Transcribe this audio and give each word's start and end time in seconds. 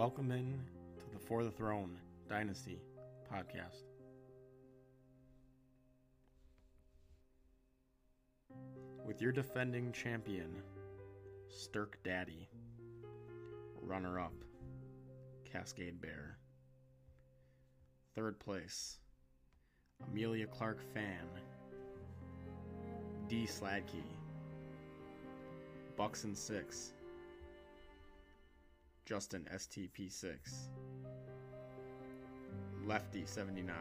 Welcome 0.00 0.32
in 0.32 0.58
to 0.96 1.04
the 1.12 1.18
For 1.18 1.44
the 1.44 1.50
Throne 1.50 1.94
Dynasty 2.26 2.80
podcast. 3.30 3.82
With 9.06 9.20
your 9.20 9.30
defending 9.30 9.92
champion, 9.92 10.62
Stirk 11.50 11.98
Daddy, 12.02 12.48
runner 13.82 14.18
up, 14.18 14.32
Cascade 15.44 16.00
Bear. 16.00 16.38
Third 18.14 18.40
place, 18.40 19.00
Amelia 20.10 20.46
Clark 20.46 20.80
Fan, 20.94 21.26
D 23.28 23.46
Sladkey, 23.46 24.06
Bucks 25.94 26.24
and 26.24 26.34
Six, 26.34 26.94
Justin 29.10 29.44
STP6, 29.52 30.38
Lefty 32.86 33.24
79, 33.26 33.74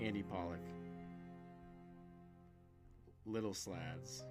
Andy 0.00 0.22
Pollock, 0.22 0.60
Little 3.26 3.52
Slads, 3.52 4.22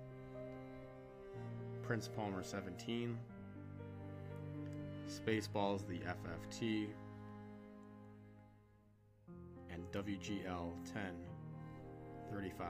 Prince 1.83 2.07
Palmer 2.07 2.43
17, 2.43 3.17
Spaceballs 5.09 5.85
the 5.85 5.99
FFT, 5.99 6.87
and 9.69 9.83
WGL 9.91 10.71
1035. 10.93 12.69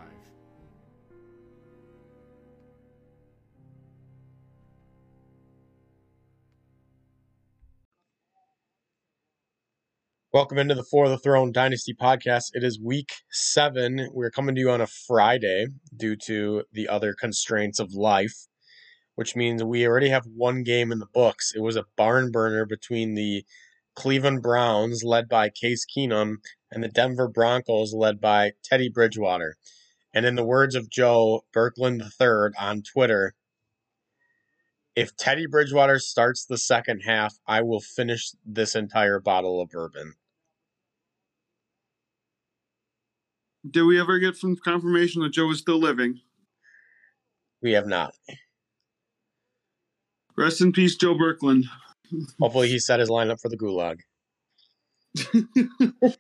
Welcome 10.33 10.59
into 10.59 10.75
the 10.75 10.85
For 10.85 11.09
the 11.09 11.17
Throne 11.17 11.51
Dynasty 11.51 11.93
podcast. 11.93 12.51
It 12.53 12.63
is 12.63 12.79
week 12.79 13.11
seven. 13.31 14.07
We're 14.13 14.31
coming 14.31 14.55
to 14.55 14.61
you 14.61 14.71
on 14.71 14.79
a 14.79 14.87
Friday 14.87 15.65
due 15.93 16.15
to 16.27 16.63
the 16.71 16.87
other 16.87 17.13
constraints 17.13 17.81
of 17.81 17.95
life, 17.95 18.47
which 19.15 19.35
means 19.35 19.61
we 19.61 19.85
already 19.85 20.07
have 20.07 20.23
one 20.33 20.63
game 20.63 20.89
in 20.93 20.99
the 20.99 21.09
books. 21.13 21.51
It 21.53 21.59
was 21.59 21.75
a 21.75 21.83
barn 21.97 22.31
burner 22.31 22.65
between 22.65 23.15
the 23.15 23.43
Cleveland 23.93 24.41
Browns, 24.41 25.03
led 25.03 25.27
by 25.27 25.49
Case 25.49 25.85
Keenum, 25.85 26.37
and 26.71 26.81
the 26.81 26.87
Denver 26.87 27.27
Broncos, 27.27 27.93
led 27.93 28.21
by 28.21 28.53
Teddy 28.63 28.87
Bridgewater. 28.87 29.57
And 30.13 30.25
in 30.25 30.35
the 30.35 30.45
words 30.45 30.75
of 30.75 30.89
Joe 30.89 31.41
Berkland 31.53 32.03
III 32.03 32.53
on 32.57 32.83
Twitter, 32.83 33.35
if 34.95 35.13
Teddy 35.17 35.45
Bridgewater 35.45 35.99
starts 35.99 36.45
the 36.45 36.57
second 36.57 37.01
half, 37.01 37.35
I 37.45 37.63
will 37.63 37.81
finish 37.81 38.31
this 38.45 38.75
entire 38.75 39.19
bottle 39.19 39.59
of 39.59 39.71
bourbon. 39.71 40.13
Did 43.69 43.83
we 43.83 43.99
ever 43.99 44.17
get 44.17 44.35
from 44.35 44.57
confirmation 44.57 45.21
that 45.21 45.33
Joe 45.33 45.51
is 45.51 45.59
still 45.59 45.79
living? 45.79 46.19
We 47.61 47.73
have 47.73 47.85
not. 47.85 48.13
Rest 50.35 50.61
in 50.61 50.71
peace, 50.71 50.95
Joe 50.95 51.13
Berkland. 51.13 51.65
Hopefully, 52.39 52.69
he 52.69 52.79
set 52.79 52.99
his 52.99 53.09
lineup 53.09 53.39
for 53.39 53.49
the 53.49 53.57
gulag. 53.57 53.99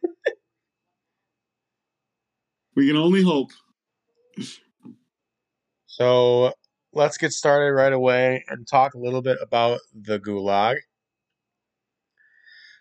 we 2.75 2.87
can 2.87 2.97
only 2.97 3.23
hope. 3.23 3.51
So 5.87 6.53
let's 6.93 7.17
get 7.17 7.31
started 7.31 7.73
right 7.73 7.93
away 7.93 8.43
and 8.47 8.67
talk 8.67 8.93
a 8.93 8.99
little 8.99 9.21
bit 9.21 9.37
about 9.41 9.79
the 9.93 10.19
gulag. 10.19 10.77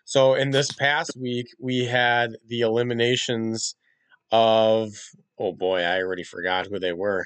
So, 0.05 0.33
in 0.33 0.49
this 0.49 0.71
past 0.71 1.15
week, 1.17 1.47
we 1.59 1.85
had 1.85 2.35
the 2.47 2.61
eliminations 2.61 3.75
of 4.31 4.93
oh 5.37 5.53
boy, 5.53 5.81
I 5.81 6.01
already 6.01 6.23
forgot 6.23 6.67
who 6.67 6.79
they 6.79 6.93
were. 6.93 7.25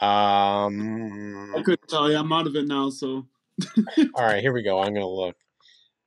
Um, 0.00 1.52
I 1.56 1.62
couldn't 1.62 1.88
tell 1.88 2.10
you. 2.10 2.16
I'm 2.16 2.32
out 2.32 2.46
of 2.46 2.56
it 2.56 2.66
now. 2.66 2.90
So, 2.90 3.26
all 4.14 4.24
right, 4.24 4.40
here 4.40 4.52
we 4.52 4.62
go. 4.62 4.80
I'm 4.80 4.94
gonna 4.94 5.08
look. 5.08 5.36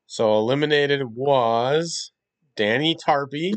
So 0.08 0.38
eliminated 0.38 1.02
was 1.04 2.12
Danny 2.56 2.96
Tarpey, 2.96 3.54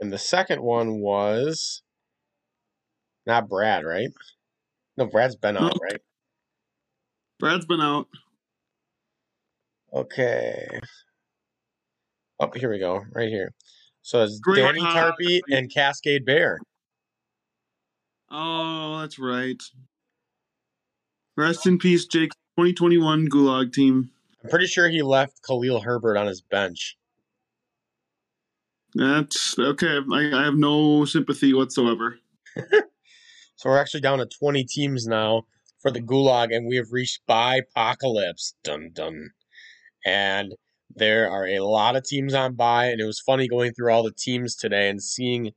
and 0.00 0.12
the 0.12 0.18
second 0.18 0.62
one 0.62 1.00
was 1.00 1.82
not 3.26 3.48
Brad, 3.48 3.84
right? 3.84 4.10
No, 4.96 5.06
Brad's 5.06 5.36
been 5.36 5.56
out, 5.56 5.76
right? 5.82 6.00
Brad's 7.38 7.66
been 7.66 7.80
out. 7.80 8.08
Okay. 9.92 10.80
Oh, 12.38 12.50
here 12.54 12.70
we 12.70 12.78
go, 12.78 13.04
right 13.12 13.28
here. 13.28 13.54
So 14.02 14.22
it's 14.22 14.38
Danny 14.40 14.80
Tarpey 14.80 15.40
and 15.50 15.72
Cascade 15.72 16.24
Bear. 16.24 16.58
Oh, 18.30 19.00
that's 19.00 19.18
right. 19.18 19.60
Rest 21.36 21.66
in 21.66 21.78
peace, 21.78 22.06
Jake. 22.06 22.32
2021 22.58 23.28
Gulag 23.28 23.72
team. 23.72 24.10
I'm 24.42 24.48
pretty 24.48 24.66
sure 24.66 24.88
he 24.88 25.02
left 25.02 25.42
Khalil 25.46 25.80
Herbert 25.80 26.16
on 26.16 26.26
his 26.26 26.40
bench. 26.40 26.96
That's 28.94 29.58
okay. 29.58 29.98
I, 30.10 30.30
I 30.34 30.44
have 30.44 30.54
no 30.54 31.04
sympathy 31.04 31.52
whatsoever. 31.52 32.18
so 32.56 33.68
we're 33.68 33.78
actually 33.78 34.00
down 34.00 34.18
to 34.18 34.26
20 34.26 34.64
teams 34.64 35.06
now 35.06 35.42
for 35.80 35.90
the 35.90 36.00
Gulag, 36.00 36.54
and 36.54 36.66
we 36.66 36.76
have 36.76 36.92
reached 36.92 37.26
bye 37.26 37.60
apocalypse. 37.70 38.54
Dun 38.64 38.90
dun. 38.94 39.30
And 40.06 40.54
there 40.94 41.30
are 41.30 41.46
a 41.46 41.60
lot 41.60 41.96
of 41.96 42.04
teams 42.04 42.34
on 42.34 42.54
bye, 42.54 42.86
and 42.86 43.00
it 43.00 43.04
was 43.04 43.20
funny 43.20 43.48
going 43.48 43.72
through 43.72 43.92
all 43.92 44.02
the 44.02 44.12
teams 44.12 44.54
today 44.54 44.88
and 44.88 45.02
seeing 45.02 45.52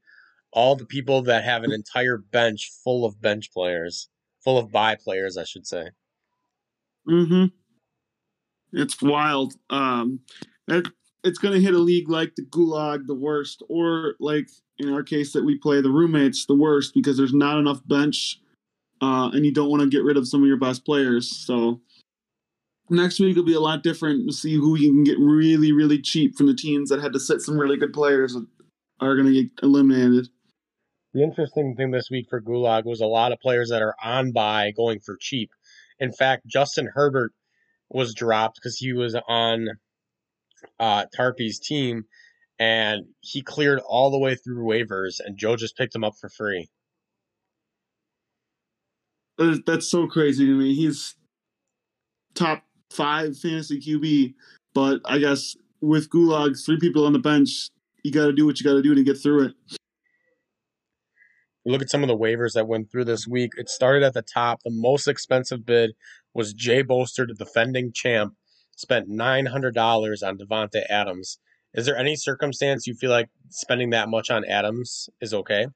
all 0.52 0.76
the 0.76 0.86
people 0.86 1.22
that 1.24 1.44
have 1.44 1.64
an 1.64 1.72
entire 1.72 2.18
bench 2.18 2.72
full 2.84 3.06
of 3.06 3.22
bench 3.22 3.52
players, 3.54 4.10
full 4.44 4.58
of 4.58 4.72
bye 4.72 4.96
players, 4.96 5.38
I 5.38 5.44
should 5.44 5.68
say. 5.68 5.90
Mm-hmm. 7.08 7.46
It's 8.74 9.02
wild. 9.02 9.54
Um, 9.70 10.22
it, 10.68 10.88
it's 11.24 11.40
going 11.40 11.54
to 11.54 11.62
hit 11.62 11.74
a 11.74 11.80
league 11.80 12.10
like 12.10 12.36
the 12.36 12.46
Gulag 12.46 13.08
the 13.08 13.16
worst, 13.16 13.64
or 13.70 14.16
like 14.20 14.50
in 14.78 14.92
our 14.92 15.04
case 15.04 15.34
that 15.34 15.46
we 15.46 15.58
play 15.58 15.82
the 15.82 15.92
roommates 15.92 16.46
the 16.46 16.56
worst 16.56 16.94
because 16.94 17.18
there's 17.18 17.34
not 17.34 17.60
enough 17.60 17.82
bench, 17.88 18.40
uh, 19.02 19.30
and 19.34 19.46
you 19.46 19.54
don't 19.54 19.70
want 19.70 19.82
to 19.84 19.90
get 19.90 20.04
rid 20.04 20.18
of 20.18 20.28
some 20.28 20.42
of 20.42 20.48
your 20.48 20.58
best 20.58 20.86
players. 20.86 21.30
So 21.30 21.82
next 22.90 23.20
week 23.20 23.36
will 23.36 23.44
be 23.44 23.54
a 23.54 23.60
lot 23.60 23.84
different 23.84 24.28
to 24.28 24.34
see 24.34 24.56
who 24.56 24.78
you 24.78 24.92
can 24.92 25.04
get 25.04 25.18
really, 25.20 25.72
really 25.72 26.02
cheap 26.02 26.36
from 26.36 26.48
the 26.48 26.54
teams 26.54 26.90
that 26.90 27.02
had 27.02 27.14
to 27.14 27.20
sit 27.20 27.42
some 27.42 27.60
really 27.60 27.78
good 27.78 27.94
players 27.94 28.36
are 29.00 29.16
going 29.16 29.28
to 29.28 29.44
get 29.44 29.52
eliminated. 29.64 30.30
The 31.14 31.24
interesting 31.24 31.76
thing 31.76 31.92
this 31.92 32.10
week 32.12 32.28
for 32.30 32.42
Gulag 32.42 32.86
was 32.86 33.02
a 33.02 33.08
lot 33.08 33.32
of 33.32 33.40
players 33.40 33.70
that 33.70 33.82
are 33.82 33.96
on 34.04 34.32
bye 34.32 34.72
going 34.76 35.00
for 35.00 35.18
cheap. 35.20 35.50
In 36.00 36.12
fact, 36.12 36.46
Justin 36.46 36.90
Herbert 36.94 37.32
was 37.90 38.14
dropped 38.14 38.56
because 38.56 38.78
he 38.78 38.94
was 38.94 39.16
on 39.28 39.70
uh, 40.80 41.06
Tarpey's 41.18 41.60
team 41.60 42.06
and 42.60 43.06
he 43.22 43.42
cleared 43.42 43.80
all 43.80 44.12
the 44.12 44.20
way 44.20 44.36
through 44.36 44.66
waivers 44.66 45.20
and 45.24 45.38
Joe 45.38 45.56
just 45.56 45.78
picked 45.78 45.96
him 45.96 46.04
up 46.04 46.14
for 46.20 46.30
free. 46.30 46.68
That's 49.38 49.90
so 49.90 50.06
crazy 50.06 50.46
to 50.46 50.52
me. 50.52 50.76
He's 50.76 51.16
top 52.36 52.64
five 52.90 53.38
fantasy 53.38 53.80
QB, 53.80 54.34
but 54.74 55.02
I 55.06 55.20
guess 55.20 55.56
with 55.82 56.10
Gulag, 56.10 56.64
three 56.64 56.80
people 56.80 57.06
on 57.06 57.14
the 57.14 57.20
bench, 57.20 57.70
you 58.04 58.12
got 58.12 58.26
to 58.26 58.34
do 58.34 58.46
what 58.46 58.60
you 58.60 58.64
got 58.64 58.74
to 58.76 58.82
do 58.82 58.96
to 58.96 59.04
get 59.04 59.22
through 59.22 59.46
it. 59.46 59.54
Look 61.66 61.82
at 61.82 61.90
some 61.90 62.04
of 62.04 62.08
the 62.08 62.18
waivers 62.18 62.54
that 62.54 62.68
went 62.68 62.92
through 62.92 63.06
this 63.06 63.28
week. 63.28 63.52
It 63.58 63.70
started 63.70 64.04
at 64.04 64.14
the 64.14 64.22
top. 64.22 64.60
The 64.64 64.72
most 64.72 65.08
expensive 65.08 65.66
bid 65.66 65.92
was 66.34 66.54
Jay 66.54 66.82
Bolster, 66.82 67.28
the 67.28 67.34
defending 67.34 67.92
champ, 67.94 68.34
spent 68.76 69.08
nine 69.08 69.48
hundred 69.48 69.76
dollars 69.76 70.24
on 70.24 70.38
Davante 70.38 70.84
Adams. 70.90 71.38
Is 71.74 71.86
there 71.86 71.98
any 71.98 72.16
circumstance 72.16 72.88
you 72.88 72.96
feel 72.96 73.12
like 73.12 73.30
spending 73.50 73.92
that 73.92 74.10
much 74.10 74.32
on 74.32 74.46
Adams 74.46 75.10
is 75.22 75.34
okay? 75.34 75.68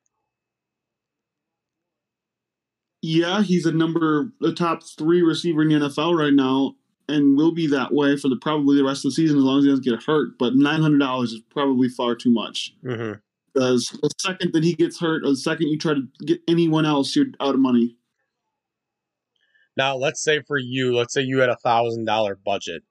Yeah, 3.01 3.43
he's 3.43 3.65
a 3.65 3.71
number, 3.71 4.31
the 4.39 4.53
top 4.53 4.81
three 4.97 5.21
receiver 5.21 5.61
in 5.61 5.67
the 5.67 5.75
NFL 5.75 6.17
right 6.17 6.33
now 6.33 6.75
and 7.09 7.37
will 7.37 7.53
be 7.53 7.67
that 7.67 7.93
way 7.93 8.17
for 8.17 8.29
the 8.29 8.37
probably 8.37 8.77
the 8.77 8.83
rest 8.83 9.05
of 9.05 9.11
the 9.11 9.15
season 9.15 9.37
as 9.37 9.43
long 9.43 9.59
as 9.59 9.65
he 9.65 9.69
doesn't 9.69 9.85
get 9.85 10.03
hurt. 10.03 10.37
But 10.37 10.55
nine 10.55 10.81
hundred 10.81 10.99
dollars 10.99 11.33
is 11.33 11.41
probably 11.49 11.89
far 11.89 12.15
too 12.15 12.31
much. 12.31 12.73
Mm-hmm. 12.83 13.19
Because 13.53 13.97
the 14.01 14.09
second 14.19 14.53
that 14.53 14.63
he 14.63 14.73
gets 14.73 14.99
hurt, 14.99 15.23
or 15.23 15.29
the 15.29 15.35
second 15.35 15.67
you 15.67 15.77
try 15.77 15.93
to 15.93 16.07
get 16.25 16.41
anyone 16.47 16.85
else, 16.85 17.15
you're 17.15 17.27
out 17.39 17.53
of 17.53 17.59
money. 17.59 17.97
Now, 19.77 19.95
let's 19.95 20.23
say 20.23 20.41
for 20.47 20.57
you, 20.57 20.95
let's 20.95 21.13
say 21.13 21.21
you 21.21 21.39
had 21.39 21.49
a 21.49 21.57
thousand 21.57 22.05
dollar 22.05 22.35
budget, 22.35 22.83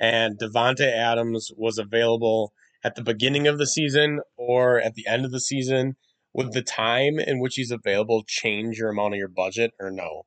and 0.00 0.38
Davante 0.38 0.86
Adams 0.86 1.50
was 1.56 1.78
available 1.78 2.52
at 2.84 2.96
the 2.96 3.02
beginning 3.02 3.46
of 3.46 3.58
the 3.58 3.66
season 3.66 4.20
or 4.36 4.80
at 4.80 4.94
the 4.94 5.06
end 5.06 5.24
of 5.24 5.30
the 5.30 5.40
season. 5.40 5.96
Would 6.34 6.52
the 6.52 6.62
time 6.62 7.18
in 7.18 7.40
which 7.40 7.56
he's 7.56 7.70
available 7.70 8.24
change 8.26 8.78
your 8.78 8.88
amount 8.88 9.14
of 9.14 9.18
your 9.18 9.28
budget, 9.28 9.72
or 9.78 9.90
no? 9.90 10.24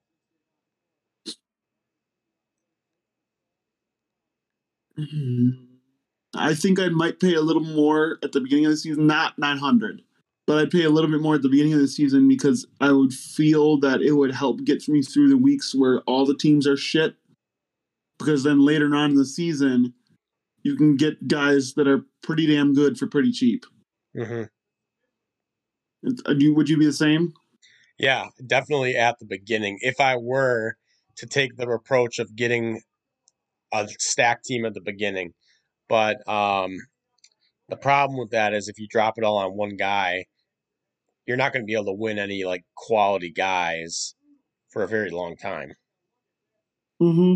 I 6.37 6.53
think 6.53 6.79
I 6.79 6.89
might 6.89 7.19
pay 7.19 7.33
a 7.33 7.41
little 7.41 7.63
more 7.63 8.17
at 8.23 8.31
the 8.31 8.41
beginning 8.41 8.65
of 8.65 8.71
the 8.71 8.77
season, 8.77 9.07
not 9.07 9.37
900, 9.37 10.01
but 10.47 10.57
I'd 10.57 10.71
pay 10.71 10.83
a 10.83 10.89
little 10.89 11.09
bit 11.09 11.21
more 11.21 11.35
at 11.35 11.41
the 11.41 11.49
beginning 11.49 11.73
of 11.73 11.79
the 11.79 11.87
season 11.87 12.27
because 12.27 12.65
I 12.79 12.91
would 12.91 13.13
feel 13.13 13.79
that 13.79 14.01
it 14.01 14.13
would 14.13 14.33
help 14.33 14.63
get 14.63 14.87
me 14.87 15.01
through 15.01 15.29
the 15.29 15.37
weeks 15.37 15.73
where 15.73 16.01
all 16.01 16.25
the 16.25 16.35
teams 16.35 16.67
are 16.67 16.77
shit. 16.77 17.15
Because 18.17 18.43
then 18.43 18.63
later 18.63 18.95
on 18.95 19.11
in 19.11 19.17
the 19.17 19.25
season, 19.25 19.93
you 20.63 20.77
can 20.77 20.95
get 20.95 21.27
guys 21.27 21.73
that 21.73 21.87
are 21.87 22.05
pretty 22.23 22.47
damn 22.47 22.73
good 22.73 22.97
for 22.97 23.07
pretty 23.07 23.31
cheap. 23.31 23.65
Mm-hmm. 24.17 24.43
Would 26.53 26.69
you 26.69 26.77
be 26.77 26.85
the 26.85 26.93
same? 26.93 27.33
Yeah, 27.97 28.27
definitely 28.45 28.95
at 28.95 29.19
the 29.19 29.25
beginning. 29.25 29.79
If 29.81 29.99
I 29.99 30.15
were 30.15 30.77
to 31.17 31.25
take 31.25 31.57
the 31.57 31.67
approach 31.69 32.19
of 32.19 32.35
getting 32.35 32.81
a 33.75 33.87
stack 33.99 34.43
team 34.43 34.65
at 34.65 34.73
the 34.73 34.81
beginning, 34.81 35.33
but 35.89 36.17
um, 36.27 36.77
the 37.69 37.77
problem 37.77 38.19
with 38.19 38.31
that 38.31 38.53
is 38.53 38.67
if 38.67 38.79
you 38.79 38.87
drop 38.89 39.15
it 39.17 39.23
all 39.23 39.37
on 39.37 39.51
one 39.57 39.75
guy, 39.75 40.25
you're 41.25 41.37
not 41.37 41.53
going 41.53 41.63
to 41.63 41.67
be 41.67 41.73
able 41.73 41.85
to 41.85 41.93
win 41.93 42.19
any 42.19 42.43
like 42.43 42.63
quality 42.75 43.31
guys 43.31 44.15
for 44.69 44.83
a 44.83 44.87
very 44.87 45.09
long 45.09 45.35
time. 45.35 45.73
Mm-hmm. 47.01 47.35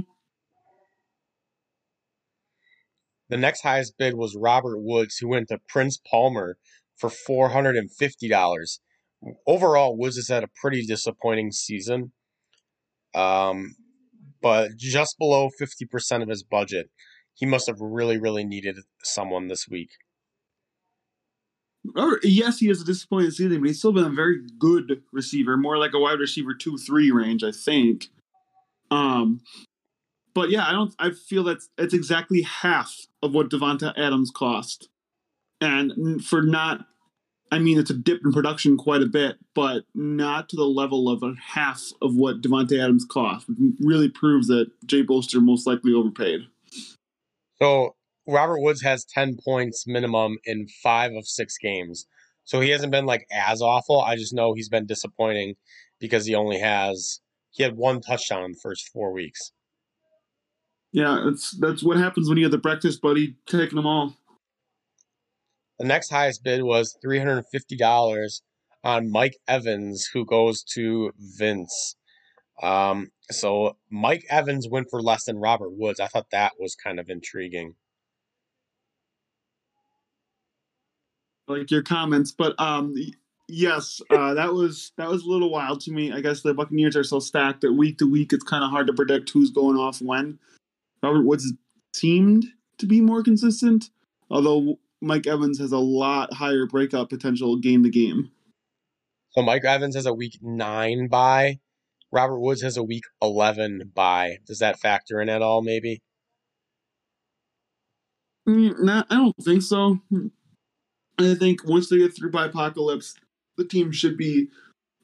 The 3.29 3.37
next 3.37 3.61
highest 3.61 3.97
bid 3.97 4.15
was 4.15 4.35
Robert 4.35 4.79
Woods, 4.79 5.17
who 5.17 5.27
went 5.27 5.49
to 5.49 5.59
Prince 5.67 5.99
Palmer 6.09 6.57
for 6.97 7.09
four 7.09 7.49
hundred 7.49 7.75
and 7.75 7.89
fifty 7.91 8.27
dollars. 8.27 8.79
Overall, 9.45 9.97
Woods 9.97 10.15
has 10.15 10.29
had 10.29 10.43
a 10.43 10.49
pretty 10.61 10.85
disappointing 10.85 11.51
season, 11.51 12.11
um, 13.13 13.75
but 14.41 14.71
just 14.77 15.17
below 15.17 15.49
fifty 15.57 15.85
percent 15.85 16.23
of 16.23 16.29
his 16.29 16.43
budget. 16.43 16.89
He 17.33 17.45
must 17.45 17.67
have 17.67 17.79
really, 17.79 18.17
really 18.17 18.43
needed 18.43 18.79
someone 19.01 19.47
this 19.47 19.65
week. 19.69 19.91
Or, 21.95 22.19
yes, 22.21 22.59
he 22.59 22.67
has 22.67 22.81
a 22.81 22.85
disappointing 22.85 23.31
season, 23.31 23.61
but 23.61 23.67
he's 23.67 23.79
still 23.79 23.93
been 23.93 24.03
a 24.03 24.09
very 24.09 24.39
good 24.59 25.01
receiver, 25.13 25.55
more 25.55 25.77
like 25.77 25.93
a 25.93 25.99
wide 25.99 26.19
receiver 26.19 26.53
two 26.53 26.77
three 26.77 27.11
range, 27.11 27.43
I 27.43 27.51
think. 27.51 28.07
Um, 28.91 29.39
but 30.33 30.49
yeah, 30.49 30.67
I 30.67 30.71
don't. 30.73 30.93
I 30.99 31.11
feel 31.11 31.43
that's 31.43 31.69
it's 31.77 31.93
exactly 31.93 32.41
half 32.41 32.93
of 33.23 33.33
what 33.33 33.49
Davante 33.49 33.97
Adams 33.97 34.31
cost, 34.31 34.89
and 35.61 36.23
for 36.23 36.41
not. 36.41 36.85
I 37.51 37.59
mean, 37.59 37.79
it's 37.79 37.89
a 37.89 37.95
dip 37.95 38.21
in 38.23 38.31
production 38.31 38.77
quite 38.77 39.01
a 39.01 39.07
bit, 39.07 39.37
but 39.55 39.83
not 39.95 40.49
to 40.49 40.55
the 40.55 40.65
level 40.65 41.09
of 41.09 41.23
a 41.23 41.33
half 41.41 41.91
of 42.01 42.15
what 42.15 42.41
Davante 42.41 42.81
Adams 42.81 43.05
cost. 43.09 43.47
It 43.49 43.73
really 43.79 44.09
proves 44.09 44.47
that 44.47 44.67
Jay 44.85 45.01
Bolster 45.01 45.41
most 45.41 45.65
likely 45.65 45.93
overpaid. 45.93 46.41
So 47.59 47.95
Robert 48.27 48.61
Woods 48.61 48.81
has 48.83 49.05
10 49.05 49.37
points 49.43 49.85
minimum 49.87 50.37
in 50.45 50.67
five 50.83 51.13
of 51.13 51.27
six 51.27 51.57
games. 51.57 52.05
So 52.45 52.59
he 52.59 52.69
hasn't 52.69 52.91
been 52.91 53.05
like 53.05 53.27
as 53.31 53.61
awful. 53.61 54.01
I 54.01 54.15
just 54.15 54.33
know 54.33 54.53
he's 54.53 54.69
been 54.69 54.85
disappointing 54.85 55.55
because 55.99 56.25
he 56.25 56.35
only 56.35 56.59
has 56.59 57.19
he 57.51 57.63
had 57.63 57.77
one 57.77 58.01
touchdown 58.01 58.43
in 58.43 58.51
the 58.51 58.59
first 58.61 58.89
four 58.89 59.11
weeks. 59.11 59.51
Yeah, 60.91 61.23
that's 61.25 61.51
that's 61.59 61.83
what 61.83 61.97
happens 61.97 62.27
when 62.27 62.37
you 62.37 62.45
have 62.45 62.51
the 62.51 62.57
breakfast 62.57 63.01
buddy 63.01 63.35
taking 63.45 63.75
them 63.75 63.85
all. 63.85 64.15
The 65.79 65.87
next 65.87 66.09
highest 66.09 66.43
bid 66.43 66.63
was 66.63 66.97
three 67.01 67.17
hundred 67.17 67.37
and 67.37 67.47
fifty 67.47 67.77
dollars 67.77 68.41
on 68.83 69.09
Mike 69.09 69.37
Evans, 69.47 70.09
who 70.13 70.25
goes 70.25 70.61
to 70.75 71.11
Vince. 71.17 71.95
Um, 72.61 73.11
so 73.31 73.77
Mike 73.89 74.25
Evans 74.29 74.67
went 74.69 74.89
for 74.89 75.01
less 75.01 75.23
than 75.25 75.37
Robert 75.37 75.71
Woods. 75.71 76.01
I 76.01 76.07
thought 76.07 76.27
that 76.31 76.53
was 76.59 76.75
kind 76.75 76.99
of 76.99 77.09
intriguing. 77.09 77.75
Like 81.47 81.71
your 81.71 81.81
comments, 81.81 82.31
but 82.31 82.53
um, 82.59 82.93
yes, 83.47 84.01
uh, 84.11 84.33
that 84.35 84.53
was 84.53 84.91
that 84.97 85.09
was 85.09 85.23
a 85.23 85.29
little 85.29 85.49
wild 85.49 85.79
to 85.81 85.91
me. 85.91 86.11
I 86.11 86.21
guess 86.21 86.41
the 86.41 86.53
Buccaneers 86.53 86.95
are 86.95 87.03
so 87.03 87.19
stacked 87.19 87.61
that 87.61 87.73
week 87.73 87.97
to 87.99 88.11
week, 88.11 88.33
it's 88.33 88.43
kind 88.43 88.63
of 88.63 88.69
hard 88.69 88.85
to 88.87 88.93
predict 88.93 89.29
who's 89.31 89.49
going 89.49 89.77
off 89.77 90.01
when. 90.01 90.37
Robert 91.01 91.23
Woods 91.23 91.51
seemed 91.95 92.45
to 92.77 92.85
be 92.85 93.01
more 93.01 93.23
consistent, 93.23 93.89
although 94.29 94.77
Mike 95.01 95.27
Evans 95.27 95.59
has 95.59 95.71
a 95.71 95.77
lot 95.77 96.33
higher 96.33 96.65
breakout 96.65 97.09
potential 97.09 97.57
game 97.57 97.83
to 97.83 97.89
game. 97.89 98.31
So 99.31 99.41
Mike 99.41 99.65
Evans 99.65 99.95
has 99.95 100.05
a 100.05 100.13
week 100.13 100.39
nine 100.41 101.07
bye 101.07 101.59
Robert 102.11 102.39
Woods 102.39 102.61
has 102.61 102.77
a 102.77 102.83
week 102.83 103.03
11 103.21 103.91
bye. 103.93 104.37
Does 104.45 104.59
that 104.59 104.79
factor 104.79 105.21
in 105.21 105.29
at 105.29 105.41
all, 105.41 105.61
maybe? 105.61 106.01
Mm, 108.47 108.83
nah, 108.83 109.03
I 109.09 109.15
don't 109.15 109.35
think 109.43 109.61
so. 109.61 109.99
I 111.19 111.35
think 111.35 111.67
once 111.67 111.89
they 111.89 111.97
get 111.97 112.15
through 112.15 112.31
bye 112.31 112.45
apocalypse, 112.45 113.15
the 113.57 113.65
team 113.65 113.91
should 113.91 114.17
be 114.17 114.47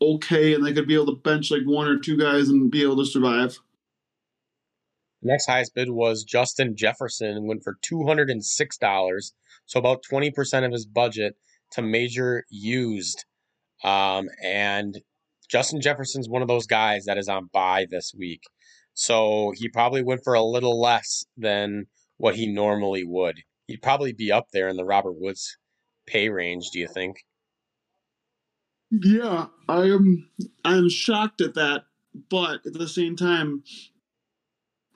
okay 0.01 0.53
and 0.53 0.65
they 0.65 0.73
could 0.73 0.87
be 0.87 0.95
able 0.95 1.07
to 1.07 1.21
bench 1.21 1.51
like 1.51 1.63
one 1.65 1.87
or 1.87 1.99
two 1.99 2.17
guys 2.17 2.49
and 2.49 2.71
be 2.71 2.81
able 2.81 2.97
to 2.97 3.05
survive. 3.05 3.59
The 5.21 5.29
next 5.29 5.47
highest 5.47 5.75
bid 5.75 5.89
was 5.89 6.23
Justin 6.23 6.75
Jefferson, 6.75 7.47
went 7.47 7.63
for 7.63 7.77
$206, 7.83 9.31
so 9.65 9.79
about 9.79 10.03
20% 10.09 10.65
of 10.65 10.71
his 10.71 10.85
budget 10.85 11.35
to 11.71 11.81
major 11.81 12.43
used. 12.49 13.25
Um, 13.83 14.27
and 14.43 14.99
Justin 15.49 15.81
Jefferson's 15.81 16.29
one 16.29 16.41
of 16.41 16.47
those 16.47 16.67
guys 16.67 17.05
that 17.05 17.17
is 17.17 17.27
on 17.27 17.49
bye 17.53 17.85
this 17.89 18.13
week. 18.17 18.41
So 18.93 19.51
he 19.55 19.69
probably 19.69 20.03
went 20.03 20.21
for 20.23 20.33
a 20.33 20.43
little 20.43 20.79
less 20.79 21.25
than 21.37 21.85
what 22.17 22.35
he 22.35 22.47
normally 22.47 23.03
would. 23.03 23.41
He'd 23.67 23.81
probably 23.81 24.13
be 24.13 24.31
up 24.31 24.47
there 24.53 24.69
in 24.69 24.77
the 24.77 24.85
Robert 24.85 25.15
Woods 25.19 25.57
pay 26.07 26.29
range, 26.29 26.69
do 26.71 26.79
you 26.79 26.87
think? 26.87 27.17
Yeah, 28.91 29.47
I 29.67 29.83
am 29.85 30.29
I'm 30.63 30.89
shocked 30.89 31.41
at 31.41 31.55
that, 31.55 31.85
but 32.29 32.65
at 32.65 32.73
the 32.73 32.87
same 32.87 33.15
time 33.15 33.63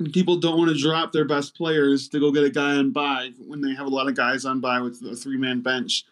people 0.07 0.37
don't 0.37 0.57
want 0.57 0.69
to 0.69 0.81
drop 0.81 1.11
their 1.11 1.25
best 1.25 1.55
players 1.55 2.07
to 2.09 2.19
go 2.19 2.31
get 2.31 2.43
a 2.43 2.49
guy 2.49 2.75
on 2.75 2.91
bye 2.91 3.31
when 3.37 3.61
they 3.61 3.73
have 3.73 3.85
a 3.85 3.89
lot 3.89 4.07
of 4.07 4.15
guys 4.15 4.45
on 4.45 4.61
bye 4.61 4.79
with 4.79 5.01
a 5.01 5.15
three 5.15 5.37
man 5.37 5.61
bench. 5.61 6.05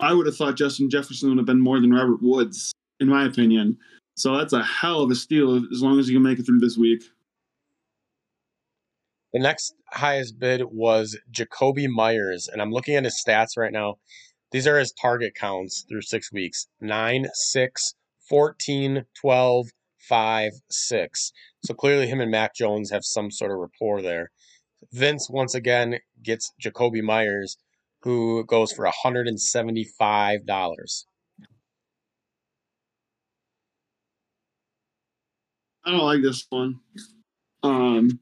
I 0.00 0.12
would 0.12 0.26
have 0.26 0.36
thought 0.36 0.56
Justin 0.56 0.90
Jefferson 0.90 1.28
would 1.28 1.38
have 1.38 1.46
been 1.46 1.60
more 1.60 1.80
than 1.80 1.92
Robert 1.92 2.22
Woods 2.22 2.72
in 3.00 3.08
my 3.08 3.26
opinion. 3.26 3.76
So 4.16 4.36
that's 4.36 4.52
a 4.52 4.62
hell 4.62 5.02
of 5.02 5.10
a 5.10 5.14
steal 5.14 5.56
as 5.56 5.82
long 5.82 5.98
as 5.98 6.08
you 6.08 6.16
can 6.16 6.22
make 6.22 6.38
it 6.38 6.46
through 6.46 6.60
this 6.60 6.76
week. 6.76 7.02
The 9.32 9.40
next 9.40 9.74
highest 9.90 10.38
bid 10.38 10.62
was 10.70 11.18
Jakobi 11.32 11.88
Meyers, 11.88 12.48
and 12.48 12.62
I'm 12.62 12.70
looking 12.70 12.94
at 12.94 13.04
his 13.04 13.20
stats 13.26 13.56
right 13.56 13.72
now. 13.72 13.96
These 14.52 14.68
are 14.68 14.78
his 14.78 14.92
target 14.92 15.34
counts 15.34 15.84
through 15.88 16.02
six 16.02 16.32
weeks 16.32 16.68
9, 16.80 17.26
6, 17.32 17.94
14, 18.28 19.04
12, 19.20 19.66
5, 20.08 20.52
6. 20.70 21.32
So 21.64 21.74
clearly, 21.74 22.06
him 22.06 22.20
and 22.20 22.30
Mac 22.30 22.54
Jones 22.54 22.90
have 22.90 23.04
some 23.04 23.30
sort 23.30 23.50
of 23.50 23.58
rapport 23.58 24.02
there. 24.02 24.30
Vince 24.92 25.30
once 25.30 25.54
again 25.54 25.98
gets 26.22 26.52
Jakobi 26.62 27.02
Meyers, 27.02 27.56
who 28.02 28.44
goes 28.44 28.72
for 28.72 28.84
$175. 28.84 31.04
I 35.86 35.90
don't 35.90 36.00
like 36.00 36.22
this 36.22 36.46
one. 36.50 36.80
Um, 37.62 38.20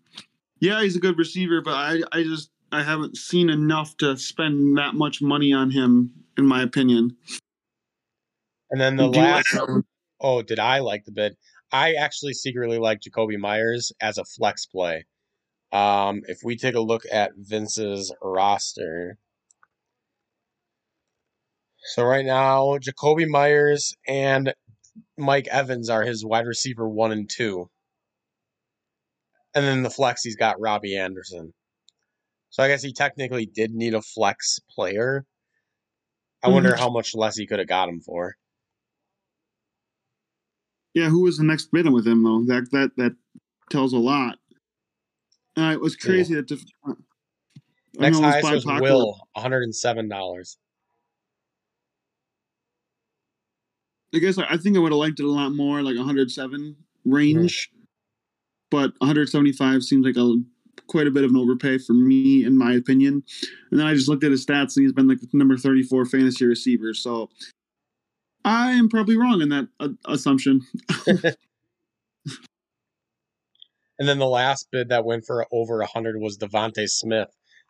yeah, 0.61 0.83
he's 0.83 0.97
a 0.97 1.01
good 1.01 1.19
receiver, 1.19 1.61
but 1.61 1.75
I, 1.75 2.01
I 2.13 2.23
just 2.23 2.51
I 2.71 2.83
haven't 2.83 3.17
seen 3.17 3.51
enough 3.51 3.97
to 3.99 4.17
spend 4.17 4.79
that 4.79 4.95
much 4.95 5.21
money 5.21 5.53
on 5.53 5.71
him, 5.71 6.13
in 6.39 6.47
my 6.47 6.63
opinion. 6.63 7.17
And 8.71 8.81
then 8.81 8.97
the 8.97 9.11
Do 9.11 9.21
last, 9.21 9.55
like 9.55 9.85
oh, 10.21 10.43
did 10.43 10.59
I 10.59 10.79
like 10.79 11.05
the 11.05 11.13
bid? 11.13 11.37
I 11.73 11.95
actually 11.95 12.35
secretly 12.35 12.79
like 12.79 13.01
Jakobi 13.01 13.39
Meyers 13.39 13.93
as 14.01 14.19
a 14.19 14.25
flex 14.25 14.67
play. 14.67 15.07
Um, 15.73 16.21
if 16.27 16.41
we 16.45 16.57
take 16.57 16.75
a 16.75 16.81
look 16.81 17.05
at 17.11 17.33
Vince's 17.37 18.15
roster, 18.23 19.17
so 21.95 22.05
right 22.05 22.27
now 22.27 22.79
Jakobi 22.79 23.27
Meyers 23.27 23.97
and 24.07 24.53
Mike 25.17 25.49
Evans 25.49 25.89
are 25.89 26.03
his 26.03 26.25
wide 26.25 26.47
receiver 26.47 26.87
one 26.87 27.11
and 27.11 27.29
two. 27.29 27.71
And 29.55 29.65
then 29.65 29.83
the 29.83 29.91
flex, 29.91 30.23
he's 30.23 30.37
got 30.37 30.61
Robbie 30.61 30.97
Anderson. 30.97 31.55
So 32.51 32.63
I 32.63 32.69
guess 32.69 32.83
he 32.83 32.93
technically 32.93 33.47
did 33.47 33.73
need 33.73 33.95
a 33.95 34.03
flex 34.03 34.61
player. 34.75 35.25
I 36.43 36.47
mm-hmm. 36.47 36.55
wonder 36.55 36.77
how 36.77 36.91
much 36.91 37.15
less 37.15 37.37
he 37.37 37.47
could 37.47 37.59
have 37.59 37.69
got 37.69 37.89
him 37.89 38.01
for. 38.01 38.37
Yeah, 40.95 41.09
who 41.09 41.23
was 41.23 41.39
the 41.39 41.45
next 41.45 41.71
bidder 41.73 41.91
with 41.91 42.07
him 42.07 42.23
though? 42.23 42.45
That 42.45 42.71
that 42.73 42.91
that 42.97 43.17
tells 43.71 43.93
a 43.93 43.99
lot. 43.99 44.39
Uh, 45.57 45.73
it 45.73 45.81
was 45.81 45.97
crazy 45.97 46.35
that. 46.35 46.49
The, 46.49 46.63
uh, 46.87 46.95
next 47.99 48.19
highest 48.19 48.67
was 48.67 48.81
Will, 48.81 49.19
one 49.33 49.43
hundred 49.43 49.63
and 49.63 49.75
seven 49.75 50.09
dollars. 50.09 50.57
I 54.15 54.19
guess 54.19 54.39
I 54.39 54.57
think 54.57 54.77
I 54.77 54.81
would 54.81 54.93
have 54.93 54.99
liked 54.99 55.21
it 55.21 55.25
a 55.25 55.31
lot 55.31 55.51
more, 55.51 55.83
like 55.83 55.97
107 55.97 56.77
range. 57.07 57.71
Mm-hmm. 57.71 57.79
But 58.71 58.93
175 58.99 59.83
seems 59.83 60.05
like 60.05 60.17
a 60.17 60.35
quite 60.87 61.07
a 61.07 61.11
bit 61.11 61.25
of 61.25 61.31
an 61.31 61.37
overpay 61.37 61.79
for 61.79 61.93
me, 61.93 62.45
in 62.45 62.57
my 62.57 62.73
opinion. 62.75 63.23
And 63.71 63.81
then 63.81 63.87
I 63.87 63.95
just 63.95 64.09
looked 64.09 64.25
at 64.25 64.31
his 64.31 64.45
stats, 64.45 64.77
and 64.77 64.85
he's 64.85 64.93
been 64.93 65.09
like 65.09 65.19
number 65.33 65.57
34 65.57 66.07
fantasy 66.07 66.47
receiver. 66.47 66.95
So 66.95 67.31
I 68.45 68.73
am 68.73 68.89
probably 68.89 69.17
wrong 69.17 69.41
in 69.41 69.49
that 69.51 69.69
uh, 69.79 69.89
assumption. 70.07 70.63
and 71.07 71.37
then 73.99 74.19
the 74.19 74.27
last 74.27 74.69
bid 74.71 74.89
that 74.89 75.05
went 75.05 75.25
for 75.27 75.47
over 75.53 75.77
a 75.77 75.85
100 75.85 76.19
was 76.19 76.39
DeVonta 76.39 76.89
Smith 76.89 77.29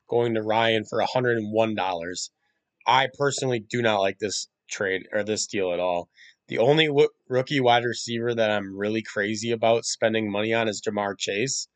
going 0.08 0.34
to 0.34 0.42
Ryan 0.42 0.84
for 0.84 1.02
$101. 1.02 2.30
I 2.86 3.08
personally 3.18 3.60
do 3.60 3.82
not 3.82 4.00
like 4.00 4.18
this 4.18 4.48
trade 4.68 5.02
or 5.12 5.22
this 5.22 5.46
deal 5.46 5.72
at 5.72 5.80
all. 5.80 6.08
The 6.48 6.58
only 6.58 6.86
w- 6.86 7.08
rookie 7.28 7.60
wide 7.60 7.84
receiver 7.84 8.34
that 8.34 8.50
I'm 8.50 8.76
really 8.76 9.02
crazy 9.02 9.52
about 9.52 9.84
spending 9.84 10.30
money 10.30 10.52
on 10.52 10.68
is 10.68 10.82
Ja'Marr 10.82 11.18
Chase. 11.18 11.68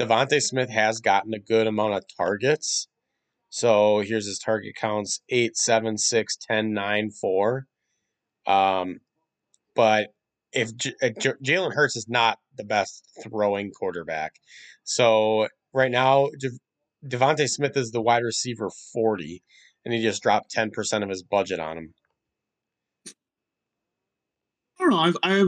DeVonta 0.00 0.40
Smith 0.40 0.70
has 0.70 1.00
gotten 1.00 1.34
a 1.34 1.38
good 1.38 1.66
amount 1.66 1.94
of 1.94 2.04
targets. 2.16 2.88
So 3.50 4.00
here's 4.00 4.26
his 4.26 4.38
target 4.38 4.74
counts 4.74 5.20
8, 5.28 5.56
7, 5.56 5.98
6, 5.98 6.36
10, 6.36 6.72
9, 6.72 7.10
4. 7.10 7.66
Um, 8.46 9.00
but 9.74 10.08
if 10.52 10.74
J- 10.76 10.94
J- 11.18 11.32
Jalen 11.44 11.74
Hurts 11.74 11.96
is 11.96 12.08
not 12.08 12.38
the 12.56 12.64
best 12.64 13.08
throwing 13.22 13.70
quarterback. 13.70 14.34
So 14.84 15.48
right 15.72 15.90
now, 15.90 16.28
De- 16.38 16.58
DeVonta 17.06 17.48
Smith 17.48 17.76
is 17.76 17.90
the 17.90 18.00
wide 18.00 18.24
receiver 18.24 18.70
40, 18.92 19.42
and 19.84 19.94
he 19.94 20.02
just 20.02 20.22
dropped 20.22 20.54
10% 20.54 21.02
of 21.02 21.08
his 21.08 21.22
budget 21.22 21.60
on 21.60 21.78
him. 21.78 21.94
I 24.78 24.84
don't 24.84 24.90
know. 24.90 24.98
I've, 24.98 25.16
I 25.22 25.44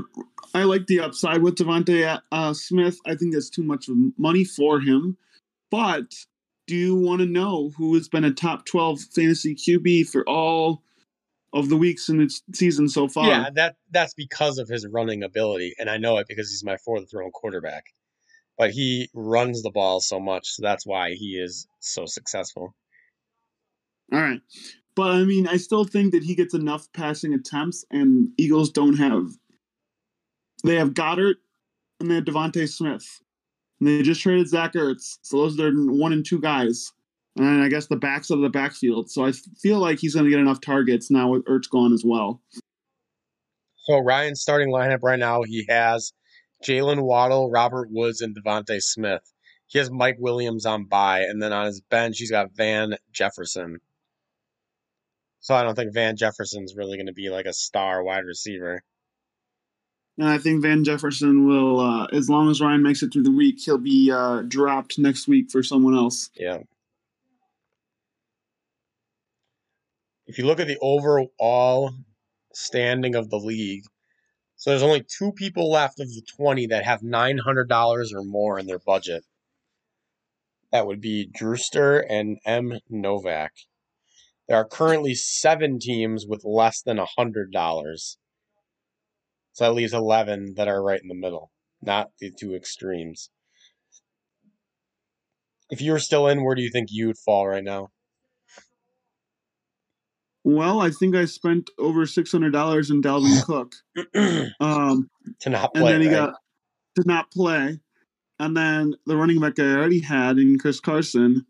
I 0.55 0.65
like 0.65 0.87
the 0.87 1.01
upside 1.01 1.43
with 1.43 1.57
DeVonta 1.57 2.21
uh, 2.31 2.53
Smith. 2.53 2.99
I 3.07 3.15
think 3.15 3.33
that's 3.33 3.49
too 3.49 3.63
much 3.63 3.89
money 4.19 4.45
for 4.45 4.81
him. 4.81 5.17
But 5.71 6.15
do 6.67 6.77
you 6.77 6.95
want 6.95 7.21
to 7.21 7.27
know 7.27 7.71
who 7.77 7.95
has 7.95 8.09
been 8.09 8.25
a 8.25 8.33
top 8.33 8.67
12 8.67 9.01
fantasy 9.15 9.55
QB 9.55 10.09
for 10.09 10.29
all 10.29 10.83
of 11.53 11.69
the 11.69 11.77
weeks 11.77 12.09
in 12.09 12.21
its 12.21 12.43
season 12.55 12.89
so 12.89 13.09
far? 13.09 13.29
Yeah, 13.29 13.51
that 13.55 13.77
that's 13.91 14.15
because 14.15 14.59
of 14.59 14.69
his 14.69 14.87
running 14.87 15.23
ability, 15.23 15.75
and 15.79 15.91
I 15.91 15.97
know 15.99 16.19
it 16.19 16.27
because 16.29 16.51
he's 16.51 16.65
my 16.65 16.77
fourth 16.79 17.11
thrown 17.11 17.31
quarterback. 17.31 17.85
But 18.59 18.71
he 18.71 19.09
runs 19.15 19.63
the 19.63 19.71
ball 19.71 20.01
so 20.01 20.21
much, 20.21 20.49
so 20.49 20.63
that's 20.63 20.87
why 20.87 21.15
he 21.15 21.39
is 21.39 21.67
so 21.81 22.05
successful. 22.07 22.75
All 24.13 24.21
right. 24.21 24.41
But 24.95 25.13
I 25.13 25.25
mean, 25.25 25.49
I 25.49 25.57
still 25.57 25.85
think 25.85 26.13
that 26.13 26.23
he 26.23 26.35
gets 26.35 26.55
enough 26.55 26.87
passing 26.93 27.33
attempts, 27.33 27.85
and 27.91 28.29
Eagles 28.37 28.71
don't 28.71 28.99
have. 28.99 29.31
They 30.65 30.77
have 30.77 30.95
Goedert, 30.95 31.37
and 31.99 32.11
they 32.11 32.17
have 32.17 32.25
DeVonta 32.25 32.69
Smith. 32.69 33.21
And 33.81 33.89
they 33.89 34.03
just 34.03 34.21
traded 34.21 34.49
Zach 34.49 34.75
Ertz. 34.75 35.19
So 35.23 35.39
those 35.39 35.55
are 35.55 35.63
their 35.63 35.73
one 35.73 36.13
and 36.13 36.25
two 36.25 36.41
guys. 36.41 36.93
And 37.37 37.62
I 37.62 37.69
guess 37.69 37.87
the 37.87 37.97
backs 37.97 38.31
of 38.31 38.41
the 38.41 38.51
backfield. 38.51 39.11
So 39.11 39.25
I 39.25 39.33
feel 39.33 39.79
like 39.79 39.99
he's 39.99 40.15
going 40.15 40.25
to 40.25 40.31
get 40.31 40.41
enough 40.41 40.61
targets 40.61 41.11
now 41.11 41.31
with 41.31 41.45
Ertz 41.47 41.69
gone 41.71 41.93
as 41.93 42.05
well. 42.05 42.43
So 43.85 43.99
Ryan's 43.99 44.41
starting 44.41 44.69
lineup 44.69 45.03
right 45.03 45.19
now, 45.19 45.43
he 45.43 45.65
has 45.69 46.12
Jaylen 46.62 47.03
Waddle, 47.03 47.51
Robert 47.51 47.89
Woods, 47.91 48.21
and 48.21 48.37
DeVonta 48.37 48.81
Smith. 48.81 49.23
He 49.67 49.79
has 49.79 49.91
Mike 49.91 50.17
Williams 50.19 50.67
on 50.67 50.85
bye, 50.85 51.23
and 51.23 51.43
then 51.43 51.53
on 51.53 51.67
his 51.67 51.81
bench, 51.81 52.19
he's 52.19 52.31
got 52.31 52.55
Van 52.55 52.95
Jefferson. 53.11 53.79
So 55.41 55.55
I 55.55 55.62
don't 55.62 55.75
think 55.75 55.95
Van 55.95 56.17
Jefferson's 56.17 56.77
really 56.77 56.97
going 56.97 57.07
to 57.07 57.12
be 57.12 57.31
like 57.31 57.47
a 57.47 57.53
star 57.53 58.05
wide 58.05 58.25
receiver. 58.25 58.83
And 60.19 60.29
I 60.29 60.39
think 60.39 60.62
Van 60.62 60.85
Jefferson 60.85 61.49
will, 61.49 61.81
uh, 61.81 62.07
as 62.12 62.29
long 62.29 62.51
as 62.51 62.61
Ryan 62.61 62.83
makes 62.83 63.03
it 63.03 63.12
through 63.12 63.23
the 63.23 63.33
week, 63.33 63.59
he'll 63.59 63.79
be 63.79 64.12
uh, 64.12 64.43
dropped 64.43 64.99
next 64.99 65.27
week 65.27 65.51
for 65.51 65.62
someone 65.62 65.95
else. 65.95 66.31
Yeah. 66.37 66.59
If 70.33 70.39
you 70.39 70.47
look 70.47 70.61
at 70.61 70.67
the 70.67 70.79
overall 70.81 71.93
standing 72.55 73.15
of 73.15 73.29
the 73.29 73.37
league, 73.37 73.85
so 74.57 74.71
there's 74.71 74.83
only 74.83 75.05
two 75.05 75.31
people 75.33 75.71
left 75.71 76.01
of 76.01 76.09
the 76.09 76.23
20 76.23 76.69
that 76.69 76.87
have 76.87 77.03
$900 77.03 78.15
or 78.15 78.25
more 78.25 78.59
in 78.59 78.67
their 78.67 78.79
budget. 78.79 79.27
That 80.71 80.87
would 80.87 81.03
be 81.03 81.27
Drewster 81.27 81.99
and 81.99 82.39
M. 82.47 82.79
Novak. 82.89 83.53
There 84.49 84.57
are 84.57 84.67
currently 84.67 85.15
seven 85.15 85.79
teams 85.79 86.25
with 86.27 86.47
less 86.47 86.81
than 86.81 86.97
$100. 86.97 88.17
So 89.53 89.65
that 89.65 89.75
leaves 89.75 89.93
11 89.93 90.55
that 90.57 90.67
are 90.67 90.83
right 90.83 91.03
in 91.03 91.09
the 91.09 91.15
middle, 91.15 91.51
not 91.83 92.09
the 92.21 92.31
two 92.31 92.55
extremes. 92.55 93.29
If 95.69 95.83
you 95.83 95.93
were 95.93 95.99
still 95.99 96.27
in, 96.27 96.43
where 96.43 96.55
do 96.55 96.62
you 96.62 96.71
think 96.71 96.89
you 96.91 97.09
would 97.09 97.19
fall 97.19 97.49
right 97.49 97.62
now? 97.62 97.92
Well, 100.45 100.81
I 100.81 100.91
think 100.91 101.15
I 101.15 101.25
spent 101.25 101.71
over 101.79 102.05
six 102.07 102.33
hundred 102.33 102.53
dollars 102.53 102.91
in 102.91 103.03
Dalvin 103.03 103.43
Cook 103.45 103.75
um, 104.61 105.09
to 105.41 105.51
not 105.51 105.75
play, 105.75 105.83
and 105.83 105.89
then 105.93 106.01
he 106.01 106.09
right? 106.09 106.27
got 106.27 106.35
to 106.97 107.03
not 107.07 107.31
play, 107.31 107.79
and 108.39 108.57
then 108.57 108.95
the 109.07 109.17
running 109.17 109.41
back 109.41 109.59
I 109.59 109.75
already 109.75 110.01
had 110.01 110.39
in 110.39 110.59
Chris 110.59 110.81
Carson. 110.81 111.47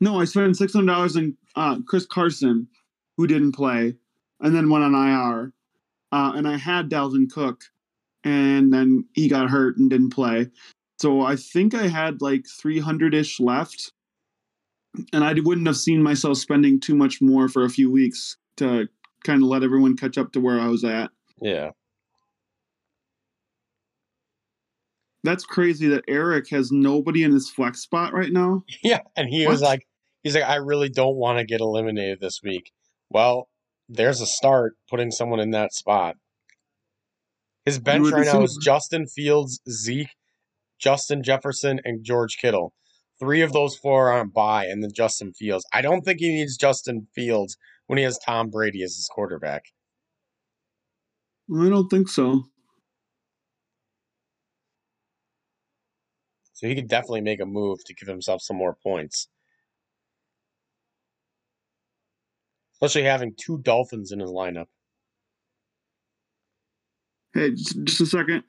No, 0.00 0.20
I 0.20 0.24
spent 0.24 0.56
six 0.56 0.72
hundred 0.72 0.92
dollars 0.92 1.16
in 1.16 1.36
uh, 1.54 1.78
Chris 1.86 2.06
Carson, 2.06 2.68
who 3.16 3.26
didn't 3.26 3.52
play, 3.52 3.96
and 4.40 4.54
then 4.54 4.70
went 4.70 4.84
on 4.84 4.94
IR. 4.94 5.52
Uh, 6.12 6.32
and 6.34 6.48
I 6.48 6.56
had 6.56 6.90
Dalvin 6.90 7.30
Cook, 7.30 7.64
and 8.24 8.72
then 8.72 9.04
he 9.12 9.28
got 9.28 9.50
hurt 9.50 9.76
and 9.76 9.90
didn't 9.90 10.10
play. 10.10 10.48
So 10.98 11.22
I 11.22 11.36
think 11.36 11.74
I 11.74 11.88
had 11.88 12.22
like 12.22 12.46
three 12.46 12.78
hundred 12.80 13.14
ish 13.14 13.38
left, 13.38 13.92
and 15.12 15.24
I 15.24 15.34
wouldn't 15.42 15.66
have 15.66 15.76
seen 15.76 16.02
myself 16.02 16.38
spending 16.38 16.80
too 16.80 16.94
much 16.94 17.20
more 17.20 17.48
for 17.48 17.64
a 17.64 17.70
few 17.70 17.90
weeks 17.90 18.36
to 18.56 18.88
kind 19.24 19.42
of 19.42 19.48
let 19.48 19.62
everyone 19.62 19.96
catch 19.96 20.18
up 20.18 20.32
to 20.32 20.40
where 20.40 20.58
I 20.58 20.68
was 20.68 20.84
at. 20.84 21.10
Yeah. 21.40 21.70
That's 25.22 25.44
crazy 25.44 25.88
that 25.88 26.04
Eric 26.08 26.48
has 26.50 26.72
nobody 26.72 27.22
in 27.24 27.32
his 27.32 27.50
flex 27.50 27.80
spot 27.80 28.12
right 28.14 28.32
now. 28.32 28.64
Yeah, 28.82 29.00
and 29.16 29.28
he 29.28 29.44
what? 29.44 29.52
was 29.52 29.62
like, 29.62 29.86
he's 30.22 30.34
like, 30.34 30.44
I 30.44 30.56
really 30.56 30.88
don't 30.88 31.16
want 31.16 31.38
to 31.38 31.44
get 31.44 31.60
eliminated 31.60 32.20
this 32.20 32.40
week. 32.42 32.72
Well, 33.10 33.48
there's 33.88 34.20
a 34.20 34.26
start 34.26 34.76
putting 34.88 35.10
someone 35.10 35.40
in 35.40 35.50
that 35.50 35.74
spot. 35.74 36.16
His 37.66 37.78
bench 37.78 38.10
right 38.10 38.24
now 38.24 38.42
is 38.42 38.58
Justin 38.62 39.06
Fields, 39.06 39.60
Zeke, 39.68 40.14
Justin 40.78 41.22
Jefferson, 41.22 41.80
and 41.84 42.02
George 42.02 42.38
Kittle. 42.38 42.72
Three 43.20 43.42
of 43.42 43.52
those 43.52 43.76
four 43.76 44.08
are 44.08 44.18
on 44.18 44.30
bye, 44.30 44.64
and 44.64 44.82
then 44.82 44.92
Justin 44.94 45.34
Fields. 45.34 45.66
I 45.74 45.82
don't 45.82 46.00
think 46.02 46.20
he 46.20 46.30
needs 46.30 46.56
Justin 46.56 47.06
Fields 47.14 47.56
when 47.86 47.98
he 47.98 48.04
has 48.04 48.18
Tom 48.18 48.48
Brady 48.48 48.82
as 48.82 48.96
his 48.96 49.08
quarterback. 49.12 49.64
I 51.54 51.68
don't 51.68 51.88
think 51.88 52.08
so. 52.08 52.44
So 56.54 56.66
he 56.66 56.74
could 56.74 56.88
definitely 56.88 57.20
make 57.20 57.40
a 57.40 57.46
move 57.46 57.78
to 57.84 57.94
give 57.94 58.08
himself 58.08 58.40
some 58.42 58.56
more 58.56 58.76
points. 58.82 59.28
Especially 62.74 63.02
having 63.02 63.34
two 63.36 63.58
Dolphins 63.58 64.12
in 64.12 64.20
his 64.20 64.30
lineup. 64.30 64.66
Hey, 67.34 67.50
just, 67.50 67.84
just 67.84 68.00
a 68.00 68.06
second. 68.06 68.44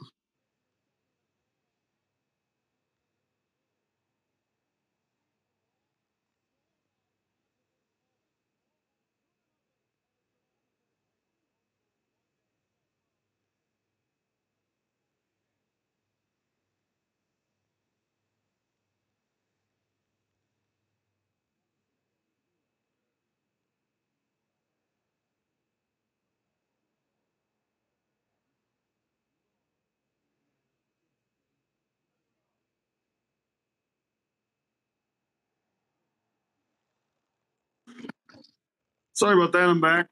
Sorry 39.21 39.35
about 39.35 39.51
that. 39.51 39.69
I'm 39.69 39.79
back. 39.79 40.07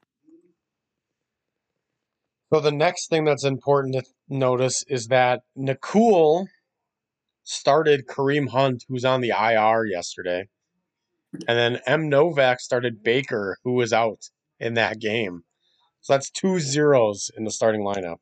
So 2.54 2.60
the 2.60 2.70
next 2.70 3.10
thing 3.10 3.24
that's 3.24 3.42
important 3.42 3.96
to 3.96 4.04
notice 4.28 4.84
is 4.86 5.08
that 5.08 5.40
Nakul 5.58 6.46
started 7.42 8.06
Kareem 8.06 8.50
Hunt, 8.50 8.84
who's 8.88 9.04
on 9.04 9.20
the 9.20 9.30
IR 9.30 9.84
yesterday. 9.84 10.46
And 11.48 11.58
then 11.58 11.80
M. 11.88 12.08
Novak 12.08 12.60
started 12.60 13.02
Baker, 13.02 13.58
who 13.64 13.72
was 13.72 13.92
out 13.92 14.20
in 14.60 14.74
that 14.74 15.00
game. 15.00 15.42
So 16.02 16.12
that's 16.12 16.30
two 16.30 16.60
zeros 16.60 17.32
in 17.36 17.42
the 17.42 17.50
starting 17.50 17.80
lineup. 17.80 18.18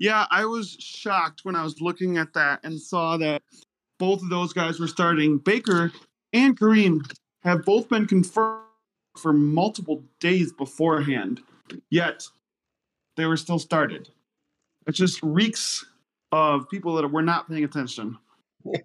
Yeah, 0.00 0.26
I 0.30 0.46
was 0.46 0.78
shocked 0.80 1.44
when 1.44 1.54
I 1.54 1.62
was 1.62 1.82
looking 1.82 2.16
at 2.16 2.32
that 2.32 2.60
and 2.64 2.80
saw 2.80 3.18
that 3.18 3.42
both 3.98 4.22
of 4.22 4.30
those 4.30 4.54
guys 4.54 4.80
were 4.80 4.88
starting. 4.88 5.36
Baker 5.36 5.92
and 6.32 6.58
Kareem 6.58 7.02
have 7.42 7.66
both 7.66 7.90
been 7.90 8.06
confirmed 8.06 8.64
for 9.18 9.34
multiple 9.34 10.02
days 10.18 10.54
beforehand, 10.54 11.40
yet 11.90 12.26
they 13.16 13.26
were 13.26 13.36
still 13.36 13.58
started. 13.58 14.08
It 14.86 14.92
just 14.92 15.22
reeks 15.22 15.84
of 16.32 16.66
people 16.70 16.94
that 16.94 17.06
were 17.08 17.20
not 17.20 17.46
paying 17.50 17.64
attention. 17.64 18.16
And 18.64 18.82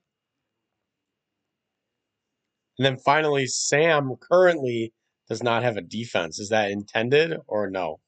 then 2.78 2.98
finally, 2.98 3.48
Sam 3.48 4.16
currently 4.20 4.92
does 5.30 5.42
not 5.42 5.64
have 5.64 5.78
a 5.78 5.82
defense. 5.82 6.40
Is 6.40 6.50
that 6.50 6.72
intended 6.72 7.38
or 7.48 7.70
no? 7.70 8.02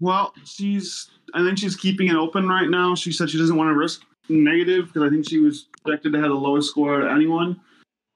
Well, 0.00 0.32
she's. 0.44 1.10
I 1.34 1.44
think 1.44 1.58
she's 1.58 1.76
keeping 1.76 2.08
it 2.08 2.14
open 2.14 2.48
right 2.48 2.68
now. 2.68 2.94
She 2.94 3.12
said 3.12 3.28
she 3.28 3.38
doesn't 3.38 3.56
want 3.56 3.68
to 3.68 3.74
risk 3.74 4.02
negative 4.28 4.86
because 4.86 5.02
I 5.02 5.10
think 5.10 5.28
she 5.28 5.38
was 5.38 5.66
projected 5.82 6.12
to 6.12 6.20
have 6.20 6.28
the 6.28 6.34
lowest 6.34 6.70
score 6.70 7.00
of 7.00 7.14
anyone. 7.14 7.60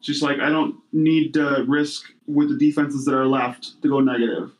She's 0.01 0.23
like, 0.23 0.41
I 0.41 0.49
don't 0.49 0.77
need 0.93 1.35
to 1.35 1.65
risk 1.69 2.05
with 2.27 2.49
the 2.49 2.57
defenses 2.57 3.05
that 3.05 3.15
are 3.15 3.27
left 3.27 3.81
to 3.83 3.89
go 3.89 4.01
negative. 4.01 4.53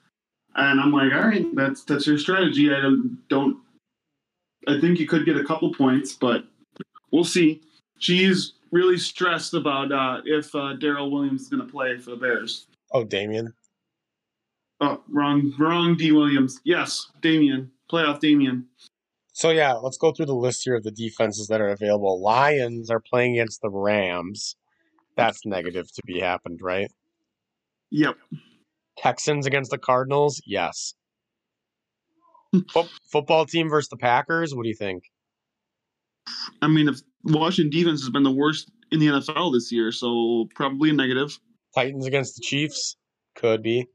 And 0.55 0.81
I'm 0.81 0.93
like, 0.93 1.13
all 1.13 1.29
right, 1.29 1.47
that's 1.55 1.85
that's 1.85 2.07
your 2.07 2.19
strategy. 2.19 2.73
I 2.73 2.81
don't, 2.81 3.19
don't 3.29 3.57
I 4.69 4.81
think 4.81 5.01
you 5.01 5.07
could 5.07 5.25
get 5.25 5.37
a 5.37 5.45
couple 5.45 5.73
points, 5.73 6.13
but 6.13 6.45
we'll 7.11 7.25
see. 7.25 7.63
She's 7.99 8.55
really 8.71 8.99
stressed 8.99 9.55
about 9.55 9.93
uh, 9.93 10.21
if 10.25 10.55
uh, 10.55 10.77
Daryl 10.77 11.11
Williams 11.11 11.43
is 11.43 11.49
going 11.49 11.65
to 11.65 11.71
play 11.71 11.99
for 11.99 12.11
the 12.11 12.17
Bears. 12.17 12.67
Oh, 12.93 13.05
Damien. 13.05 13.55
Oh, 14.83 15.01
wrong, 15.09 15.55
wrong. 15.61 15.97
D. 15.97 16.11
Williams. 16.11 16.61
Yes, 16.65 17.13
Damien. 17.21 17.71
Playoff 17.91 18.19
Damien. 18.19 18.67
So 19.33 19.51
yeah, 19.51 19.75
let's 19.75 19.97
go 19.97 20.11
through 20.11 20.27
the 20.27 20.35
list 20.35 20.63
here 20.65 20.75
of 20.75 20.83
the 20.83 20.91
defenses 20.91 21.47
that 21.47 21.61
are 21.61 21.69
available. 21.69 22.21
Lions 22.21 22.91
are 22.91 22.99
playing 22.99 23.35
against 23.35 23.63
the 23.63 23.71
Rams. 23.71 24.57
That's 25.17 25.47
negative 25.47 25.87
to 25.93 26.03
be 26.05 26.19
happened, 26.19 26.59
right? 26.61 26.91
Yep. 27.93 28.17
Texans 28.99 29.47
against 29.47 29.71
the 29.71 29.79
Cardinals. 29.79 30.43
Yes. 30.45 30.95
Fo- 32.73 32.89
football 33.11 33.47
team 33.47 33.69
versus 33.69 33.89
the 33.89 33.97
Packers. 33.97 34.53
What 34.53 34.65
do 34.65 34.69
you 34.69 34.75
think? 34.75 35.05
I 36.61 36.67
mean, 36.67 36.89
if 36.89 37.01
Washington 37.23 37.71
defense 37.71 38.01
has 38.01 38.11
been 38.11 38.25
the 38.25 38.33
worst 38.33 38.69
in 38.91 38.99
the 38.99 39.07
NFL 39.07 39.53
this 39.53 39.71
year, 39.71 39.93
so 39.93 40.49
probably 40.57 40.91
a 40.91 40.93
negative. 40.93 41.39
Titans 41.73 42.05
against 42.05 42.35
the 42.35 42.43
Chiefs. 42.43 42.97
Could 43.37 43.63
be. 43.63 43.87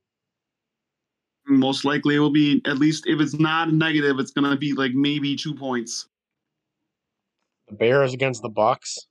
Most 1.47 1.85
likely 1.85 2.15
it 2.15 2.19
will 2.19 2.31
be 2.31 2.61
at 2.65 2.77
least 2.77 3.05
if 3.07 3.21
it's 3.21 3.33
not 3.33 3.69
a 3.69 3.71
negative, 3.71 4.19
it's 4.19 4.31
gonna 4.31 4.57
be 4.57 4.73
like 4.73 4.91
maybe 4.93 5.35
two 5.35 5.55
points. 5.55 6.07
The 7.69 7.75
Bears 7.75 8.13
against 8.13 8.41
the 8.41 8.49
Bucks. 8.49 9.07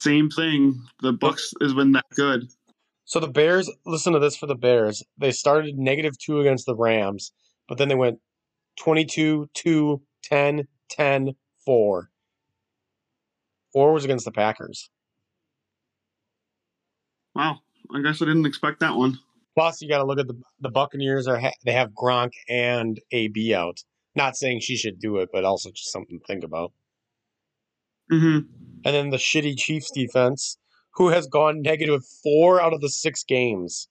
Same 0.00 0.30
thing. 0.30 0.82
The 1.02 1.12
Bucks 1.12 1.52
has 1.60 1.74
been 1.74 1.92
that 1.92 2.06
good. 2.14 2.48
So 3.04 3.20
the 3.20 3.28
Bears, 3.28 3.70
listen 3.84 4.12
to 4.12 4.18
this 4.18 4.36
for 4.36 4.46
the 4.46 4.54
Bears. 4.54 5.02
They 5.18 5.32
started 5.32 5.76
negative 5.76 6.16
two 6.18 6.40
against 6.40 6.64
the 6.64 6.76
Rams, 6.76 7.32
but 7.68 7.76
then 7.76 7.88
they 7.88 7.94
went 7.94 8.18
22, 8.78 9.50
2, 9.52 10.02
10, 10.22 10.68
10, 10.88 11.34
4. 11.64 12.10
Four 13.72 13.92
was 13.92 14.04
against 14.04 14.24
the 14.24 14.32
Packers. 14.32 14.90
Wow. 17.34 17.58
I 17.94 18.02
guess 18.02 18.22
I 18.22 18.26
didn't 18.26 18.46
expect 18.46 18.80
that 18.80 18.96
one. 18.96 19.18
Plus, 19.56 19.82
you 19.82 19.88
got 19.88 19.98
to 19.98 20.04
look 20.04 20.18
at 20.18 20.26
the 20.26 20.40
the 20.60 20.70
Buccaneers 20.70 21.26
are 21.26 21.38
ha- 21.38 21.52
they 21.64 21.72
have 21.72 21.90
Gronk 21.90 22.30
and 22.48 23.00
AB 23.12 23.54
out. 23.54 23.78
Not 24.14 24.36
saying 24.36 24.60
she 24.60 24.76
should 24.76 24.98
do 24.98 25.18
it, 25.18 25.28
but 25.32 25.44
also 25.44 25.70
just 25.70 25.92
something 25.92 26.18
to 26.18 26.24
think 26.26 26.44
about. 26.44 26.72
Mm-hmm. 28.10 28.46
And 28.84 28.94
then 28.94 29.10
the 29.10 29.18
shitty 29.18 29.56
Chiefs 29.56 29.90
defense, 29.94 30.58
who 30.94 31.08
has 31.08 31.26
gone 31.26 31.62
negative 31.62 32.02
four 32.22 32.60
out 32.60 32.72
of 32.72 32.80
the 32.80 32.88
six 32.88 33.22
games. 33.22 33.88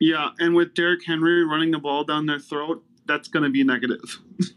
Yeah, 0.00 0.30
and 0.38 0.54
with 0.54 0.74
Derrick 0.74 1.00
Henry 1.06 1.44
running 1.44 1.70
the 1.70 1.78
ball 1.78 2.04
down 2.04 2.26
their 2.26 2.40
throat, 2.40 2.84
that's 3.06 3.28
going 3.28 3.44
to 3.44 3.50
be 3.50 3.64
negative. 3.64 4.20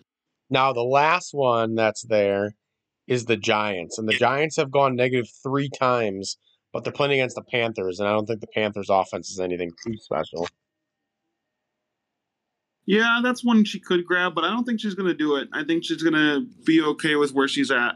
Now 0.49 0.71
the 0.71 0.83
last 0.83 1.33
one 1.33 1.75
that's 1.75 2.03
there 2.03 2.55
is 3.07 3.25
the 3.25 3.37
Giants, 3.37 3.97
and 3.97 4.07
the 4.07 4.13
Giants 4.13 4.55
have 4.57 4.71
gone 4.71 4.95
negative 4.95 5.27
three 5.43 5.69
times, 5.69 6.37
but 6.73 6.84
they're 6.84 6.93
playing 6.93 7.13
against 7.13 7.36
the 7.36 7.43
Panthers, 7.43 7.99
and 7.99 8.08
I 8.08 8.12
don't 8.12 8.25
think 8.25 8.41
the 8.41 8.47
Panthers' 8.47 8.89
offense 8.89 9.30
is 9.30 9.39
anything 9.39 9.71
too 9.86 9.95
special. 9.97 10.47
Yeah, 12.86 13.19
that's 13.21 13.43
one 13.43 13.65
she 13.65 13.80
could 13.80 14.06
grab, 14.06 14.34
but 14.34 14.45
I 14.45 14.49
don't 14.49 14.63
think 14.63 14.80
she's 14.80 14.95
going 14.95 15.10
to 15.10 15.13
do 15.13 15.36
it. 15.36 15.49
I 15.53 15.63
think 15.63 15.84
she's 15.84 16.01
going 16.01 16.13
to 16.13 16.47
be 16.65 16.82
okay 16.82 17.15
with 17.15 17.34
where 17.34 17.47
she's 17.47 17.69
at. 17.69 17.95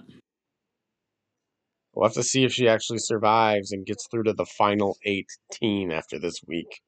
We'll 1.93 2.07
have 2.07 2.15
to 2.15 2.23
see 2.23 2.43
if 2.43 2.53
she 2.53 2.67
actually 2.67 2.99
survives 2.99 3.71
and 3.71 3.85
gets 3.85 4.07
through 4.09 4.23
to 4.23 4.33
the 4.33 4.45
final 4.45 4.97
18 5.05 5.91
after 5.91 6.19
this 6.19 6.41
week. 6.47 6.81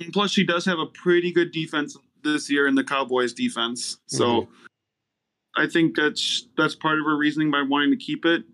And 0.00 0.12
plus, 0.12 0.30
she 0.30 0.44
does 0.44 0.64
have 0.64 0.78
a 0.78 0.86
pretty 0.86 1.32
good 1.32 1.52
defense 1.52 1.96
this 2.22 2.50
year 2.50 2.66
in 2.66 2.74
the 2.74 2.84
Cowboys' 2.84 3.32
defense. 3.32 3.98
So 4.06 4.42
mm-hmm. 4.42 4.52
I 5.56 5.66
think 5.66 5.96
that's 5.96 6.48
that's 6.56 6.74
part 6.74 6.98
of 6.98 7.04
her 7.04 7.16
reasoning 7.16 7.50
by 7.50 7.62
wanting 7.62 7.90
to 7.90 7.96
keep 7.96 8.24
it. 8.24 8.44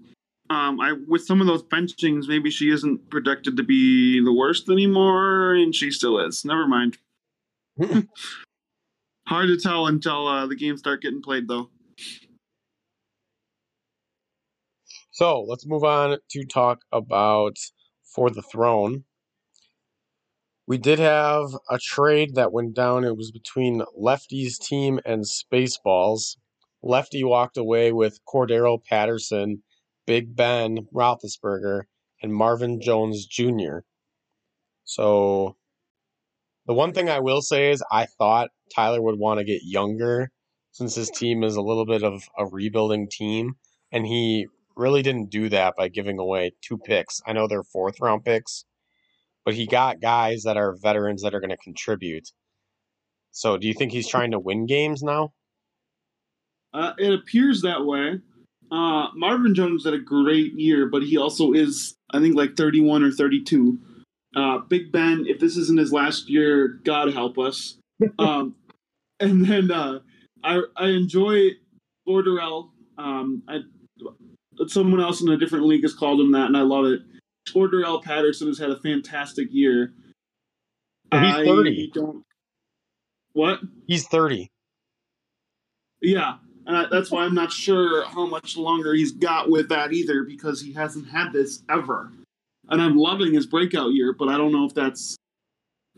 Um, 0.51 0.79
I 0.81 0.93
with 1.09 1.25
some 1.25 1.41
of 1.41 1.47
those 1.47 1.63
benchings, 1.63 2.29
maybe 2.29 2.51
she 2.51 2.71
isn't 2.71 3.09
projected 3.11 3.57
to 3.57 3.63
be 3.63 4.23
the 4.23 4.33
worst 4.33 4.69
anymore, 4.69 5.55
and 5.55 5.75
she 5.75 5.91
still 5.91 6.19
is. 6.19 6.45
Never 6.45 6.67
mind. 6.67 6.99
Hard 9.27 9.49
to 9.49 9.57
tell 9.57 9.87
until 9.87 10.29
uh, 10.29 10.47
the 10.47 10.55
games 10.55 10.81
start 10.81 11.01
getting 11.01 11.23
played, 11.23 11.49
though. 11.49 11.71
So 15.11 15.41
let's 15.43 15.67
move 15.67 15.85
on 15.85 16.19
to 16.31 16.45
talk 16.45 16.81
about 16.93 17.57
For 18.03 18.29
the 18.31 18.43
Throne. 18.43 19.05
We 20.67 20.77
did 20.77 20.99
have 20.99 21.51
a 21.71 21.79
trade 21.79 22.35
that 22.35 22.53
went 22.53 22.75
down. 22.75 23.05
It 23.05 23.17
was 23.17 23.31
between 23.31 23.83
Lefty's 23.97 24.59
team 24.59 24.99
and 25.05 25.25
Spaceballs. 25.25 26.37
Lefty 26.83 27.23
walked 27.23 27.57
away 27.57 27.93
with 27.93 28.19
Cordarrelle 28.27 28.85
Patterson, 28.85 29.63
Big 30.07 30.35
Ben 30.37 30.87
Roethlisberger, 30.95 31.83
and 32.23 32.35
Marvin 32.35 32.81
Jones 32.81 33.27
Jr. 33.27 33.79
So 34.85 35.57
the 36.67 36.75
one 36.75 36.93
thing 36.93 37.09
I 37.09 37.21
will 37.21 37.43
say 37.43 37.71
is 37.71 37.83
I 37.91 38.07
thought 38.07 38.51
Tyler 38.75 39.03
would 39.03 39.19
want 39.19 39.39
to 39.39 39.45
get 39.45 39.63
younger 39.63 40.31
since 40.73 40.95
his 40.95 41.11
team 41.11 41.45
is 41.45 41.57
a 41.57 41.63
little 41.63 41.87
bit 41.87 42.03
of 42.03 42.23
a 42.39 42.47
rebuilding 42.47 43.09
team, 43.11 43.55
and 43.93 44.07
he 44.07 44.47
really 44.77 45.03
didn't 45.03 45.31
do 45.31 45.49
that 45.49 45.75
by 45.77 45.89
giving 45.89 46.19
away 46.19 46.53
two 46.61 46.79
picks. 46.79 47.21
I 47.27 47.33
know 47.33 47.47
they're 47.47 47.63
fourth 47.63 48.01
round 48.01 48.25
picks, 48.25 48.65
but 49.45 49.55
he 49.55 49.67
got 49.67 50.01
guys 50.01 50.43
that 50.43 50.57
are 50.57 50.77
veterans 50.77 51.23
that 51.23 51.35
are 51.35 51.41
going 51.41 51.51
to 51.51 51.57
contribute. 51.57 52.31
So, 53.31 53.57
do 53.57 53.67
you 53.67 53.75
think 53.75 53.93
he's 53.93 54.09
trying 54.09 54.31
to 54.31 54.39
win 54.39 54.67
games 54.67 55.03
now? 55.03 55.33
Uh, 56.73 56.93
it 56.99 57.13
appears 57.13 57.63
that 57.63 57.85
way. 57.85 58.21
Uh, 58.75 59.09
Marvin 59.15 59.55
Jones 59.55 59.85
had 59.85 59.95
a 59.95 59.99
great 59.99 60.55
year, 60.55 60.89
but 60.89 61.03
he 61.05 61.17
also 61.17 61.53
is, 61.53 61.95
I 62.11 62.19
think, 62.19 62.35
like 62.35 62.57
31 62.57 63.05
or 63.05 63.13
32. 63.13 63.79
Uh, 64.35 64.59
Big 64.59 64.91
Ben, 64.91 65.27
if 65.29 65.39
this 65.39 65.57
isn't 65.57 65.79
his 65.79 65.93
last 65.93 66.29
year, 66.29 66.81
God 66.85 67.13
help 67.13 67.39
us. 67.39 67.79
Um, 68.19 68.57
and 69.21 69.47
then 69.47 69.71
uh, 69.71 70.01
I 70.43 70.63
I 70.77 70.89
enjoy 70.89 71.51
Borderell. 72.07 72.71
Um, 72.99 73.45
I, 73.49 73.61
someone 74.67 75.01
else 75.01 75.23
in 75.23 75.29
a 75.29 75.39
different 75.39 75.67
league 75.67 75.85
has 75.85 75.95
called 75.95 76.21
him 76.21 76.33
that, 76.33 76.47
and 76.47 76.57
I 76.57 76.63
love 76.63 76.87
it. 76.87 77.03
Borderell 77.51 78.03
Patterson 78.03 78.49
has 78.49 78.59
had 78.59 78.71
a 78.71 78.81
fantastic 78.81 79.47
year. 79.53 79.95
But 81.09 81.23
he's 81.23 81.35
I 81.35 81.45
30. 81.45 81.91
don't. 81.95 82.25
What? 83.33 83.61
He's 83.87 84.09
30. 84.09 84.51
Yeah, 86.03 86.39
and 86.67 86.77
I, 86.77 86.87
that's 86.91 87.11
why 87.11 87.25
I'm 87.25 87.35
not 87.35 87.53
sure 87.53 88.05
how 88.07 88.27
much 88.27 88.57
longer 88.57 88.95
he's 88.95 89.13
got 89.13 89.51
with 89.51 89.69
that 89.69 89.93
either 89.93 90.25
because 90.25 90.61
he 90.61 90.73
hasn't 90.73 91.09
had 91.09 91.33
this 91.33 91.63
ever. 91.71 92.11
And 92.69 92.81
I'm 92.81 92.97
loving 92.97 93.35
his 93.35 93.47
breakout 93.47 93.93
year, 93.93 94.15
but 94.19 94.29
I 94.29 94.39
don't 94.39 94.53
know 94.53 94.65
if 94.65 94.75
that's 94.75 95.17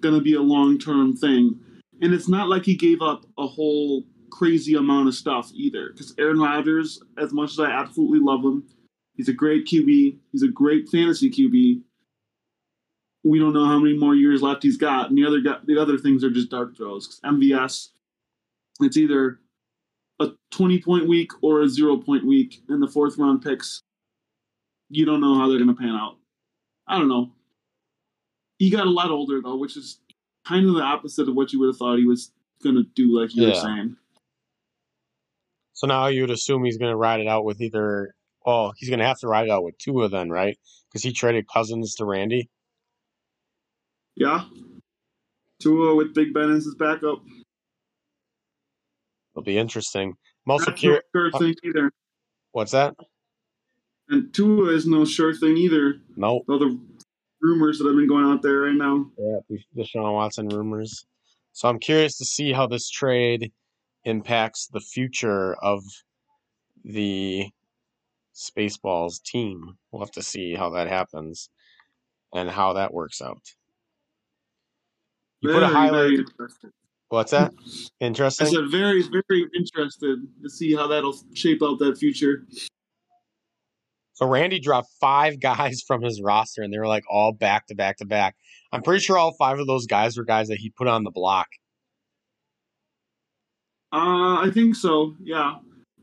going 0.01 0.15
to 0.15 0.21
be 0.21 0.35
a 0.35 0.41
long 0.41 0.79
term 0.79 1.17
thing. 1.17 1.59
And 2.03 2.13
it's 2.13 2.29
not 2.29 2.49
like 2.49 2.65
he 2.65 2.75
gave 2.75 3.01
up 3.01 3.25
a 3.39 3.47
whole 3.47 4.05
crazy 4.31 4.75
amount 4.75 5.09
of 5.09 5.15
stuff 5.15 5.51
either 5.55 5.91
because 5.93 6.15
Aaron 6.19 6.41
Rodgers, 6.41 7.01
as 7.17 7.33
much 7.33 7.53
as 7.53 7.61
I 7.61 7.71
absolutely 7.71 8.19
love 8.19 8.45
him, 8.45 8.65
he's 9.15 9.29
a 9.29 9.33
great 9.33 9.67
QB, 9.67 10.19
he's 10.33 10.43
a 10.43 10.49
great 10.49 10.89
fantasy 10.89 11.31
QB. 11.31 11.83
We 13.25 13.39
don't 13.39 13.55
know 13.55 13.67
how 13.67 13.79
many 13.79 13.97
more 13.97 14.15
years 14.15 14.43
left 14.43 14.63
he's 14.63 14.77
got, 14.77 15.09
and 15.09 15.19
the 15.19 15.27
other 15.27 15.41
the 15.65 15.81
other 15.81 15.99
things 15.99 16.23
are 16.23 16.31
just 16.31 16.51
dark 16.51 16.77
throws. 16.77 17.19
MVS, 17.25 17.89
it's 18.81 18.97
either 18.97 19.41
a 20.21 20.31
20 20.51 20.81
point 20.83 21.09
week 21.09 21.31
or 21.43 21.63
a 21.63 21.69
zero 21.69 21.97
point 21.97 22.25
week 22.27 22.63
in 22.69 22.81
the 22.81 22.89
fourth 22.89 23.19
round 23.19 23.43
picks. 23.43 23.83
You 24.89 25.05
don't 25.05 25.21
know 25.21 25.35
how 25.35 25.49
they're 25.49 25.59
going 25.59 25.75
to 25.75 25.81
pan 25.81 25.95
out. 25.95 26.17
I 26.87 26.99
don't 26.99 27.09
know. 27.09 27.33
He 28.59 28.71
got 28.71 28.87
a 28.87 28.91
lot 28.91 29.11
older 29.11 29.41
though, 29.43 29.57
which 29.57 29.77
is 29.77 30.01
kind 30.47 30.67
of 30.69 30.75
the 30.75 30.81
opposite 30.83 31.29
of 31.29 31.35
what 31.35 31.53
you 31.53 31.61
would 31.61 31.67
have 31.67 31.77
thought 31.77 31.99
he 31.99 32.07
was 32.07 32.33
going 32.63 32.77
to 32.77 32.85
do, 32.95 33.19
like 33.19 33.35
you 33.35 33.43
Yeah. 33.43 33.49
were 33.49 33.55
saying. 33.61 33.97
So 35.75 35.87
now 35.87 36.07
you 36.07 36.23
would 36.23 36.31
assume 36.31 36.65
he's 36.65 36.79
going 36.79 36.91
to 36.93 36.97
ride 36.97 37.21
it 37.21 37.27
out 37.27 37.45
with 37.45 37.61
either. 37.61 38.15
Oh, 38.47 38.73
he's 38.77 38.89
going 38.89 39.01
to 39.01 39.05
have 39.05 39.19
to 39.21 39.29
ride 39.29 39.47
it 39.47 39.51
out 39.51 39.65
with 39.65 39.77
Tua 39.77 40.09
then, 40.09 40.31
right? 40.31 40.57
Because 40.89 41.03
he 41.03 41.13
traded 41.13 41.49
Cousins 41.53 41.97
to 41.97 42.05
Randy. 42.05 42.49
Yeah. 44.15 44.45
Tua 45.61 45.97
with 45.97 46.15
Big 46.15 46.33
Ben 46.33 46.51
as 46.53 46.65
his 46.65 46.77
backup. 46.77 47.23
It'll 49.37 49.45
be 49.45 49.59
interesting. 49.59 50.17
I'm 50.47 50.51
also 50.51 50.71
That's 50.71 50.83
no 50.83 51.01
sure 51.15 51.31
thing 51.33 51.55
either. 51.63 51.93
What's 52.53 52.73
that? 52.73 52.95
And 54.09 54.33
Tua 54.33 54.71
is 54.71 54.87
no 54.87 55.05
sure 55.05 55.35
thing 55.35 55.59
either. 55.59 55.97
Nope. 56.17 56.45
All 56.49 56.59
the 56.59 56.81
rumors 57.43 57.79
that 57.79 57.87
have 57.87 57.97
been 57.97 58.09
going 58.09 58.25
out 58.25 58.41
there 58.41 58.61
right 58.61 58.75
now. 58.75 59.11
Yeah, 59.19 59.39
the 59.49 59.61
Deshaun 59.77 60.15
Watson 60.15 60.49
rumors. 60.49 61.05
So 61.53 61.69
I'm 61.69 61.79
curious 61.79 62.17
to 62.17 62.25
see 62.25 62.53
how 62.53 62.67
this 62.67 62.89
trade 62.89 63.53
impacts 64.05 64.69
the 64.69 64.81
future 64.81 65.55
of 65.57 65.83
the 66.83 67.51
Spaceballs 68.35 69.23
team. 69.23 69.77
We'll 69.91 70.03
have 70.03 70.13
to 70.13 70.23
see 70.23 70.55
how 70.55 70.71
that 70.71 70.89
happens 70.89 71.51
and 72.33 72.49
how 72.49 72.73
that 72.73 72.95
works 72.95 73.21
out. 73.21 73.43
You 75.43 75.53
put 75.53 75.63
a 75.63 75.69
highlight. 75.69 76.21
What's 77.09 77.31
that? 77.31 77.53
Interesting. 78.01 78.49
I 78.49 78.51
said 78.51 78.71
very, 78.71 79.03
very 79.03 79.47
interested 79.57 80.19
to 80.43 80.51
see 80.51 80.75
how 80.75 80.89
that'll 80.89 81.17
shape 81.35 81.63
out 81.63 81.79
that 81.79 81.99
future. 81.99 82.45
So 84.15 84.27
Randy 84.27 84.59
dropped 84.59 84.89
five 85.01 85.41
guys 85.41 85.83
from 85.87 86.03
his 86.03 86.21
roster, 86.21 86.63
and 86.63 86.73
they 86.73 86.79
were 86.79 86.89
like 86.89 87.05
all 87.09 87.33
back 87.33 87.67
to 87.69 87.75
back 87.75 87.99
to 87.99 88.05
back. 88.05 88.35
I'm 88.73 88.83
pretty 88.83 89.05
sure 89.05 89.17
all 89.17 89.35
five 89.39 89.59
of 89.59 89.67
those 89.67 89.87
guys 89.87 90.17
were 90.17 90.25
guys 90.25 90.49
that 90.49 90.59
he 90.59 90.71
put 90.71 90.89
on 90.89 91.05
the 91.05 91.11
block. 91.11 91.49
Uh, 93.93 94.43
I 94.43 94.51
think 94.53 94.75
so. 94.75 95.15
Yeah, 95.23 95.57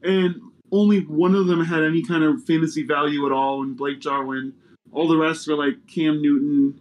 and 0.03 0.35
only 0.71 1.01
one 1.01 1.35
of 1.35 1.47
them 1.47 1.63
had 1.63 1.83
any 1.83 2.01
kind 2.01 2.23
of 2.23 2.43
fantasy 2.45 2.83
value 2.83 3.25
at 3.25 3.31
all. 3.31 3.61
And 3.61 3.75
Blake 3.75 3.99
Jarwin, 3.99 4.53
all 4.91 5.07
the 5.07 5.17
rest 5.17 5.47
were 5.47 5.55
like 5.55 5.75
Cam 5.87 6.21
Newton, 6.21 6.79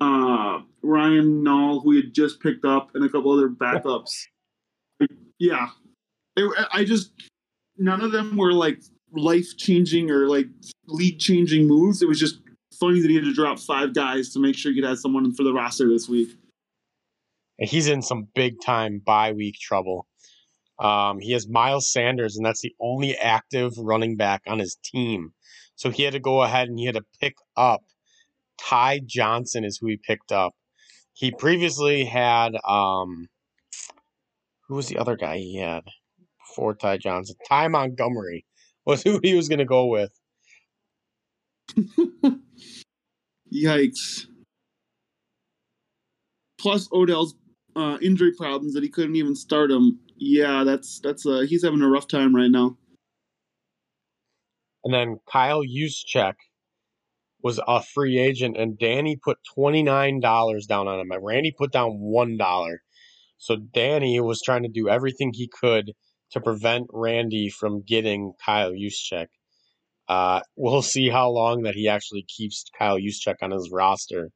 uh, 0.00 0.60
Ryan 0.82 1.42
Nall, 1.44 1.82
who 1.82 1.92
he 1.92 1.96
had 2.02 2.14
just 2.14 2.40
picked 2.40 2.64
up, 2.64 2.90
and 2.94 3.04
a 3.04 3.08
couple 3.08 3.32
other 3.32 3.48
backups. 3.48 4.10
yeah, 5.38 5.68
It- 6.36 6.66
I 6.72 6.84
just 6.84 7.10
none 7.78 8.00
of 8.00 8.12
them 8.12 8.36
were 8.36 8.52
like 8.52 8.80
life 9.12 9.56
changing 9.56 10.10
or 10.10 10.26
like 10.28 10.46
league 10.86 11.18
changing 11.18 11.66
moves. 11.66 12.02
It 12.02 12.08
was 12.08 12.18
just 12.20 12.40
funny 12.78 13.00
that 13.00 13.08
he 13.08 13.14
had 13.16 13.24
to 13.24 13.32
drop 13.34 13.58
five 13.58 13.94
guys 13.94 14.32
to 14.32 14.38
make 14.38 14.54
sure 14.56 14.72
he 14.72 14.82
have 14.82 14.98
someone 14.98 15.32
for 15.34 15.42
the 15.44 15.52
roster 15.52 15.88
this 15.88 16.08
week. 16.08 16.28
He's 17.58 17.86
in 17.88 18.02
some 18.02 18.28
big 18.34 18.60
time 18.60 19.00
bye 19.04 19.32
week 19.32 19.56
trouble. 19.58 20.06
Um, 20.78 21.20
he 21.20 21.32
has 21.32 21.48
Miles 21.48 21.90
Sanders, 21.90 22.36
and 22.36 22.44
that's 22.44 22.60
the 22.60 22.74
only 22.80 23.16
active 23.16 23.72
running 23.78 24.16
back 24.16 24.42
on 24.46 24.58
his 24.58 24.76
team. 24.84 25.32
So 25.74 25.90
he 25.90 26.02
had 26.02 26.12
to 26.12 26.20
go 26.20 26.42
ahead 26.42 26.68
and 26.68 26.78
he 26.78 26.84
had 26.84 26.96
to 26.96 27.04
pick 27.20 27.36
up 27.56 27.82
Ty 28.60 29.00
Johnson 29.06 29.64
is 29.64 29.78
who 29.78 29.88
he 29.88 29.96
picked 29.96 30.32
up. 30.32 30.54
He 31.12 31.30
previously 31.30 32.04
had 32.04 32.56
um 32.66 33.28
who 34.68 34.74
was 34.74 34.88
the 34.88 34.98
other 34.98 35.16
guy 35.16 35.38
he 35.38 35.58
had 35.58 35.84
before 36.48 36.74
Ty 36.74 36.98
Johnson? 36.98 37.36
Ty 37.48 37.68
Montgomery 37.68 38.44
was 38.84 39.02
who 39.04 39.20
he 39.22 39.34
was 39.34 39.48
gonna 39.48 39.64
go 39.64 39.86
with. 39.86 40.12
Yikes. 43.54 44.26
Plus 46.58 46.88
Odell's 46.92 47.34
uh, 47.76 47.98
injury 48.00 48.32
problems 48.36 48.74
that 48.74 48.82
he 48.82 48.88
couldn't 48.88 49.16
even 49.16 49.36
start 49.36 49.70
him. 49.70 50.00
Yeah, 50.16 50.64
that's 50.64 51.00
that's 51.00 51.26
uh 51.26 51.40
he's 51.40 51.62
having 51.62 51.82
a 51.82 51.88
rough 51.88 52.08
time 52.08 52.34
right 52.34 52.50
now. 52.50 52.76
And 54.84 54.94
then 54.94 55.20
Kyle 55.30 55.62
Juszczyk 55.62 56.34
was 57.46 57.60
a 57.68 57.80
free 57.80 58.18
agent, 58.18 58.56
and 58.56 58.76
Danny 58.76 59.16
put 59.16 59.38
twenty 59.54 59.84
nine 59.84 60.18
dollars 60.18 60.66
down 60.66 60.88
on 60.88 60.98
him. 60.98 61.12
And 61.12 61.24
Randy 61.24 61.54
put 61.56 61.70
down 61.70 61.92
one 61.92 62.36
dollar. 62.36 62.82
So 63.38 63.54
Danny 63.54 64.20
was 64.20 64.42
trying 64.42 64.64
to 64.64 64.68
do 64.68 64.88
everything 64.88 65.30
he 65.32 65.48
could 65.48 65.92
to 66.32 66.40
prevent 66.40 66.88
Randy 66.92 67.48
from 67.48 67.84
getting 67.86 68.32
Kyle 68.44 68.72
Juszczyk. 68.72 69.28
Uh, 70.08 70.40
we'll 70.56 70.82
see 70.82 71.08
how 71.08 71.30
long 71.30 71.62
that 71.62 71.76
he 71.76 71.88
actually 71.88 72.24
keeps 72.26 72.64
Kyle 72.76 72.98
Juszczyk 72.98 73.36
on 73.40 73.52
his 73.52 73.70
roster. 73.72 74.30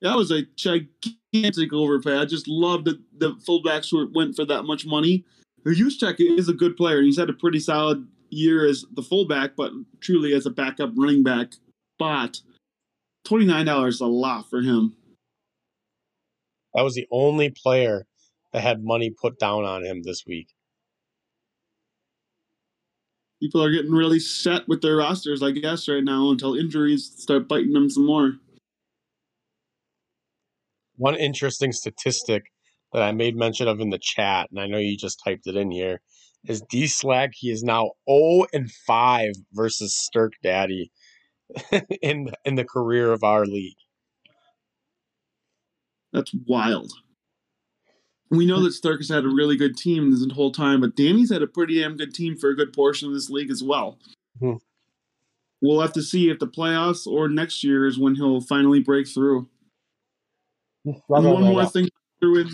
That 0.00 0.14
was 0.14 0.30
a 0.30 0.42
gigantic 0.54 1.72
overpay. 1.72 2.16
I 2.16 2.26
just 2.26 2.46
love 2.46 2.84
that 2.84 3.00
the 3.16 3.32
fullbacks 3.48 3.92
went 4.14 4.36
for 4.36 4.44
that 4.44 4.62
much 4.62 4.86
money. 4.86 5.24
Juszczyk 5.66 6.16
is 6.38 6.48
a 6.48 6.54
good 6.54 6.76
player. 6.76 7.02
He's 7.02 7.18
had 7.18 7.28
a 7.28 7.32
pretty 7.32 7.58
solid 7.58 8.06
year 8.30 8.66
as 8.66 8.84
the 8.92 9.02
fullback, 9.02 9.56
but 9.56 9.72
truly 10.00 10.34
as 10.34 10.46
a 10.46 10.50
backup 10.50 10.92
running 10.96 11.22
back. 11.22 11.52
But 11.98 12.40
twenty 13.24 13.44
nine 13.44 13.66
dollars 13.66 13.96
is 13.96 14.00
a 14.00 14.06
lot 14.06 14.48
for 14.48 14.60
him. 14.60 14.96
That 16.74 16.82
was 16.82 16.94
the 16.94 17.06
only 17.10 17.50
player 17.50 18.06
that 18.52 18.62
had 18.62 18.84
money 18.84 19.10
put 19.10 19.38
down 19.38 19.64
on 19.64 19.84
him 19.84 20.02
this 20.02 20.24
week. 20.26 20.48
People 23.40 23.62
are 23.62 23.70
getting 23.70 23.92
really 23.92 24.18
set 24.18 24.66
with 24.66 24.82
their 24.82 24.96
rosters, 24.96 25.42
I 25.42 25.52
guess, 25.52 25.88
right 25.88 26.02
now 26.02 26.30
until 26.30 26.54
injuries 26.54 27.12
start 27.16 27.48
biting 27.48 27.72
them 27.72 27.88
some 27.88 28.04
more. 28.04 28.32
One 30.96 31.14
interesting 31.14 31.70
statistic 31.70 32.44
that 32.92 33.02
I 33.02 33.12
made 33.12 33.36
mention 33.36 33.68
of 33.68 33.80
in 33.80 33.90
the 33.90 34.00
chat, 34.00 34.48
and 34.50 34.58
I 34.58 34.66
know 34.66 34.78
you 34.78 34.96
just 34.96 35.20
typed 35.24 35.46
it 35.46 35.56
in 35.56 35.70
here, 35.70 36.00
is 36.48 36.62
D 36.70 36.86
Slag. 36.86 37.30
He 37.34 37.50
is 37.50 37.62
now 37.62 37.92
0 38.08 38.46
and 38.52 38.70
5 38.70 39.32
versus 39.52 39.96
Stirk 39.96 40.32
Daddy 40.42 40.90
in 42.02 42.30
in 42.44 42.56
the 42.56 42.64
career 42.64 43.12
of 43.12 43.22
our 43.22 43.46
league. 43.46 43.76
That's 46.12 46.32
wild. 46.46 46.92
We 48.30 48.46
know 48.46 48.62
that 48.62 48.72
Stark 48.72 49.00
has 49.00 49.08
had 49.08 49.24
a 49.24 49.28
really 49.28 49.56
good 49.56 49.76
team 49.76 50.10
this 50.10 50.26
whole 50.32 50.52
time, 50.52 50.80
but 50.80 50.96
Danny's 50.96 51.32
had 51.32 51.42
a 51.42 51.46
pretty 51.46 51.80
damn 51.80 51.96
good 51.96 52.14
team 52.14 52.36
for 52.36 52.50
a 52.50 52.56
good 52.56 52.72
portion 52.74 53.08
of 53.08 53.14
this 53.14 53.30
league 53.30 53.50
as 53.50 53.62
well. 53.62 53.98
Hmm. 54.38 54.54
We'll 55.62 55.80
have 55.80 55.94
to 55.94 56.02
see 56.02 56.28
if 56.30 56.38
the 56.38 56.46
playoffs 56.46 57.06
or 57.06 57.28
next 57.28 57.64
year 57.64 57.86
is 57.86 57.98
when 57.98 58.14
he'll 58.14 58.40
finally 58.40 58.80
break 58.80 59.08
through. 59.08 59.48
One 61.06 61.24
more 61.24 61.66
thing 61.66 61.88
in, 62.22 62.50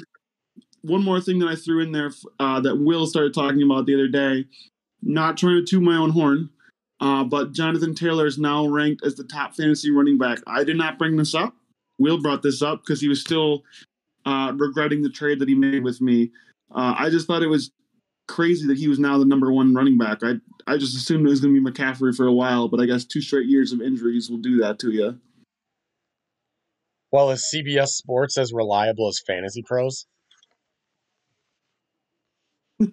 one 0.84 1.02
more 1.02 1.20
thing 1.20 1.38
that 1.38 1.48
I 1.48 1.54
threw 1.54 1.80
in 1.80 1.92
there 1.92 2.12
uh, 2.38 2.60
that 2.60 2.76
Will 2.76 3.06
started 3.06 3.32
talking 3.32 3.62
about 3.62 3.86
the 3.86 3.94
other 3.94 4.08
day. 4.08 4.46
Not 5.02 5.36
trying 5.36 5.56
to 5.56 5.64
toot 5.64 5.82
my 5.82 5.96
own 5.96 6.10
horn, 6.10 6.50
uh, 7.00 7.24
but 7.24 7.52
Jonathan 7.52 7.94
Taylor 7.94 8.26
is 8.26 8.38
now 8.38 8.66
ranked 8.66 9.04
as 9.04 9.14
the 9.14 9.24
top 9.24 9.54
fantasy 9.54 9.90
running 9.90 10.18
back. 10.18 10.38
I 10.46 10.64
did 10.64 10.76
not 10.76 10.98
bring 10.98 11.16
this 11.16 11.34
up. 11.34 11.54
Will 11.98 12.20
brought 12.20 12.42
this 12.42 12.62
up 12.62 12.82
because 12.82 13.00
he 13.00 13.08
was 13.08 13.20
still 13.20 13.62
uh, 14.26 14.52
regretting 14.56 15.02
the 15.02 15.10
trade 15.10 15.38
that 15.38 15.48
he 15.48 15.54
made 15.54 15.84
with 15.84 16.00
me. 16.00 16.30
Uh, 16.74 16.94
I 16.98 17.10
just 17.10 17.26
thought 17.26 17.42
it 17.42 17.48
was 17.48 17.70
crazy 18.26 18.66
that 18.66 18.78
he 18.78 18.88
was 18.88 18.98
now 18.98 19.18
the 19.18 19.24
number 19.24 19.52
one 19.52 19.74
running 19.74 19.98
back. 19.98 20.18
I 20.22 20.34
I 20.66 20.78
just 20.78 20.96
assumed 20.96 21.26
it 21.26 21.30
was 21.30 21.40
going 21.40 21.54
to 21.54 21.60
be 21.60 21.70
McCaffrey 21.70 22.14
for 22.14 22.26
a 22.26 22.32
while, 22.32 22.68
but 22.68 22.80
I 22.80 22.86
guess 22.86 23.04
two 23.04 23.20
straight 23.20 23.46
years 23.46 23.72
of 23.72 23.82
injuries 23.82 24.30
will 24.30 24.38
do 24.38 24.58
that 24.58 24.78
to 24.80 24.90
you. 24.90 25.18
Well, 27.12 27.30
is 27.30 27.48
CBS 27.54 27.88
Sports 27.88 28.38
as 28.38 28.52
reliable 28.52 29.08
as 29.08 29.20
Fantasy 29.26 29.62
Pros? 29.62 30.06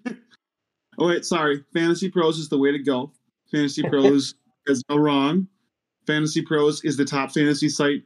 Oh 0.98 1.08
wait, 1.08 1.26
sorry. 1.26 1.64
Fantasy 1.74 2.10
Pros 2.10 2.38
is 2.38 2.50
the 2.50 2.58
way 2.58 2.72
to 2.72 2.80
go. 2.80 3.12
Fantasy 3.52 3.82
Pros 3.82 4.36
is 4.68 4.84
no 4.90 4.98
wrong. 4.98 5.48
Fantasy 6.06 6.42
Pros 6.42 6.84
is 6.84 6.98
the 6.98 7.06
top 7.06 7.32
fantasy 7.32 7.70
site 7.70 8.04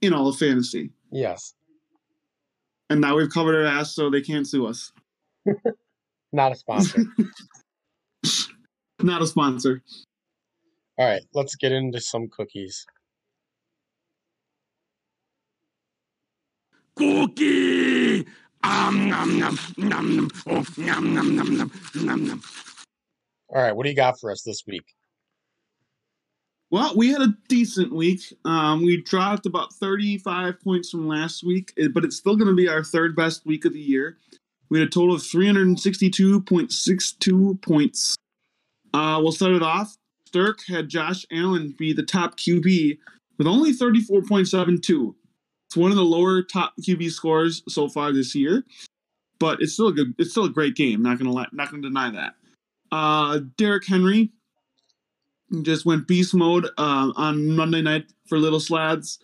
in 0.00 0.12
all 0.14 0.28
of 0.28 0.38
fantasy. 0.38 0.90
Yes. 1.10 1.54
And 2.90 3.00
now 3.00 3.16
we've 3.16 3.30
covered 3.30 3.56
our 3.56 3.66
ass, 3.66 3.94
so 3.94 4.08
they 4.08 4.20
can't 4.20 4.46
sue 4.46 4.66
us. 4.66 4.92
Not 6.32 6.52
a 6.52 6.56
sponsor. 6.56 7.04
Not 9.02 9.22
a 9.22 9.26
sponsor. 9.26 9.82
All 10.98 11.06
right, 11.06 11.22
let's 11.34 11.56
get 11.56 11.72
into 11.72 12.00
some 12.00 12.28
cookies. 12.28 12.86
Cookie! 16.96 17.83
Um, 18.64 19.08
nom, 19.10 19.38
nom, 19.38 19.58
nom, 19.76 20.16
nom. 20.16 20.30
Oh, 20.46 20.64
nom, 20.78 21.14
nom, 21.14 21.36
nom, 21.36 21.58
nom, 21.58 21.70
nom, 21.94 22.26
nom. 22.26 22.42
All 23.50 23.62
right, 23.62 23.76
what 23.76 23.84
do 23.84 23.90
you 23.90 23.96
got 23.96 24.18
for 24.18 24.30
us 24.30 24.40
this 24.42 24.62
week? 24.66 24.86
Well, 26.70 26.96
we 26.96 27.10
had 27.10 27.20
a 27.20 27.34
decent 27.46 27.92
week. 27.92 28.22
Um, 28.46 28.82
we 28.82 29.02
dropped 29.02 29.44
about 29.44 29.74
35 29.74 30.58
points 30.60 30.88
from 30.90 31.06
last 31.06 31.44
week, 31.44 31.74
eh, 31.78 31.88
but 31.92 32.06
it's 32.06 32.16
still 32.16 32.36
going 32.36 32.48
to 32.48 32.56
be 32.56 32.66
our 32.66 32.82
third 32.82 33.14
best 33.14 33.44
week 33.44 33.66
of 33.66 33.74
the 33.74 33.80
year. 33.80 34.16
We 34.70 34.78
had 34.78 34.88
a 34.88 34.90
total 34.90 35.16
of 35.16 35.20
362.62 35.20 37.60
points. 37.60 38.16
Uh, 38.94 39.20
we'll 39.22 39.32
start 39.32 39.52
it 39.52 39.62
off. 39.62 39.94
Stirk 40.26 40.60
had 40.66 40.88
Josh 40.88 41.26
Allen 41.30 41.74
be 41.76 41.92
the 41.92 42.02
top 42.02 42.38
QB 42.38 42.96
with 43.36 43.46
only 43.46 43.74
34.72. 43.74 45.14
It's 45.74 45.80
one 45.80 45.90
of 45.90 45.96
the 45.96 46.04
lower 46.04 46.40
top 46.40 46.72
QB 46.82 47.10
scores 47.10 47.64
so 47.68 47.88
far 47.88 48.12
this 48.12 48.32
year, 48.32 48.62
but 49.40 49.60
it's 49.60 49.72
still 49.72 49.88
a 49.88 49.92
good. 49.92 50.14
It's 50.18 50.30
still 50.30 50.44
a 50.44 50.48
great 50.48 50.76
game. 50.76 51.02
Not 51.02 51.18
gonna 51.18 51.32
let, 51.32 51.52
not 51.52 51.68
gonna 51.68 51.82
deny 51.82 52.12
that. 52.12 52.34
Uh, 52.92 53.40
Derrick 53.56 53.84
Henry 53.84 54.30
just 55.62 55.84
went 55.84 56.06
beast 56.06 56.32
mode 56.32 56.66
uh, 56.78 57.10
on 57.16 57.56
Monday 57.56 57.82
night 57.82 58.04
for 58.28 58.38
Little 58.38 58.60
Slads. 58.60 59.18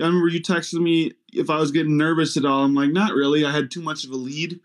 I 0.00 0.04
remember 0.04 0.28
you 0.28 0.40
texted 0.40 0.80
me 0.80 1.14
if 1.32 1.50
I 1.50 1.58
was 1.58 1.72
getting 1.72 1.96
nervous 1.96 2.36
at 2.36 2.44
all. 2.44 2.62
I'm 2.62 2.76
like, 2.76 2.92
not 2.92 3.14
really. 3.14 3.44
I 3.44 3.50
had 3.50 3.68
too 3.68 3.82
much 3.82 4.04
of 4.04 4.12
a 4.12 4.16
lead. 4.16 4.60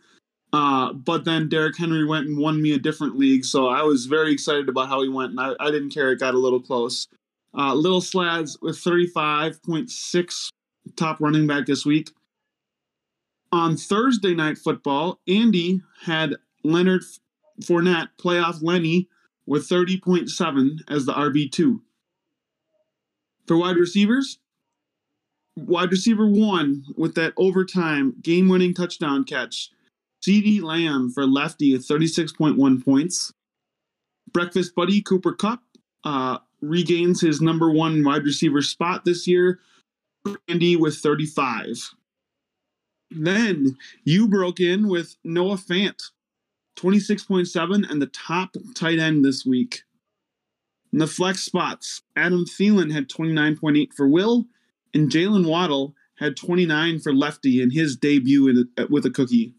Uh, 0.53 0.93
but 0.93 1.25
then 1.25 1.49
Derrick 1.49 1.79
Henry 1.79 2.05
went 2.05 2.27
and 2.27 2.37
won 2.37 2.61
me 2.61 2.73
a 2.73 2.77
different 2.77 3.17
league, 3.17 3.43
so 3.43 3.69
I 3.69 3.81
was 3.81 4.05
very 4.05 4.31
excited 4.31 4.69
about 4.69 4.87
how 4.87 5.01
he 5.01 5.09
went, 5.09 5.31
and 5.31 5.39
I, 5.39 5.53
I 5.59 5.71
didn't 5.71 5.89
care. 5.95 6.11
It 6.11 6.19
got 6.19 6.35
a 6.35 6.37
little 6.37 6.61
close. 6.61 7.07
Uh, 7.57 7.73
Little 7.73 8.01
Slads 8.01 8.59
with 8.61 8.75
35.6 8.75 10.49
top 10.95 11.19
running 11.19 11.47
back 11.47 11.65
this 11.65 11.85
week. 11.85 12.11
On 13.51 13.77
Thursday 13.77 14.33
night 14.33 14.57
football, 14.57 15.19
Andy 15.27 15.81
had 16.05 16.35
Leonard 16.63 17.03
Fournette 17.61 18.09
playoff 18.19 18.63
Lenny 18.63 19.07
with 19.45 19.69
30.7 19.69 20.79
as 20.89 21.05
the 21.05 21.13
RB2. 21.13 21.81
For 23.45 23.57
wide 23.57 23.75
receivers, 23.75 24.39
wide 25.55 25.91
receiver 25.91 26.27
one 26.27 26.85
with 26.95 27.15
that 27.15 27.33
overtime 27.37 28.15
game 28.21 28.49
winning 28.49 28.73
touchdown 28.73 29.23
catch. 29.23 29.69
CeeDee 30.25 30.61
Lamb 30.61 31.11
for 31.11 31.27
lefty 31.27 31.75
at 31.75 31.81
36.1 31.81 32.83
points. 32.83 33.33
Breakfast 34.31 34.73
buddy 34.73 35.01
Cooper 35.01 35.33
Kupp 35.33 35.61
uh, 36.05 36.39
regains 36.61 37.21
his 37.21 37.41
number 37.41 37.69
one 37.69 38.03
wide 38.03 38.23
receiver 38.23 38.61
spot 38.61 39.03
this 39.05 39.27
year. 39.27 39.59
Andy 40.47 40.75
with 40.75 40.97
35. 40.97 41.91
Then 43.11 43.77
you 44.03 44.27
broke 44.27 44.59
in 44.59 44.87
with 44.87 45.15
Noah 45.23 45.55
Fant, 45.55 46.01
26.7, 46.77 47.89
and 47.89 48.01
the 48.01 48.07
top 48.07 48.55
tight 48.75 48.99
end 48.99 49.23
this 49.23 49.45
week. 49.45 49.83
In 50.91 50.99
the 50.99 51.07
flex 51.07 51.41
spots, 51.41 52.01
Adam 52.15 52.45
Thielen 52.45 52.91
had 52.91 53.09
29.8 53.09 53.93
for 53.93 54.07
Will, 54.07 54.45
and 54.93 55.09
Jaylen 55.09 55.47
Waddle 55.47 55.95
had 56.17 56.37
29 56.37 56.99
for 56.99 57.13
Lefty 57.13 57.61
in 57.61 57.71
his 57.71 57.95
debut 57.95 58.65
a, 58.77 58.87
with 58.87 59.05
a 59.05 59.09
cookie. 59.09 59.55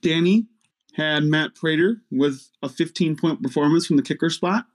Danny 0.00 0.46
had 0.94 1.24
Matt 1.24 1.54
Prater 1.54 2.00
with 2.10 2.48
a 2.62 2.68
15 2.68 3.16
point 3.16 3.42
performance 3.42 3.86
from 3.86 3.96
the 3.96 4.02
kicker 4.02 4.30
spot. 4.30 4.66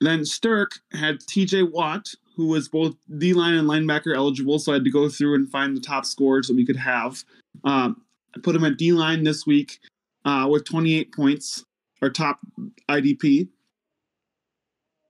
Then 0.00 0.24
Stirk 0.24 0.80
had 0.92 1.20
TJ 1.20 1.70
Watt, 1.70 2.14
who 2.36 2.46
was 2.46 2.68
both 2.68 2.94
D 3.18 3.34
line 3.34 3.54
and 3.54 3.68
linebacker 3.68 4.14
eligible, 4.14 4.58
so 4.58 4.72
I 4.72 4.76
had 4.76 4.84
to 4.84 4.90
go 4.90 5.08
through 5.08 5.34
and 5.34 5.50
find 5.50 5.76
the 5.76 5.80
top 5.80 6.06
scores 6.06 6.48
that 6.48 6.56
we 6.56 6.64
could 6.64 6.76
have. 6.76 7.22
Um, 7.64 8.02
I 8.34 8.40
put 8.40 8.56
him 8.56 8.64
at 8.64 8.78
D 8.78 8.92
line 8.92 9.24
this 9.24 9.46
week 9.46 9.78
uh, 10.24 10.48
with 10.50 10.64
28 10.64 11.12
points, 11.12 11.64
our 12.00 12.10
top 12.10 12.40
IDP. 12.88 13.48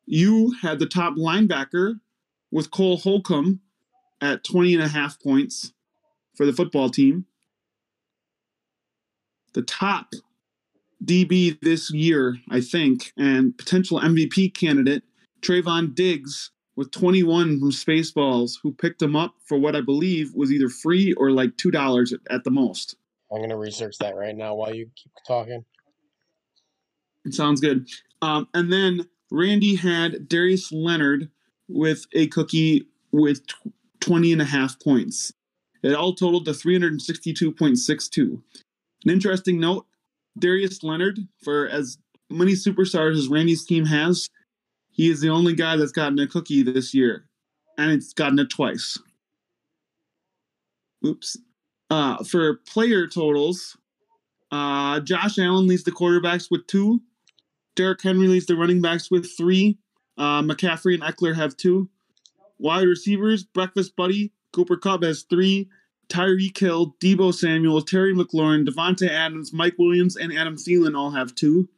You 0.07 0.55
had 0.61 0.81
the 0.81 0.87
top 0.87 1.14
linebacker 1.14 2.00
with 2.50 2.72
Cole 2.72 2.96
Holcomb 2.96 3.61
at 4.20 4.42
20 4.42 4.74
and 4.74 4.83
a 4.83 4.88
half 4.88 5.20
points 5.22 5.72
for 6.35 6.46
the 6.46 6.53
football 6.53 6.90
team. 6.90 7.26
The 9.53 9.62
top 9.62 10.14
DB 11.05 11.59
this 11.61 11.93
year, 11.93 12.37
I 12.51 12.61
think, 12.61 13.13
and 13.17 13.57
potential 13.57 14.01
MVP 14.01 14.55
candidate, 14.55 15.03
Trevon 15.41 15.95
Diggs, 15.95 16.51
with 16.77 16.91
21 16.91 17.59
from 17.59 17.71
Spaceballs, 17.71 18.53
who 18.63 18.73
picked 18.73 19.03
him 19.03 19.17
up 19.17 19.35
for 19.45 19.59
what 19.59 19.77
I 19.77 19.81
believe 19.81 20.35
was 20.35 20.53
either 20.53 20.69
free 20.69 21.13
or 21.15 21.31
like 21.31 21.57
$2 21.57 22.13
at, 22.13 22.21
at 22.31 22.45
the 22.45 22.51
most. 22.51 22.97
I'm 23.31 23.39
going 23.39 23.51
to 23.51 23.57
research 23.57 23.99
that 23.99 24.17
right 24.17 24.37
now 24.37 24.55
while 24.55 24.75
you 24.75 24.91
keep 24.97 25.13
talking. 25.27 25.65
It 27.25 27.35
sounds 27.35 27.61
good. 27.61 27.87
Um, 28.23 28.49
and 28.55 28.73
then 28.73 29.09
Randy 29.31 29.77
had 29.77 30.29
Darius 30.29 30.73
Leonard 30.73 31.31
with 31.69 32.07
a 32.15 32.27
cookie 32.29 32.87
with 33.13 33.43
20 34.01 34.33
and 34.33 34.43
a 34.43 34.47
half 34.47 34.81
points. 34.81 35.33
It 35.83 35.95
all 35.95 36.15
totaled 36.15 36.47
to 36.47 36.53
362.62. 36.53 38.43
An 39.05 39.11
interesting 39.11 39.61
note 39.61 39.87
Darius 40.40 40.83
Leonard, 40.83 41.20
for 41.42 41.68
as 41.68 41.98
many 42.29 42.53
superstars 42.53 43.16
as 43.16 43.29
Randy's 43.29 43.64
team 43.64 43.85
has, 43.87 44.29
he 44.90 45.11
is 45.11 45.20
the 45.20 45.29
only 45.29 45.55
guy 45.55 45.76
that's 45.76 45.92
gotten 45.92 46.18
a 46.18 46.26
cookie 46.26 46.62
this 46.62 46.92
year, 46.92 47.26
and 47.79 47.92
it's 47.92 48.12
gotten 48.12 48.38
it 48.38 48.50
twice. 48.50 48.98
Oops. 51.07 51.37
Uh, 51.88 52.22
for 52.24 52.57
player 52.66 53.07
totals, 53.07 53.76
uh, 54.50 55.00
Josh 55.00 55.38
Allen 55.38 55.66
leads 55.66 55.85
the 55.85 55.92
quarterbacks 55.92 56.50
with 56.50 56.66
two. 56.66 57.00
Derrick 57.76 58.03
Henry 58.03 58.29
leads 58.29 58.46
the 58.46 58.57
running 58.57 58.83
backs 58.83 59.11
with 59.11 59.31
three. 59.37 59.79
Uh, 60.18 60.42
McCaffrey 60.42 60.94
and 60.94 61.03
Ekeler 61.03 61.35
have 61.35 61.57
two. 61.57 61.88
Wide 62.59 62.87
receivers, 62.87 63.44
Breakfast 63.44 63.96
Buddy, 63.96 64.33
Cooper 64.53 64.76
Kupp 64.76 65.03
has 65.03 65.22
three. 65.22 65.68
Tyreek 66.11 66.59
Hill, 66.59 66.96
Deebo 67.01 67.33
Samuel, 67.33 67.83
Terry 67.83 68.12
McLaurin, 68.14 68.66
Davante 68.66 69.09
Adams, 69.09 69.53
Mike 69.53 69.77
Williams, 69.79 70.16
and 70.16 70.33
Adam 70.37 70.57
Thielen 70.57 70.96
all 70.96 71.12
have 71.12 71.35
two. 71.35 71.68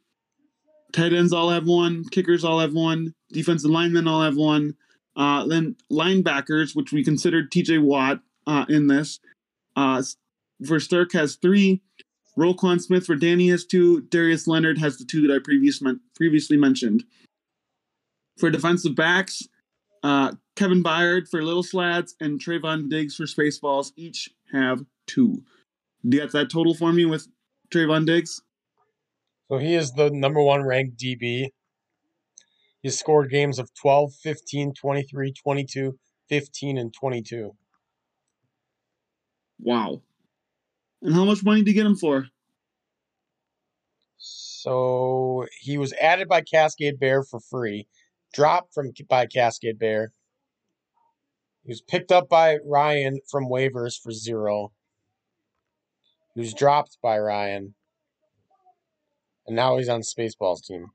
Tight 0.91 1.13
ends 1.13 1.31
all 1.33 1.49
have 1.49 1.65
one. 1.65 2.03
Kickers 2.09 2.43
all 2.43 2.59
have 2.59 2.73
one. 2.73 3.13
Defensive 3.31 3.69
linemen 3.69 4.07
all 4.07 4.21
have 4.21 4.35
one. 4.35 4.75
Uh, 5.15 5.45
then 5.45 5.75
linebackers, 5.91 6.75
which 6.75 6.91
we 6.91 7.03
considered 7.03 7.51
TJ 7.51 7.81
Watt 7.81 8.21
uh, 8.47 8.65
in 8.67 8.87
this, 8.87 9.19
uh, 9.75 10.01
for 10.65 10.79
Stirk 10.79 11.13
has 11.13 11.35
three. 11.35 11.81
Roquan 12.37 12.81
Smith 12.81 13.05
for 13.05 13.15
Danny 13.15 13.49
has 13.49 13.65
two. 13.65 14.01
Darius 14.01 14.47
Leonard 14.47 14.79
has 14.79 14.97
the 14.97 15.05
two 15.05 15.27
that 15.27 15.33
I 15.33 15.39
previous 15.43 15.81
men- 15.81 16.01
previously 16.15 16.57
mentioned. 16.57 17.03
For 18.39 18.49
defensive 18.49 18.95
backs, 18.95 19.43
uh, 20.01 20.33
Kevin 20.55 20.83
Byard 20.83 21.27
for 21.29 21.43
Little 21.43 21.63
Slads 21.63 22.15
and 22.19 22.39
Trevon 22.39 22.89
Diggs 22.89 23.15
for 23.15 23.23
Spaceballs 23.23 23.91
each 23.95 24.29
have 24.51 24.85
two. 25.07 25.43
Do 26.07 26.17
you 26.17 26.23
got 26.23 26.31
that 26.33 26.51
total 26.51 26.73
for 26.73 26.93
me 26.93 27.05
with 27.05 27.27
Trevon 27.73 28.05
Diggs? 28.05 28.41
So 29.49 29.57
he 29.57 29.75
is 29.75 29.93
the 29.93 30.09
number 30.11 30.41
one 30.41 30.63
ranked 30.63 30.97
DB. 30.99 31.49
He 32.81 32.89
scored 32.89 33.31
games 33.31 33.59
of 33.59 33.73
12, 33.81 34.13
15, 34.13 34.73
23, 34.73 35.33
22, 35.33 35.97
15, 36.29 36.77
and 36.77 36.93
22. 36.93 37.51
Wow. 39.59 40.01
And 41.01 41.13
how 41.13 41.25
much 41.25 41.43
money 41.43 41.61
did 41.61 41.69
you 41.69 41.73
get 41.73 41.85
him 41.85 41.95
for? 41.95 42.27
So 44.17 45.45
he 45.59 45.77
was 45.77 45.93
added 45.93 46.27
by 46.27 46.41
Cascade 46.41 46.99
Bear 46.99 47.23
for 47.23 47.39
free, 47.39 47.87
dropped 48.33 48.73
from 48.73 48.91
by 49.09 49.25
Cascade 49.25 49.79
Bear. 49.79 50.11
He 51.63 51.71
was 51.71 51.81
picked 51.81 52.11
up 52.11 52.27
by 52.27 52.57
Ryan 52.65 53.19
from 53.29 53.49
waivers 53.49 53.99
for 53.99 54.11
zero. 54.11 54.73
He 56.35 56.41
was 56.41 56.53
dropped 56.53 56.97
by 57.01 57.17
Ryan. 57.17 57.75
And 59.47 59.55
now 59.55 59.77
he's 59.77 59.89
on 59.89 60.01
Spaceballs 60.01 60.65
team. 60.65 60.87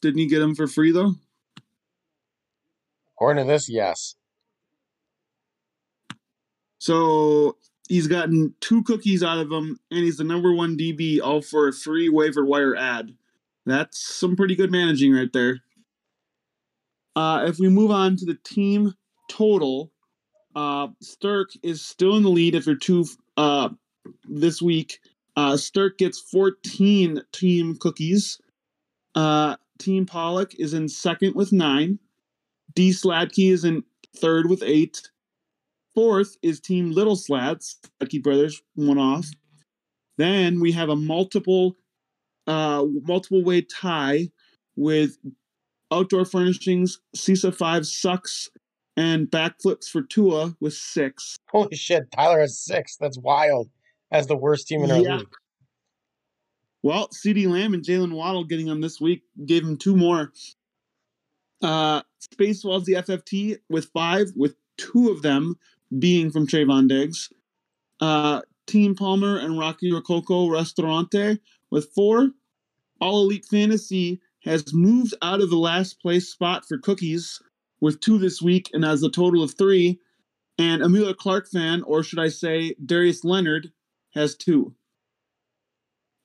Didn't 0.00 0.18
he 0.18 0.26
get 0.26 0.42
him 0.42 0.54
for 0.54 0.66
free 0.66 0.92
though? 0.92 1.14
According 3.16 3.46
to 3.46 3.52
this, 3.52 3.68
yes. 3.68 4.16
So 6.78 7.56
he's 7.88 8.06
gotten 8.06 8.54
two 8.60 8.82
cookies 8.82 9.22
out 9.22 9.38
of 9.38 9.50
him, 9.50 9.78
and 9.90 10.00
he's 10.00 10.18
the 10.18 10.24
number 10.24 10.52
one 10.52 10.76
DB, 10.76 11.20
all 11.22 11.40
for 11.40 11.68
a 11.68 11.72
free 11.72 12.10
waiver 12.10 12.44
wire 12.44 12.76
ad. 12.76 13.14
That's 13.64 13.98
some 13.98 14.36
pretty 14.36 14.54
good 14.54 14.70
managing 14.70 15.14
right 15.14 15.32
there. 15.32 15.60
Uh, 17.16 17.44
if 17.46 17.58
we 17.58 17.68
move 17.68 17.90
on 17.90 18.16
to 18.16 18.24
the 18.24 18.38
team 18.44 18.94
total, 19.30 19.92
uh, 20.56 20.88
is 21.62 21.84
still 21.84 22.16
in 22.16 22.22
the 22.22 22.28
lead 22.28 22.54
after 22.54 22.74
two 22.76 23.06
uh, 23.36 23.68
this 24.28 24.62
week. 24.62 25.00
Uh, 25.36 25.56
gets 25.98 26.20
14 26.20 27.22
team 27.32 27.76
cookies. 27.76 28.38
Uh, 29.14 29.56
team 29.78 30.06
Pollock 30.06 30.54
is 30.58 30.74
in 30.74 30.88
second 30.88 31.34
with 31.34 31.52
nine. 31.52 31.98
D 32.74 32.90
Sladkey 32.90 33.52
is 33.52 33.64
in 33.64 33.84
third 34.16 34.48
with 34.48 34.62
eight. 34.62 35.02
Fourth 35.94 36.36
is 36.42 36.60
Team 36.60 36.90
Little 36.90 37.16
Slads. 37.16 37.76
Sladkey 38.00 38.22
Brothers, 38.22 38.62
one 38.74 38.98
off. 38.98 39.28
Then 40.18 40.60
we 40.60 40.72
have 40.72 40.88
a 40.88 40.96
multiple 40.96 41.76
uh, 42.46 42.84
multiple 43.02 43.42
way 43.42 43.62
tie 43.62 44.28
with 44.76 45.16
Outdoor 45.94 46.24
Furnishings, 46.24 46.98
CISA 47.16 47.54
5 47.54 47.86
sucks, 47.86 48.50
and 48.96 49.30
backflips 49.30 49.86
for 49.88 50.02
Tua 50.02 50.56
with 50.60 50.74
six. 50.74 51.36
Holy 51.50 51.76
shit, 51.76 52.10
Tyler 52.12 52.40
has 52.40 52.58
six. 52.58 52.96
That's 52.96 53.18
wild. 53.18 53.68
As 54.10 54.26
the 54.26 54.36
worst 54.36 54.68
team 54.68 54.82
in 54.84 54.90
our 54.90 54.98
Yeah. 55.00 55.16
league. 55.18 55.34
Well, 56.82 57.08
CeeDee 57.08 57.48
Lamb 57.48 57.74
and 57.74 57.82
Jaylen 57.84 58.12
Waddle 58.12 58.44
getting 58.44 58.66
them 58.66 58.80
this 58.80 59.00
week 59.00 59.22
gave 59.46 59.64
him 59.64 59.76
two 59.76 59.96
more. 59.96 60.32
Uh, 61.62 62.02
Spaceballs 62.20 62.84
the 62.84 62.94
FFT 62.96 63.58
with 63.70 63.86
five, 63.86 64.28
with 64.36 64.56
two 64.76 65.08
of 65.10 65.22
them 65.22 65.56
being 65.98 66.30
from 66.30 66.46
Trevon 66.46 66.88
Diggs. 66.88 67.32
Uh, 68.00 68.42
Team 68.66 68.94
Palmer 68.94 69.38
and 69.38 69.58
Rocky 69.58 69.92
Rococo 69.92 70.48
Restaurante 70.48 71.38
with 71.70 71.90
four. 71.94 72.30
All 73.00 73.22
Elite 73.24 73.46
Fantasy 73.46 74.20
has 74.44 74.72
moved 74.72 75.14
out 75.22 75.40
of 75.40 75.50
the 75.50 75.56
last 75.56 76.00
place 76.00 76.28
spot 76.28 76.64
for 76.66 76.78
cookies 76.78 77.40
with 77.80 78.00
two 78.00 78.18
this 78.18 78.40
week 78.40 78.70
and 78.72 78.84
has 78.84 79.02
a 79.02 79.10
total 79.10 79.42
of 79.42 79.54
three. 79.56 79.98
And 80.58 80.82
Amelia 80.82 81.14
Clark 81.14 81.48
fan, 81.48 81.82
or 81.82 82.02
should 82.02 82.18
I 82.18 82.28
say 82.28 82.74
Darius 82.84 83.24
Leonard, 83.24 83.72
has 84.14 84.36
two. 84.36 84.74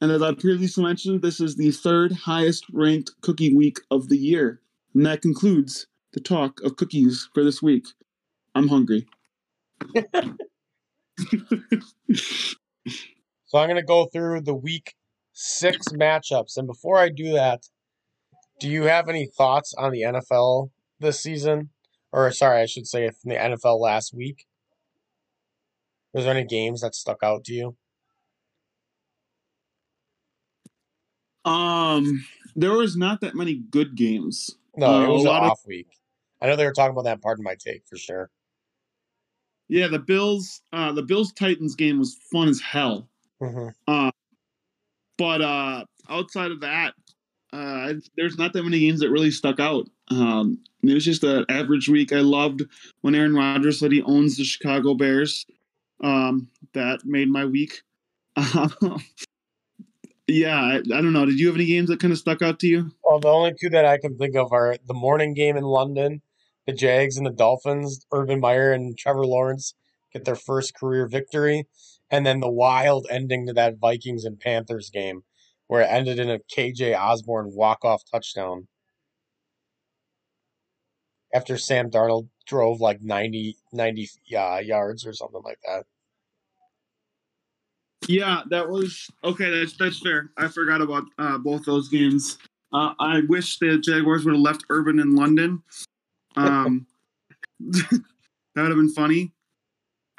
And 0.02 0.12
as 0.12 0.22
I 0.22 0.34
previously 0.34 0.84
mentioned, 0.84 1.22
this 1.22 1.40
is 1.40 1.56
the 1.56 1.72
third 1.72 2.12
highest 2.12 2.66
ranked 2.72 3.12
cookie 3.22 3.54
week 3.54 3.80
of 3.90 4.10
the 4.10 4.18
year. 4.18 4.62
And 4.94 5.06
that 5.06 5.22
concludes 5.22 5.88
the 6.14 6.20
talk 6.20 6.62
of 6.62 6.76
cookies 6.76 7.30
for 7.34 7.44
this 7.44 7.62
week. 7.62 7.86
I'm 8.56 8.68
hungry. 8.68 9.08
So 13.50 13.58
I'm 13.58 13.68
going 13.68 13.82
to 13.82 13.84
go 13.84 14.06
through 14.06 14.42
the 14.42 14.54
week 14.54 14.94
six 15.34 15.88
matchups. 15.88 16.56
And 16.56 16.68
before 16.68 17.00
I 17.00 17.10
do 17.10 17.34
that, 17.34 17.64
do 18.60 18.68
you 18.70 18.84
have 18.84 19.10
any 19.10 19.26
thoughts 19.26 19.74
on 19.78 19.92
the 19.92 20.02
NFL 20.02 20.70
this 21.00 21.22
season? 21.22 21.70
Or, 22.12 22.32
sorry, 22.32 22.62
I 22.62 22.66
should 22.66 22.88
say 22.88 23.10
from 23.10 23.30
the 23.30 23.36
NFL 23.36 23.80
last 23.80 24.14
week? 24.14 24.46
Was 26.14 26.26
there 26.26 26.34
any 26.34 26.46
games 26.46 26.82
that 26.82 26.96
stuck 26.96 27.20
out 27.24 27.44
to 27.46 27.54
you? 27.54 27.78
Um, 31.46 32.26
there 32.56 32.74
was 32.74 32.98
not 32.98 33.22
that 33.22 33.36
many 33.36 33.56
good 33.56 33.96
games. 33.96 34.52
No, 34.76 34.88
Uh, 34.88 35.04
it 35.04 35.08
was 35.08 35.24
a 35.26 35.28
lot 35.30 35.44
of- 35.44 35.52
off 35.52 35.66
week. 35.66 35.88
I 36.42 36.48
know 36.48 36.56
they 36.56 36.66
were 36.66 36.74
talking 36.74 36.92
about 36.92 37.04
that 37.06 37.22
part 37.22 37.40
of 37.40 37.44
my 37.44 37.56
take 37.56 37.86
for 37.88 37.98
sure. 37.98 38.32
Yeah, 39.68 39.88
the 39.88 40.00
Bills, 40.00 40.62
uh, 40.74 40.92
the 40.94 41.04
Bills 41.04 41.32
Titans 41.34 41.76
game 41.76 42.00
was 42.00 42.16
fun 42.32 42.48
as 42.50 42.60
hell. 42.60 43.10
hmm 43.40 43.70
Uh, 43.88 44.12
but 45.18 45.42
uh, 45.42 45.86
outside 46.10 46.52
of 46.52 46.62
that, 46.62 46.94
uh, 47.52 47.94
there's 48.16 48.38
not 48.38 48.54
that 48.54 48.64
many 48.64 48.80
games 48.80 49.00
that 49.00 49.10
really 49.10 49.32
stuck 49.32 49.60
out. 49.60 49.88
Um, 50.10 50.60
it 50.84 50.94
was 50.94 51.06
just 51.06 51.24
an 51.24 51.46
average 51.50 51.90
week. 51.90 52.14
I 52.14 52.20
loved 52.20 52.64
when 53.02 53.16
Aaron 53.16 53.34
Rodgers 53.34 53.80
said 53.80 53.92
he 53.92 54.02
owns 54.04 54.38
the 54.38 54.44
Chicago 54.44 54.94
Bears. 54.94 55.46
Um, 56.02 56.48
that 56.74 57.00
made 57.04 57.30
my 57.30 57.46
week. 57.46 57.82
yeah, 60.28 60.56
I, 60.56 60.76
I 60.78 60.82
don't 60.82 61.14
know. 61.14 61.26
Did 61.26 61.40
you 61.40 61.48
have 61.48 61.56
any 61.56 61.66
games 61.66 61.90
that 61.90 62.00
kind 62.00 62.14
of 62.14 62.20
stuck 62.20 62.42
out 62.42 62.60
to 62.60 62.68
you? 62.68 62.92
Well, 63.04 63.20
the 63.20 63.28
only 63.28 63.54
two 63.60 63.70
that 63.70 63.86
I 63.86 63.98
can 63.98 64.18
think 64.18 64.36
of 64.36 64.54
are 64.54 64.78
the 64.88 64.94
morning 64.94 65.34
game 65.34 65.58
in 65.58 65.64
London, 65.64 66.22
the 66.66 66.74
Jags 66.74 67.18
and 67.18 67.26
the 67.26 67.32
Dolphins. 67.32 68.06
Urban 68.14 68.40
Meyer 68.40 68.72
and 68.72 68.98
Trevor 68.98 69.26
Lawrence 69.26 69.74
get 70.14 70.26
their 70.26 70.36
first 70.36 70.74
career 70.76 71.08
victory, 71.08 71.68
and 72.10 72.26
then 72.26 72.40
the 72.40 72.50
wild 72.50 73.08
ending 73.10 73.46
to 73.48 73.54
that 73.54 73.78
Vikings 73.78 74.24
and 74.24 74.40
Panthers 74.40 74.90
game, 74.90 75.24
where 75.70 75.82
it 75.82 75.88
ended 75.90 76.18
in 76.18 76.32
a 76.32 76.40
KJ 76.40 77.00
Osborn 77.00 77.52
walk 77.54 77.86
off 77.86 78.02
touchdown 78.12 78.68
after 81.34 81.60
Sam 81.60 81.92
Darnold 81.92 82.28
drove 82.48 82.82
like 82.82 83.04
90, 83.04 83.56
90 83.72 84.10
uh, 84.36 84.62
yards 84.66 85.06
or 85.06 85.14
something 85.14 85.42
like 85.46 85.60
that. 85.68 85.86
Yeah, 88.08 88.42
that 88.50 88.68
was 88.68 89.08
okay. 89.24 89.52
That's 89.52 89.78
that's 89.78 90.00
fair. 90.00 90.32
I 90.38 90.48
forgot 90.48 90.82
about 90.82 91.04
uh, 91.20 91.38
both 91.38 91.66
those 91.66 91.90
games. 91.90 92.40
Uh, 92.74 92.94
I 93.00 93.22
wish 93.30 93.60
the 93.60 93.78
Jaguars 93.78 94.26
would 94.26 94.34
have 94.34 94.42
left 94.42 94.64
Urban 94.70 95.00
in 95.00 95.16
London. 95.16 95.62
Um, 96.36 96.88
that 97.60 98.02
would 98.56 98.70
have 98.70 98.78
been 98.78 98.94
funny. 98.94 99.32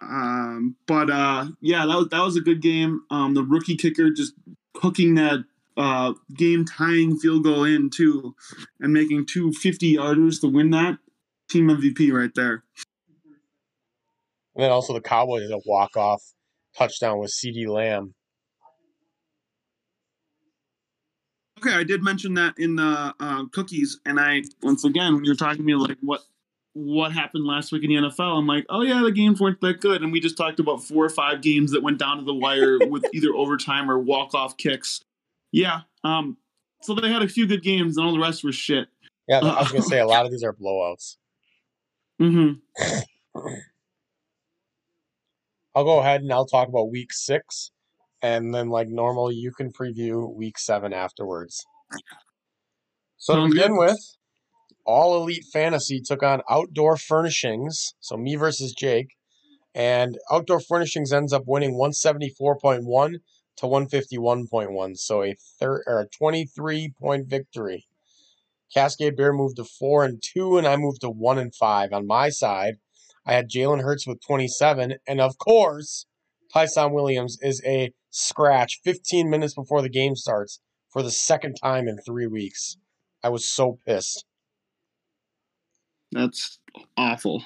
Um, 0.01 0.77
but 0.87 1.11
uh, 1.11 1.47
yeah, 1.61 1.87
that 1.87 1.97
was 1.97 2.09
that 2.11 2.23
was 2.23 2.37
a 2.37 2.41
good 2.41 2.63
game. 2.63 3.01
Um, 3.11 3.35
the 3.35 3.43
rookie 3.43 3.77
kicker 3.77 4.11
just 4.11 4.35
hooking 4.77 5.15
that 5.17 5.45
uh, 5.77 6.13
game 6.35 6.65
tying 6.65 7.19
field 7.19 7.45
goal 7.45 7.65
in 7.65 7.91
too, 7.91 8.35
and 8.81 8.93
making 8.93 9.27
two 9.27 9.53
50 9.53 9.97
yarders 9.97 10.41
to 10.41 10.49
win 10.49 10.71
that 10.71 10.99
team 11.49 11.69
MVP 11.69 12.13
right 12.13 12.35
there. 12.35 12.65
And 14.55 14.65
then 14.65 14.71
also 14.71 14.93
the 14.93 15.01
Cowboys 15.01 15.43
had 15.43 15.53
a 15.53 15.61
walk 15.65 15.97
off 15.97 16.23
touchdown 16.77 17.19
with 17.19 17.31
CeeDee 17.31 17.69
Lamb. 17.69 18.15
Okay, 21.59 21.75
I 21.75 21.85
did 21.85 22.03
mention 22.03 22.35
that 22.35 22.55
in 22.59 22.77
the 22.77 23.15
uh, 23.21 23.45
cookies, 23.53 24.01
and 24.07 24.19
I 24.19 24.43
once 24.63 24.85
again 24.85 25.15
when 25.15 25.25
you're 25.25 25.35
talking 25.35 25.59
to 25.59 25.63
me 25.63 25.75
like 25.75 25.99
what 26.01 26.23
what 26.75 27.13
happened 27.13 27.45
last 27.45 27.73
week 27.73 27.83
in 27.83 27.91
the 27.91 27.97
NFL, 27.97 28.39
I'm 28.39 28.47
like, 28.47 28.65
oh 28.69 28.83
yeah, 28.83 29.03
the 29.03 29.13
games 29.13 29.41
weren't 29.41 29.61
that 29.61 29.81
good, 29.81 30.03
and 30.03 30.13
we 30.13 30.21
just 30.21 30.37
talked 30.37 30.61
about 30.61 30.83
four 30.83 31.05
or 31.05 31.11
five 31.11 31.43
games 31.43 31.73
that 31.73 31.83
went 31.83 31.99
down 31.99 32.19
to 32.19 32.25
the 32.25 32.35
wire 32.35 32.79
with 32.89 33.05
either 33.13 33.35
overtime 33.35 33.91
or 33.91 33.99
walk 33.99 34.35
off 34.35 34.57
kicks. 34.57 35.01
Yeah, 35.53 35.81
um, 36.05 36.37
so 36.83 36.95
they 36.95 37.11
had 37.11 37.23
a 37.23 37.29
few 37.29 37.47
good 37.47 37.63
games, 37.63 37.97
and 37.97 38.07
all 38.07 38.13
the 38.13 38.21
rest 38.21 38.45
were 38.45 38.53
shit. 38.53 38.89
Yeah, 39.29 39.41
I 39.41 39.61
was 39.61 39.73
gonna 39.73 39.83
say 39.83 40.01
a 40.01 40.07
lot 40.07 40.25
of 40.25 40.31
these 40.31 40.43
are 40.43 40.53
blowouts. 40.53 41.17
Mm-hmm. 42.21 43.39
I'll 45.75 45.85
go 45.85 46.01
ahead 46.01 46.21
and 46.21 46.31
I'll 46.31 46.45
talk 46.45 46.69
about 46.69 46.91
week 46.91 47.15
six, 47.15 47.71
and 48.21 48.55
then 48.55 48.69
like 48.69 48.89
normal, 48.89 49.33
you 49.33 49.53
can 49.53 49.73
preview 49.73 50.31
week 50.35 50.59
seven 50.59 50.93
afterwards. 50.93 51.65
So 53.17 53.37
to 53.37 53.49
begin 53.49 53.73
good. 53.73 53.79
with, 53.79 54.17
All 54.91 55.23
Elite 55.23 55.45
Fantasy 55.53 56.01
took 56.01 56.23
on 56.25 56.43
Outdoor 56.51 56.97
Furnishings, 56.97 57.95
so 58.01 58.17
me 58.17 58.35
versus 58.35 58.73
Jake, 58.73 59.15
and 59.73 60.19
Outdoor 60.33 60.59
Furnishings 60.59 61.13
ends 61.13 61.33
up 61.33 61.45
winning 61.47 61.79
one 61.79 61.93
seventy 61.93 62.29
four 62.29 62.59
point 62.59 62.85
one 62.85 63.21
to 63.59 63.69
one 63.69 63.89
fifty 63.89 64.19
one 64.19 64.49
point 64.49 64.73
one, 64.73 64.97
so 64.97 65.23
a 65.23 65.37
or 65.61 65.83
a 65.87 66.09
twenty 66.09 66.45
three 66.45 66.93
point 67.01 67.29
victory. 67.29 67.87
Cascade 68.75 69.17
Bear 69.17 69.33
moved 69.33 69.57
to 69.57 69.65
four 69.65 70.05
and 70.05 70.21
two, 70.21 70.59
and 70.59 70.67
I 70.67 70.77
moved 70.77 71.03
to 71.03 71.11
one 71.11 71.39
and 71.39 71.55
five. 71.55 71.93
On 71.93 72.05
my 72.05 72.29
side, 72.29 72.79
I 73.25 73.35
had 73.35 73.49
Jalen 73.49 73.83
Hurts 73.83 74.09
with 74.09 74.21
27, 74.27 74.97
and 75.07 75.21
of 75.21 75.39
course, 75.39 76.07
Ty'Son 76.53 76.93
Williams 76.93 77.39
is 77.41 77.63
a 77.65 77.93
scratch 78.11 78.81
15 78.83 79.31
minutes 79.31 79.55
before 79.55 79.83
the 79.83 79.89
game 79.89 80.17
starts 80.17 80.61
for 80.89 81.03
the 81.03 81.13
second 81.13 81.55
time 81.63 81.87
in 81.87 81.99
three 81.99 82.27
weeks. 82.27 82.77
I 83.23 83.29
was 83.29 83.49
so 83.49 83.79
pissed. 83.87 84.25
That's 86.13 86.59
awful. 86.97 87.45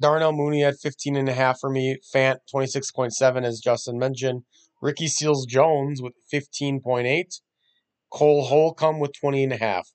Darnell 0.00 0.32
Mooney 0.32 0.62
had 0.62 0.78
15 0.78 1.16
and 1.16 1.28
a 1.28 1.32
half 1.32 1.58
for 1.60 1.70
me. 1.70 1.98
Fant 2.14 2.38
26.7 2.52 3.44
as 3.44 3.60
Justin 3.60 3.98
mentioned. 3.98 4.42
Ricky 4.82 5.06
Seals 5.06 5.46
Jones 5.46 6.02
with 6.02 6.12
15.8. 6.32 7.40
Cole 8.10 8.44
Holcomb 8.44 9.00
with 9.00 9.12
20 9.18 9.44
and 9.44 9.52
a 9.52 9.56
half. 9.56 9.88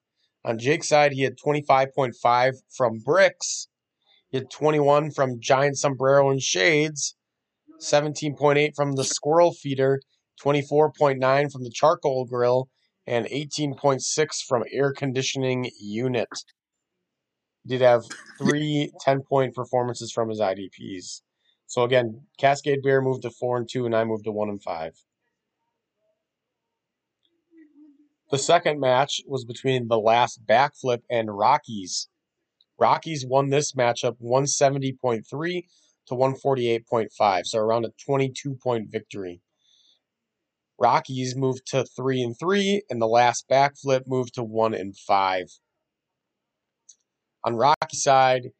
On 0.43 0.57
Jake's 0.57 0.89
side, 0.89 1.11
he 1.11 1.23
had 1.23 1.37
25.5 1.37 2.53
from 2.75 2.99
Bricks. 2.99 3.67
He 4.29 4.37
had 4.37 4.49
21 4.49 5.11
from 5.11 5.39
Giant 5.39 5.77
Sombrero 5.77 6.29
and 6.29 6.41
Shades. 6.41 7.15
17.8 7.81 8.75
from 8.75 8.93
the 8.93 9.03
Squirrel 9.03 9.53
Feeder. 9.53 9.99
24.9 10.43 11.51
from 11.51 11.63
the 11.63 11.71
Charcoal 11.71 12.25
Grill. 12.25 12.69
And 13.05 13.25
18.6 13.27 14.01
from 14.47 14.63
Air 14.71 14.93
Conditioning 14.93 15.69
Unit. 15.79 16.29
Did 17.67 17.81
have 17.81 18.03
three 18.37 18.91
10 19.01 19.21
point 19.21 19.55
performances 19.55 20.11
from 20.11 20.29
his 20.29 20.39
IDPs. 20.39 21.21
So 21.67 21.83
again, 21.83 22.21
Cascade 22.39 22.81
Bear 22.81 23.01
moved 23.01 23.21
to 23.23 23.29
four 23.29 23.57
and 23.57 23.69
two, 23.69 23.85
and 23.85 23.95
I 23.95 24.03
moved 24.03 24.25
to 24.25 24.31
one 24.31 24.49
and 24.49 24.61
five. 24.61 24.95
The 28.31 28.37
second 28.37 28.79
match 28.79 29.21
was 29.27 29.43
between 29.43 29.87
the 29.87 29.99
last 29.99 30.45
backflip 30.45 31.01
and 31.09 31.35
Rockies. 31.35 32.09
Rockies 32.79 33.25
won 33.25 33.49
this 33.49 33.73
matchup 33.73 34.17
170.3 34.21 35.63
to 36.07 36.15
148.5, 36.15 37.45
so 37.45 37.59
around 37.59 37.85
a 37.85 37.91
22 38.03 38.55
point 38.55 38.91
victory. 38.91 39.41
Rockies 40.79 41.35
moved 41.35 41.65
to 41.67 41.83
three 41.85 42.21
and 42.21 42.37
three, 42.39 42.83
and 42.89 43.01
the 43.01 43.07
last 43.07 43.49
backflip 43.49 44.07
moved 44.07 44.35
to 44.35 44.43
one 44.43 44.73
and 44.73 44.97
five. 44.97 45.47
On 47.43 47.55
Rocky 47.55 47.95
side, 47.95 48.51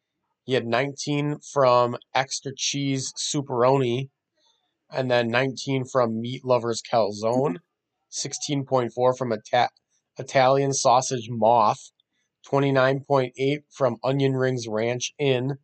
he 0.44 0.54
had 0.54 0.66
19 0.66 1.38
from 1.52 1.96
Extra 2.14 2.52
Cheese 2.56 3.12
Superoni, 3.12 4.08
and 4.90 5.10
then 5.10 5.28
19 5.28 5.84
from 5.84 6.20
Meat 6.20 6.44
Lovers 6.44 6.82
Calzone, 6.82 7.58
16.4 8.10 9.16
from 9.16 9.32
Ita- 9.32 9.70
Italian 10.18 10.72
Sausage 10.72 11.28
Moth, 11.30 11.92
29.8 12.46 13.62
from 13.70 13.98
Onion 14.02 14.34
Rings 14.34 14.66
Ranch 14.66 15.12
Inn, 15.18 15.58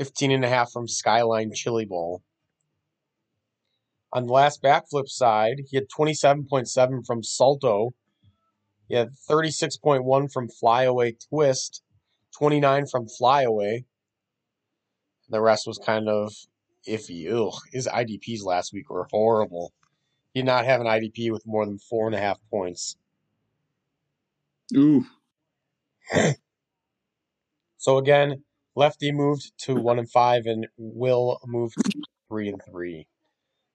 15.5 0.00 0.72
from 0.72 0.88
Skyline 0.88 1.52
Chili 1.52 1.84
Bowl. 1.84 2.22
On 4.12 4.26
the 4.26 4.32
last 4.32 4.62
backflip 4.62 5.08
side, 5.08 5.62
he 5.68 5.76
had 5.76 5.88
27.7 5.88 7.04
from 7.04 7.22
Salto. 7.22 7.92
He 8.94 8.98
He 8.98 9.00
had 9.00 9.16
36.1 9.28 10.32
from 10.32 10.48
Flyaway 10.48 11.16
Twist, 11.28 11.82
29 12.38 12.86
from 12.86 13.08
Flyaway. 13.08 13.86
The 15.28 15.40
rest 15.40 15.66
was 15.66 15.78
kind 15.78 16.08
of 16.08 16.32
iffy. 16.86 17.28
Ugh, 17.28 17.60
his 17.72 17.88
IDPs 17.88 18.44
last 18.44 18.72
week 18.72 18.88
were 18.88 19.08
horrible. 19.10 19.72
He 20.32 20.42
did 20.42 20.46
not 20.46 20.64
have 20.64 20.80
an 20.80 20.86
IDP 20.86 21.32
with 21.32 21.44
more 21.44 21.66
than 21.66 21.80
four 21.80 22.06
and 22.06 22.14
a 22.14 22.20
half 22.20 22.38
points. 22.48 22.96
Ooh. 24.76 25.06
So 27.76 27.98
again, 27.98 28.44
Lefty 28.74 29.12
moved 29.12 29.52
to 29.64 29.74
one 29.74 29.98
and 29.98 30.10
five, 30.10 30.46
and 30.46 30.68
Will 30.78 31.38
moved 31.44 31.74
to 31.84 32.02
three 32.28 32.48
and 32.48 32.62
three. 32.70 33.08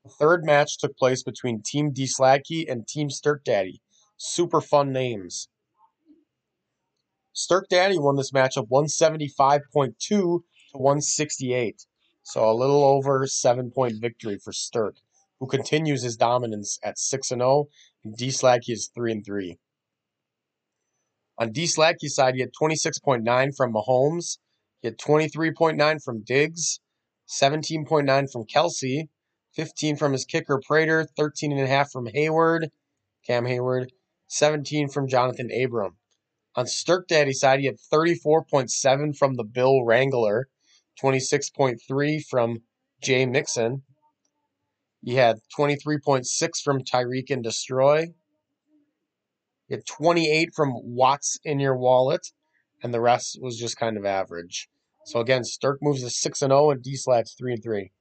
The 0.03 0.09
third 0.09 0.43
match 0.43 0.80
took 0.80 0.97
place 0.97 1.22
between 1.22 1.61
Team 1.61 1.91
D 1.91 2.05
Sladkey 2.07 2.65
and 2.67 2.88
Team 2.88 3.11
Stirk 3.11 3.43
Daddy. 3.43 3.84
Super 4.22 4.59
fun 4.59 4.91
names. 4.91 5.47
Stirk 7.32 7.70
Daddy 7.70 7.97
won 7.97 8.17
this 8.17 8.34
matchup 8.34 8.67
175.2 8.67 9.97
to 10.09 10.43
168. 10.74 11.86
So 12.24 12.51
a 12.51 12.51
little 12.51 12.84
over 12.84 13.26
seven 13.28 13.72
point 13.72 14.01
victory 14.01 14.38
for 14.38 14.51
Stirk, 14.51 14.97
who 15.39 15.47
continues 15.47 16.03
his 16.03 16.17
dominance 16.17 16.80
at 16.84 16.99
6 16.99 17.32
and 17.32 17.39
0, 17.39 17.70
and 18.03 18.17
D 18.17 18.28
Sladkey 18.28 18.74
is 18.74 18.91
3 18.93 19.13
and 19.13 19.26
3. 19.26 19.57
On 21.38 21.53
D 21.53 21.63
Sladkey's 21.63 22.15
side, 22.15 22.36
he 22.36 22.41
had 22.41 22.51
26.9 22.61 23.55
from 23.55 23.74
Mahomes, 23.74 24.39
he 24.82 24.89
had 24.89 24.97
23.9 24.97 26.03
from 26.03 26.24
Diggs, 26.24 26.82
17.9 27.30 28.30
from 28.30 28.43
Kelce, 28.43 29.07
15 29.55 29.95
from 29.95 30.11
his 30.11 30.26
kicker 30.26 30.59
Prater, 30.67 31.07
13.5 31.17 31.89
from 31.89 32.07
Hayward, 32.07 32.70
Cam 33.26 33.45
Hayward, 33.45 33.93
17 34.30 34.89
from 34.89 35.07
Jonathan 35.07 35.49
Abram. 35.51 35.97
On 36.55 36.65
Stirk 36.65 37.07
Daddy's 37.07 37.39
side, 37.39 37.59
he 37.59 37.65
had 37.65 37.77
34.7 37.77 39.17
from 39.17 39.36
the 39.36 39.43
Bill 39.43 39.84
Wrangler, 39.84 40.49
26.3 41.01 42.23
from 42.25 42.59
Jay 43.01 43.25
Mixon. 43.25 43.84
He 45.03 45.15
had 45.15 45.39
23.6 45.57 46.61
from 46.63 46.84
Tyreek 46.84 47.30
and 47.30 47.43
Destroy. 47.43 48.07
He 49.67 49.75
had 49.75 49.86
28 49.86 50.49
from 50.55 50.73
Watts 50.75 51.39
in 51.43 51.59
your 51.59 51.77
wallet, 51.77 52.27
and 52.84 52.93
the 52.93 53.01
rest 53.01 53.39
was 53.41 53.57
just 53.57 53.77
kind 53.77 53.97
of 53.97 54.05
average. 54.05 54.67
So 55.05 55.19
again, 55.19 55.43
Stirk 55.43 55.80
moves 55.82 56.03
to 56.03 56.09
6 56.09 56.41
and 56.41 56.51
0 56.51 56.71
and 56.71 56.84
D 56.84 56.95
Slad's 56.95 57.34
3 57.34 57.53
and 57.53 57.63
3. 57.63 57.91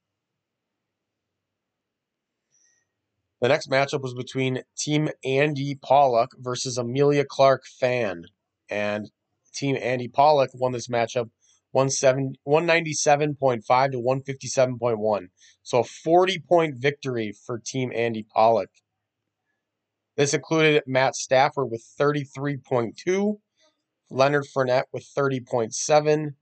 The 3.41 3.47
next 3.47 3.69
matchup 3.69 4.01
was 4.01 4.13
between 4.13 4.63
Team 4.77 5.09
Andy 5.23 5.75
Pollock 5.75 6.31
versus 6.37 6.77
Amelia 6.77 7.23
Clark 7.25 7.63
Fan. 7.65 8.25
And 8.69 9.09
Team 9.53 9.77
Andy 9.81 10.09
Pollock 10.09 10.49
won 10.53 10.73
this 10.73 10.89
matchup 10.89 11.29
197.5 11.75 13.91
to 13.91 13.97
157.1. 13.97 15.27
So 15.63 15.79
a 15.79 15.83
40 15.83 16.39
point 16.39 16.75
victory 16.77 17.31
for 17.31 17.59
Team 17.59 17.91
Andy 17.95 18.23
Pollock. 18.23 18.69
This 20.17 20.33
included 20.33 20.83
Matt 20.85 21.15
Stafford 21.15 21.71
with 21.71 21.85
33.2, 21.97 23.39
Leonard 24.09 24.45
Fournette 24.53 24.87
with 24.91 25.07
30.7, 25.17 26.33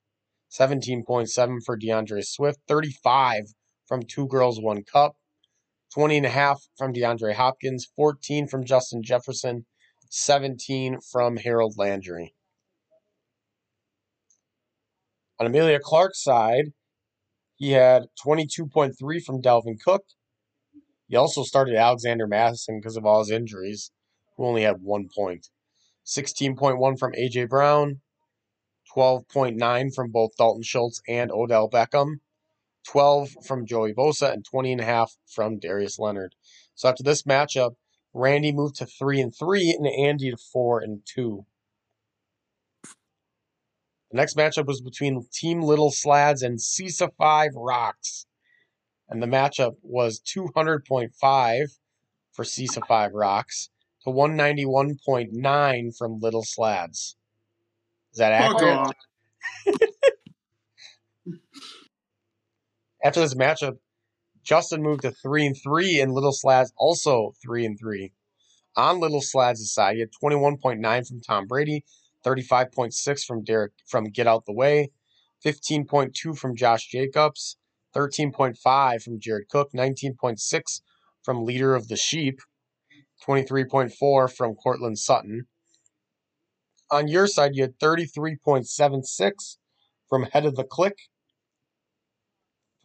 17.7 0.52 1.64
for 1.64 1.78
DeAndre 1.78 2.26
Swift, 2.26 2.60
35 2.68 3.54
from 3.86 4.02
Two 4.02 4.28
Girls 4.28 4.60
One 4.60 4.84
Cup, 4.84 5.16
20 5.94 6.18
and 6.18 6.26
a 6.26 6.30
half 6.30 6.62
from 6.78 6.94
DeAndre 6.94 7.34
Hopkins, 7.36 7.88
14 7.96 8.48
from 8.48 8.66
Justin 8.66 9.02
Jefferson, 9.04 9.66
17 10.10 11.00
from 11.12 11.38
Harold 11.38 11.76
Landry. 11.78 12.34
On 15.40 15.46
Amelia 15.46 15.80
Clark's 15.80 16.24
side, 16.24 16.74
he 17.56 17.72
had 17.72 18.08
22.3 18.26 18.94
from 19.24 19.42
Dalvin 19.42 19.80
Cook. 19.84 20.04
He 21.08 21.16
also 21.16 21.44
started 21.44 21.76
Alexander 21.76 22.28
Mattison 22.28 22.80
because 22.80 22.98
of 22.98 23.06
all 23.06 23.20
his 23.20 23.32
injuries, 23.32 23.92
who 24.36 24.46
only 24.46 24.64
had 24.64 24.82
one 24.82 25.08
point. 25.16 25.48
16.1 26.06 27.00
from 27.00 27.14
A.J. 27.16 27.46
Brown, 27.46 28.02
12.9 28.96 29.94
from 29.94 30.12
both 30.12 30.32
Dalton 30.38 30.64
Schultz 30.64 31.02
and 31.08 31.32
Odell 31.32 31.70
Beckham, 31.70 32.20
12 32.88 33.30
from 33.46 33.66
Joey 33.66 33.94
Bosa, 33.94 34.32
and 34.32 34.46
20 34.46 34.74
and 34.74 34.82
a 34.82 34.86
half 34.86 35.14
from 35.28 35.60
Darius 35.60 36.00
Leonard. 36.00 36.36
So 36.76 36.90
after 36.90 37.04
this 37.04 37.24
matchup, 37.24 37.72
Randy 38.14 38.52
moved 38.52 38.76
to 38.78 38.86
three 38.86 39.22
and 39.22 39.34
three, 39.36 39.76
and 39.78 39.88
Andy 39.88 40.32
to 40.32 40.38
four 40.38 40.80
and 40.80 41.02
two. 41.06 41.46
The 42.84 44.18
next 44.18 44.38
matchup 44.38 44.68
was 44.68 44.82
between 44.82 45.28
Team 45.34 45.62
Little 45.62 45.92
Slads 45.92 46.42
and 46.42 46.60
CISA 46.60 47.10
5 47.18 47.52
Rocks. 47.56 48.26
And 49.10 49.22
the 49.22 49.28
matchup 49.28 49.76
was 49.82 50.22
200.5 50.22 51.12
for 52.32 52.46
CISA 52.46 52.88
5 52.88 53.14
Rocks 53.14 53.70
to 54.04 54.10
191.9 54.10 55.98
from 55.98 56.20
Little 56.20 56.44
Slads. 56.44 57.18
Is 58.14 58.20
that 58.20 58.32
accurate? 58.32 58.96
After 63.08 63.22
this 63.22 63.36
matchup, 63.36 63.78
Justin 64.44 64.84
moved 64.84 65.04
to 65.04 65.12
three 65.12 65.46
and 65.46 65.56
three, 65.56 66.02
and 66.02 66.12
Little 66.12 66.34
Slads 66.34 66.74
also 66.76 67.32
three 67.42 67.66
and 67.66 67.80
three. 67.80 68.12
On 68.76 69.00
Little 69.00 69.22
Slads' 69.22 69.72
side, 69.72 69.94
he 69.94 70.02
had 70.02 70.10
21.9 70.22 71.08
from 71.08 71.22
Tom 71.22 71.48
Brady, 71.48 71.86
35.6 72.26 73.24
from 73.24 73.46
Derek 73.46 73.72
from 73.88 74.10
Get 74.10 74.28
Out 74.28 74.46
the 74.46 74.52
Way, 74.52 74.92
15.2 75.46 76.38
from 76.38 76.54
Josh 76.54 76.90
Jacobs, 76.90 77.56
13.5 77.96 79.02
from 79.02 79.22
Jared 79.22 79.48
Cook, 79.48 79.70
19.6 79.74 80.82
from 81.24 81.46
Leader 81.46 81.76
of 81.76 81.88
the 81.88 81.96
Sheep, 81.96 82.42
23.4 83.26 84.36
from 84.36 84.54
Courtland 84.54 85.00
Sutton. 85.00 85.48
On 86.92 87.08
your 87.08 87.28
side, 87.28 87.52
you 87.56 87.62
had 87.62 87.80
33.76 87.80 89.58
from 90.10 90.24
Head 90.24 90.46
of 90.46 90.58
the 90.58 90.66
Click, 90.66 90.98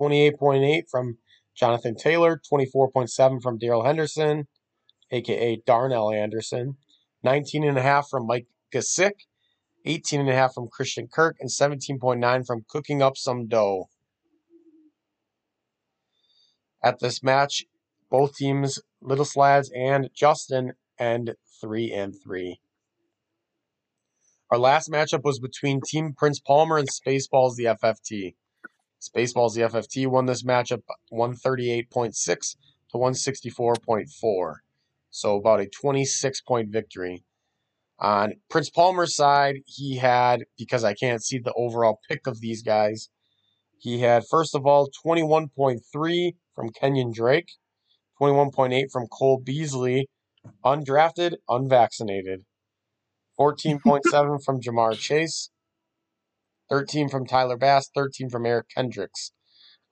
28.8 0.03 0.91
from 0.91 1.19
Jonathan 1.55 1.95
Taylor, 1.95 2.41
24.7 2.53 3.41
from 3.41 3.59
Darrell 3.59 3.85
Henderson, 3.85 4.49
aka 5.13 5.63
Darnell 5.65 6.11
Anderson, 6.11 6.77
19.5 7.25 8.09
from 8.11 8.27
Mike 8.27 8.47
Gasick, 8.75 9.27
18.5 9.87 10.55
from 10.55 10.69
Christian 10.69 11.07
Kirk, 11.07 11.37
and 11.39 11.49
17.9 11.49 12.47
from 12.47 12.65
Cooking 12.69 13.01
Up 13.01 13.17
Some 13.17 13.47
Dough. 13.47 13.89
At 16.83 16.99
this 16.99 17.23
match, 17.23 17.65
both 18.11 18.35
teams, 18.35 18.81
Little 19.01 19.25
Slads 19.25 19.71
and 19.73 20.11
Justin, 20.13 20.73
end 20.99 21.37
3 21.61 21.93
and 21.93 22.15
3. 22.21 22.59
Our 24.51 24.59
last 24.59 24.91
matchup 24.91 25.23
was 25.23 25.39
between 25.39 25.81
Team 25.81 26.13
Prince 26.13 26.41
Palmer 26.41 26.77
and 26.77 26.89
Spaceballs 26.89 27.55
the 27.55 27.67
FFT. 27.67 28.35
Spaceballs 29.03 29.55
the 29.55 29.63
FFT 29.63 30.07
won 30.07 30.27
this 30.27 30.45
matchup 30.45 30.83
138.6 31.13 32.57
to 32.93 32.99
164.4. 32.99 34.55
So 35.11 35.37
about 35.37 35.61
a 35.61 35.67
26 35.67 36.41
point 36.43 36.69
victory. 36.71 37.25
On 37.99 38.35
Prince 38.49 38.71
Palmer's 38.71 39.15
side, 39.15 39.57
he 39.67 39.97
had, 39.97 40.45
because 40.57 40.85
I 40.85 40.95
can't 40.95 41.23
see 41.23 41.39
the 41.39 41.53
overall 41.55 42.01
pick 42.09 42.27
of 42.27 42.41
these 42.41 42.63
guys, 42.63 43.09
he 43.79 44.01
had, 44.01 44.25
first 44.29 44.55
of 44.55 44.67
all, 44.67 44.89
21.3 45.05 46.35
from 46.55 46.71
Kenyon 46.71 47.13
Drake, 47.13 47.53
21.8 48.21 48.91
from 48.93 49.07
Cole 49.09 49.41
Beasley, 49.45 50.09
undrafted, 50.65 51.35
unvaccinated, 51.49 52.45
14.7 53.39 54.45
from 54.45 54.61
Ja'Marr 54.61 54.99
Chase, 54.99 55.51
13 56.73 57.11
from 57.11 57.27
Tyler 57.27 57.59
Bass, 57.59 57.91
13 57.95 58.31
from 58.31 58.47
Eric 58.47 58.69
Kendricks. 58.75 59.33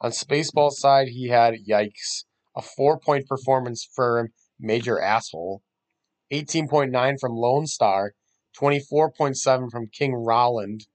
On 0.01 0.11
Spaceball's 0.11 0.81
side, 0.81 1.09
he 1.09 1.29
had, 1.29 1.53
yikes, 1.69 2.25
a 2.57 2.63
four 2.63 2.99
point 2.99 3.29
performance 3.29 3.87
for 3.95 4.31
Major 4.59 4.99
Asshole, 4.99 5.63
18.9 6.33 7.21
from 7.21 7.33
Lone 7.33 7.67
Star, 7.67 8.15
24.7 8.59 9.71
from 9.71 9.89
King 9.89 10.15
Rolland, 10.15 10.87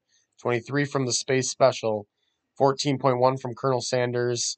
23 0.42 0.86
from 0.86 1.06
the 1.06 1.14
Space 1.14 1.52
Special, 1.52 2.08
14.1 2.60 3.40
from 3.40 3.54
Colonel 3.54 3.82
Sanders, 3.82 4.58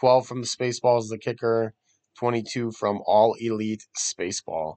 12 0.00 0.26
from 0.26 0.40
the 0.40 0.46
Spaceballs, 0.46 1.10
the 1.10 1.18
kicker, 1.18 1.74
22 2.18 2.72
from 2.72 3.02
All 3.04 3.36
Elite 3.38 3.84
Spaceball. 3.98 4.76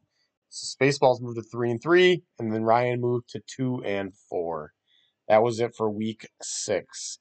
So 0.50 0.76
Spaceballs 0.78 1.22
moved 1.22 1.38
to 1.38 1.44
3 1.50 1.72
and 1.72 1.82
3, 1.82 2.24
and 2.40 2.54
then 2.54 2.64
Ryan 2.64 3.00
moved 3.00 3.30
to 3.30 3.42
2 3.56 3.84
and 3.86 4.14
4. 4.30 4.74
That 5.32 5.44
was 5.44 5.62
it 5.62 5.74
for 5.74 5.90
week 5.90 6.28
six. 6.42 7.18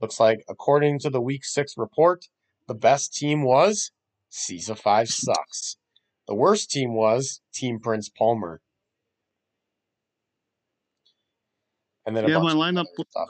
Looks 0.00 0.18
like, 0.18 0.42
according 0.48 0.98
to 1.00 1.10
the 1.10 1.20
week 1.20 1.44
six 1.44 1.74
report, 1.76 2.24
the 2.66 2.74
best 2.74 3.12
team 3.12 3.42
was 3.42 3.90
Season 4.30 4.76
5 4.76 5.10
sucks. 5.10 5.76
The 6.26 6.34
worst 6.34 6.70
team 6.70 6.94
was 6.94 7.42
Team 7.52 7.78
Prince 7.78 8.08
Palmer. 8.08 8.62
And 12.06 12.16
then 12.16 12.28
yeah, 12.28 12.38
my 12.38 12.54
lineup 12.54 12.86
stuff. 13.10 13.28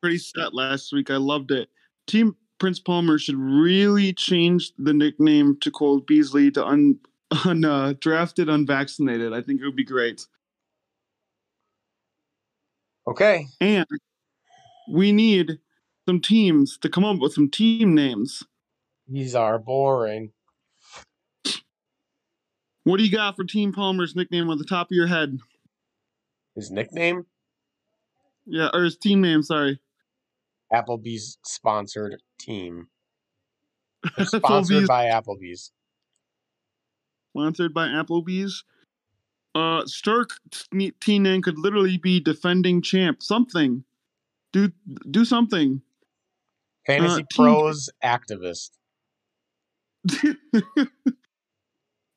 pretty 0.00 0.18
set 0.18 0.54
last 0.54 0.92
week. 0.92 1.10
I 1.10 1.16
loved 1.16 1.50
it. 1.50 1.68
Team 2.06 2.36
Prince 2.60 2.78
Palmer 2.78 3.18
should 3.18 3.34
really 3.34 4.12
change 4.12 4.70
the 4.78 4.92
nickname 4.92 5.58
to 5.60 5.72
Cold 5.72 6.06
Beasley 6.06 6.52
to 6.52 6.64
un, 6.64 7.00
un 7.44 7.64
uh, 7.64 7.94
drafted 7.98 8.48
unvaccinated. 8.48 9.32
I 9.32 9.42
think 9.42 9.60
it 9.60 9.64
would 9.64 9.74
be 9.74 9.82
great. 9.82 10.24
Okay, 13.06 13.46
And 13.60 13.86
we 14.92 15.10
need 15.12 15.58
some 16.06 16.20
teams 16.20 16.78
to 16.78 16.88
come 16.88 17.04
up 17.04 17.18
with 17.18 17.32
some 17.32 17.50
team 17.50 17.94
names. 17.94 18.44
these 19.08 19.34
are 19.34 19.58
boring. 19.58 20.32
What 22.84 22.96
do 22.98 23.04
you 23.04 23.10
got 23.12 23.36
for 23.36 23.44
Team 23.44 23.72
Palmer's 23.72 24.16
nickname 24.16 24.50
on 24.50 24.58
the 24.58 24.64
top 24.64 24.88
of 24.88 24.92
your 24.94 25.06
head? 25.06 25.38
His 26.56 26.70
nickname 26.70 27.26
Yeah, 28.44 28.70
or 28.72 28.82
his 28.84 28.96
team 28.96 29.20
name, 29.20 29.42
sorry. 29.42 29.80
Applebee's 30.72 31.38
sponsored 31.44 32.20
team. 32.38 32.88
Sponsored 34.24 34.88
by 34.88 35.04
Applebee's. 35.06 35.70
sponsored 37.30 37.72
by 37.72 37.86
Applebee's. 37.86 38.64
Uh, 39.54 39.84
Stark 39.86 40.30
t- 40.50 40.92
team 41.00 41.22
name 41.24 41.42
could 41.42 41.58
literally 41.58 41.98
be 41.98 42.20
defending 42.20 42.80
champ. 42.80 43.22
Something, 43.22 43.84
do 44.52 44.70
do 45.10 45.24
something. 45.24 45.82
Fantasy 46.86 47.24
team- 47.30 47.46
Pros 47.46 47.90
activist. 48.02 48.70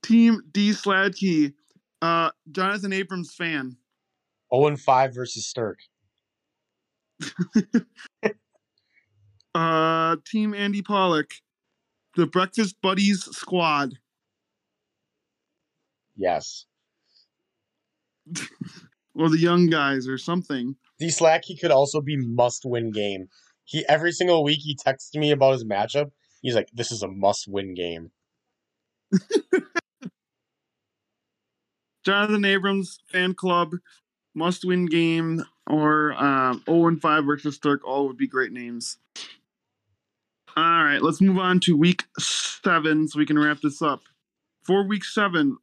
team 0.03 0.41
D 0.51 0.71
Sladkey. 0.71 1.53
Uh, 2.01 2.29
Jonathan 2.51 2.93
Abrams 2.93 3.33
fan. 3.33 3.77
0 4.53 4.67
and 4.67 4.79
5 4.79 5.13
versus 5.15 5.47
Stirk. 5.47 5.79
Uh, 9.55 10.17
team 10.25 10.53
Andy 10.53 10.81
Pollock. 10.81 11.31
The 12.17 12.27
Breakfast 12.27 12.75
Buddies 12.81 13.23
squad. 13.23 13.93
Yes. 16.17 16.65
Or 19.17 19.29
the 19.29 19.39
young 19.39 19.67
guys 19.67 20.09
or 20.09 20.17
something. 20.17 20.75
D 20.99 21.07
Sladkey 21.07 21.59
could 21.59 21.71
also 21.71 22.01
be 22.01 22.17
must 22.17 22.65
win 22.65 22.91
game. 22.91 23.29
He 23.63 23.85
every 23.87 24.11
single 24.11 24.43
week 24.43 24.59
he 24.61 24.75
texts 24.75 25.15
me 25.15 25.31
about 25.31 25.53
his 25.53 25.63
matchup. 25.63 26.11
He's 26.41 26.53
like, 26.53 26.69
"This 26.73 26.91
is 26.91 27.01
a 27.01 27.07
must 27.07 27.47
win 27.47 27.73
game." 27.73 28.11
Jonathan 32.05 32.45
Abrams 32.45 32.99
fan 33.07 33.33
club, 33.33 33.71
must 34.35 34.65
win 34.65 34.85
game, 34.85 35.43
or 35.67 36.13
um, 36.13 36.61
0 36.67 36.87
and 36.87 37.01
5 37.01 37.25
versus 37.25 37.55
Stark. 37.55 37.81
All 37.83 38.07
would 38.07 38.17
be 38.17 38.27
great 38.27 38.51
names. 38.51 38.97
All 40.57 40.83
right, 40.83 41.01
let's 41.01 41.19
move 41.19 41.37
on 41.37 41.59
to 41.61 41.75
week 41.75 42.03
seven 42.19 43.07
so 43.07 43.19
we 43.19 43.25
can 43.25 43.39
wrap 43.39 43.59
this 43.61 43.81
up. 43.81 44.03
For 44.63 44.87
week 44.87 45.03
seven, 45.03 45.57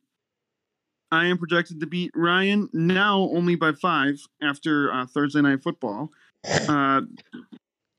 I 1.13 1.27
am 1.27 1.37
projected 1.37 1.79
to 1.81 1.87
beat 1.87 2.11
Ryan 2.17 2.71
now 2.73 3.29
only 3.35 3.55
by 3.55 3.73
five 3.73 4.19
after 4.43 4.91
uh, 4.91 5.07
Thursday 5.07 5.43
night 5.43 5.63
football. 5.63 6.11
Uh, 6.43 7.03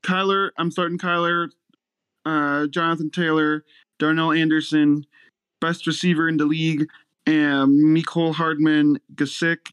Kyler, 0.04 0.50
I'm 0.58 0.72
starting 0.72 0.98
Kyler, 0.98 1.48
uh, 2.26 2.66
Jonathan 2.66 3.10
Taylor, 3.10 3.64
Darnell 4.00 4.32
Anderson, 4.32 5.06
best 5.60 5.86
receiver 5.86 6.28
in 6.28 6.38
the 6.38 6.44
league, 6.44 6.88
and 7.24 7.96
Mecole 7.96 8.34
Hardman, 8.34 8.98
Gasik, 9.14 9.70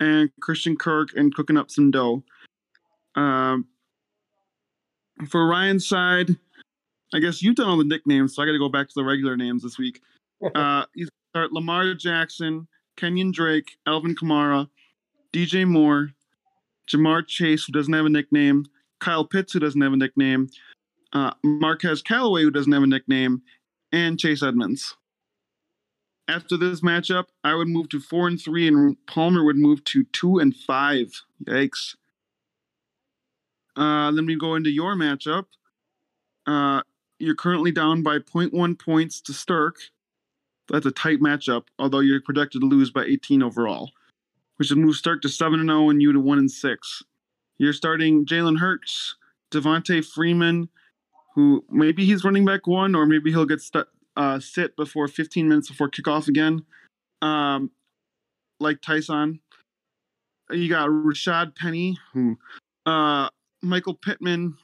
and 0.00 0.30
Christian 0.40 0.74
Kirk, 0.74 1.10
and 1.14 1.32
cooking 1.34 1.58
up 1.58 1.70
some 1.70 1.90
dough. 1.90 2.24
Um, 3.14 3.66
for 5.28 5.46
Ryan's 5.46 5.86
side, 5.86 6.30
I 7.12 7.18
guess 7.18 7.42
you've 7.42 7.56
done 7.56 7.68
all 7.68 7.76
the 7.76 7.84
nicknames, 7.84 8.34
so 8.34 8.42
I 8.42 8.46
got 8.46 8.52
to 8.52 8.58
go 8.58 8.70
back 8.70 8.88
to 8.88 8.94
the 8.96 9.04
regular 9.04 9.36
names 9.36 9.62
this 9.62 9.78
week. 9.78 10.00
Uh, 10.56 10.84
you 10.96 11.06
start 11.32 11.50
Lamar 11.50 11.94
Jackson, 11.94 12.68
Kenyon 12.98 13.32
Drake, 13.32 13.78
Alvin 13.86 14.14
Kamara, 14.14 14.68
DJ 15.32 15.66
Moore, 15.66 16.10
Ja'Marr 16.86 17.26
Chase, 17.26 17.64
who 17.64 17.72
doesn't 17.72 17.94
have 17.94 18.04
a 18.04 18.10
nickname, 18.10 18.66
Kyle 19.00 19.24
Pitts, 19.24 19.54
who 19.54 19.58
doesn't 19.60 19.80
have 19.80 19.94
a 19.94 19.96
nickname, 19.96 20.50
uh, 21.14 21.32
Marquez 21.42 22.02
Callaway, 22.02 22.42
who 22.42 22.50
doesn't 22.50 22.70
have 22.70 22.82
a 22.82 22.86
nickname, 22.86 23.40
and 23.92 24.20
Chase 24.20 24.42
Edmonds. 24.42 24.94
After 26.28 26.58
this 26.58 26.82
matchup, 26.82 27.24
I 27.42 27.54
would 27.54 27.68
move 27.68 27.88
to 27.88 28.00
four 28.00 28.28
and 28.28 28.38
three, 28.38 28.68
and 28.68 28.98
Palmer 29.06 29.42
would 29.42 29.56
move 29.56 29.82
to 29.84 30.04
two 30.12 30.38
and 30.38 30.54
five. 30.54 31.22
Yikes. 31.46 31.96
Uh, 33.74 34.10
then 34.10 34.26
we 34.26 34.36
go 34.36 34.54
into 34.54 34.70
your 34.70 34.96
matchup. 34.96 35.46
Uh, 36.46 36.82
you're 37.18 37.34
currently 37.34 37.72
down 37.72 38.02
by 38.02 38.18
0.1 38.18 38.78
points 38.78 39.22
to 39.22 39.32
That's 40.72 40.86
a 40.86 40.90
tight 40.90 41.20
matchup, 41.20 41.64
although 41.78 42.00
you're 42.00 42.22
projected 42.22 42.62
to 42.62 42.66
lose 42.66 42.90
by 42.90 43.04
18 43.04 43.42
overall, 43.42 43.90
which 44.56 44.70
would 44.70 44.78
move 44.78 44.96
Stark 44.96 45.20
to 45.20 45.28
7 45.28 45.60
and 45.60 45.68
0 45.68 45.90
and 45.90 46.00
you 46.00 46.12
to 46.12 46.18
1 46.18 46.38
and 46.38 46.50
6. 46.50 47.02
You're 47.58 47.74
starting 47.74 48.24
Jalen 48.24 48.58
Hurts, 48.58 49.16
Devonta 49.52 50.02
Freeman, 50.04 50.70
who 51.34 51.62
maybe 51.70 52.06
he's 52.06 52.24
running 52.24 52.46
back 52.46 52.66
one, 52.66 52.94
or 52.94 53.04
maybe 53.04 53.30
he'll 53.30 53.44
get 53.44 53.60
stu- 53.60 53.84
uh, 54.16 54.40
sit 54.40 54.74
before 54.76 55.08
15 55.08 55.46
minutes 55.46 55.68
before 55.68 55.90
kickoff 55.90 56.26
again, 56.26 56.64
um, 57.20 57.70
like 58.58 58.80
Tyson. 58.80 59.40
You 60.50 60.70
got 60.70 60.88
Rashad 60.88 61.54
Penny, 61.54 61.98
who, 62.14 62.38
uh, 62.86 63.28
Michael 63.62 63.94
Pittman, 63.94 64.56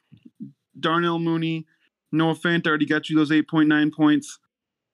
Darnell 0.80 1.18
Mooney, 1.18 1.66
Noah 2.12 2.34
Fant 2.34 2.66
already 2.66 2.86
got 2.86 3.11
you 3.11 3.16
those 3.16 3.30
8.9 3.30 3.92
points. 3.92 4.38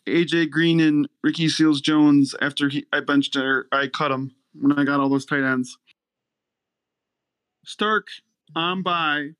AJ 0.06 0.50
Green 0.50 0.80
and 0.80 1.08
Ricky 1.22 1.48
Seals 1.48 1.80
Jones 1.80 2.34
after 2.40 2.68
he, 2.68 2.84
I 2.92 3.00
benched 3.00 3.36
or 3.36 3.66
I 3.72 3.88
cut 3.88 4.10
him 4.10 4.34
when 4.54 4.78
I 4.78 4.84
got 4.84 5.00
all 5.00 5.08
those 5.08 5.24
tight 5.24 5.42
ends. 5.42 5.78
Stark 7.64 8.08
on 8.54 8.82
by 8.82 9.30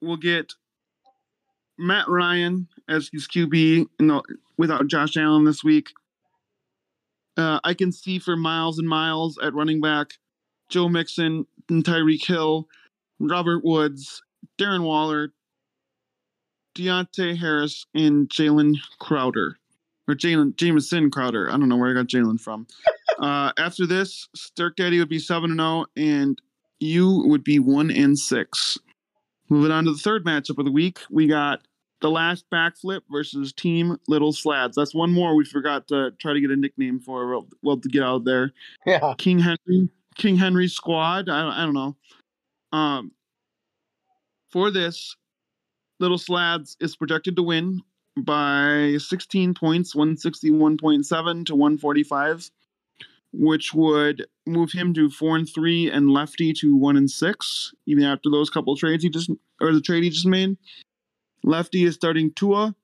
will 0.00 0.16
get 0.16 0.54
Matt 1.78 2.08
Ryan 2.08 2.68
as 2.88 3.10
his 3.12 3.28
QB 3.28 3.52
you 3.52 3.88
know, 4.00 4.22
without 4.56 4.86
Josh 4.86 5.16
Allen 5.16 5.44
this 5.44 5.62
week. 5.62 5.90
Uh, 7.36 7.60
I 7.64 7.74
can 7.74 7.92
see 7.92 8.18
for 8.18 8.36
Miles 8.36 8.78
and 8.78 8.88
Miles 8.88 9.38
at 9.42 9.52
running 9.52 9.82
back, 9.82 10.14
Joe 10.70 10.88
Mixon 10.88 11.46
and 11.68 11.84
Tyreek 11.84 12.24
Hill, 12.24 12.66
Robert 13.20 13.62
Woods, 13.62 14.22
Darren 14.58 14.84
Waller, 14.84 15.34
Deonte 16.74 17.36
Harris, 17.36 17.86
and 17.94 18.28
Jalen 18.30 18.76
Crowder. 18.98 19.58
Or 20.08 20.14
Jalen 20.14 20.56
Jamison 20.56 21.10
Crowder. 21.10 21.48
I 21.48 21.52
don't 21.52 21.68
know 21.68 21.76
where 21.76 21.90
I 21.90 21.94
got 21.94 22.06
Jalen 22.06 22.40
from. 22.40 22.66
uh, 23.18 23.52
after 23.58 23.86
this, 23.86 24.28
Stirk 24.34 24.76
Daddy 24.76 24.98
would 24.98 25.08
be 25.08 25.18
7 25.18 25.50
and 25.50 25.58
0, 25.58 25.86
and 25.96 26.42
you 26.78 27.24
would 27.26 27.42
be 27.42 27.58
1 27.58 27.90
and 27.90 28.18
6. 28.18 28.78
Moving 29.48 29.72
on 29.72 29.84
to 29.84 29.92
the 29.92 29.98
third 29.98 30.24
matchup 30.24 30.58
of 30.58 30.64
the 30.64 30.72
week, 30.72 30.98
we 31.10 31.26
got 31.26 31.60
the 32.00 32.10
last 32.10 32.44
backflip 32.52 33.00
versus 33.10 33.52
Team 33.52 33.96
Little 34.08 34.32
Slads. 34.32 34.76
That's 34.76 34.94
one 34.94 35.12
more 35.12 35.34
we 35.34 35.44
forgot 35.44 35.88
to 35.88 36.10
try 36.18 36.32
to 36.32 36.40
get 36.40 36.50
a 36.50 36.56
nickname 36.56 37.00
for. 37.00 37.28
Well, 37.28 37.46
well 37.62 37.78
to 37.78 37.88
get 37.88 38.02
out 38.02 38.24
there. 38.24 38.52
Yeah. 38.84 39.14
King 39.18 39.38
Henry, 39.38 39.88
King 40.16 40.36
Henry 40.36 40.68
Squad. 40.68 41.28
I, 41.28 41.62
I 41.62 41.64
don't 41.64 41.74
know. 41.74 41.96
Um, 42.72 43.12
for 44.50 44.70
this, 44.70 45.16
Little 46.00 46.18
Slads 46.18 46.76
is 46.80 46.96
projected 46.96 47.36
to 47.36 47.42
win 47.42 47.80
by 48.16 48.96
16 48.98 49.54
points, 49.54 49.94
161.7 49.94 51.46
to 51.46 51.54
145, 51.54 52.50
which 53.32 53.74
would 53.74 54.26
move 54.46 54.72
him 54.72 54.94
to 54.94 55.10
four 55.10 55.36
and 55.36 55.48
three, 55.48 55.90
and 55.90 56.10
Lefty 56.10 56.52
to 56.54 56.76
one 56.76 56.96
and 56.96 57.10
six. 57.10 57.72
Even 57.86 58.04
after 58.04 58.30
those 58.30 58.50
couple 58.50 58.76
trades 58.76 59.02
he 59.02 59.10
just 59.10 59.30
or 59.60 59.72
the 59.72 59.80
trade 59.80 60.02
he 60.02 60.10
just 60.10 60.26
made, 60.26 60.56
Lefty 61.42 61.84
is 61.84 61.94
starting 61.94 62.32
Tua. 62.32 62.74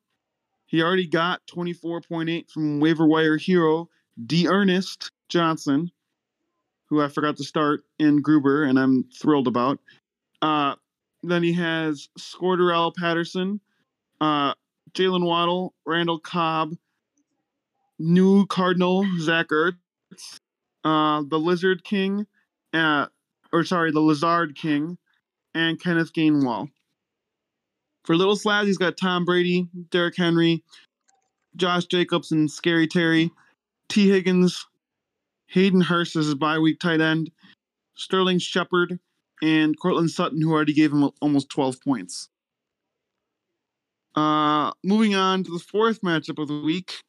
He 0.67 0.83
already 0.83 1.07
got 1.07 1.43
24.8 1.55 2.51
from 2.51 2.81
waiver 2.81 3.07
wire 3.07 3.37
hero 3.37 3.89
D'Ernest 4.27 5.11
Johnson, 5.29 5.91
who 6.87 7.03
I 7.03 7.09
forgot 7.09 7.37
to 7.39 7.45
start 7.45 7.85
in 7.99 8.23
Gruber, 8.23 8.65
and 8.65 8.79
I'm 8.79 9.05
thrilled 9.05 9.49
about. 9.49 9.81
Uh, 10.41 10.75
then 11.23 11.43
he 11.43 11.53
has 11.53 12.09
Scorderell 12.19 12.95
Patterson, 12.95 13.61
uh, 14.21 14.55
Jaylen 14.95 15.25
Waddle, 15.25 15.75
Randall 15.87 16.19
Cobb, 16.19 16.75
new 17.99 18.47
Cardinal 18.47 19.07
Zach 19.21 19.49
Ertz, 19.49 19.77
uh, 20.85 21.23
the 21.29 21.39
Lizard 21.39 21.85
King, 21.85 22.27
uh, 22.73 23.07
or 23.53 23.65
sorry, 23.65 23.93
the 23.93 24.01
Lizard 24.01 24.57
King, 24.57 24.99
and 25.55 25.81
Kenneth 25.81 26.13
Gainwell. 26.13 26.71
For 28.05 28.17
Little 28.17 28.37
Slads, 28.37 28.67
he's 28.67 28.79
got 28.79 28.97
Tom 28.97 29.25
Brady, 29.25 29.69
Derrick 29.91 30.17
Henry, 30.17 30.65
Josh 31.57 31.87
Jacobs, 31.87 32.33
and 32.33 32.51
Scary 32.51 32.87
Terry, 32.87 33.31
T. 33.89 34.09
Higgins, 34.09 34.67
Hayden 35.47 35.83
Hurst 35.83 36.17
as 36.17 36.27
his 36.27 36.35
bye 36.35 36.59
week 36.59 36.81
tight 36.81 37.01
end, 37.01 37.31
Sterling 37.95 38.39
Shepard, 38.39 38.99
and 39.43 39.79
Courtland 39.79 40.11
Sutton, 40.11 40.41
who 40.41 40.53
already 40.53 40.73
gave 40.73 40.93
him 40.93 41.11
almost 41.21 41.51
12 41.51 41.81
points. 41.83 42.29
Uh, 44.15 44.73
moving 44.85 45.15
on 45.15 45.43
to 45.45 45.51
the 45.51 45.59
fourth 45.59 46.03
matchup 46.03 46.41
of 46.41 46.49
the 46.49 46.61
week. 46.61 47.03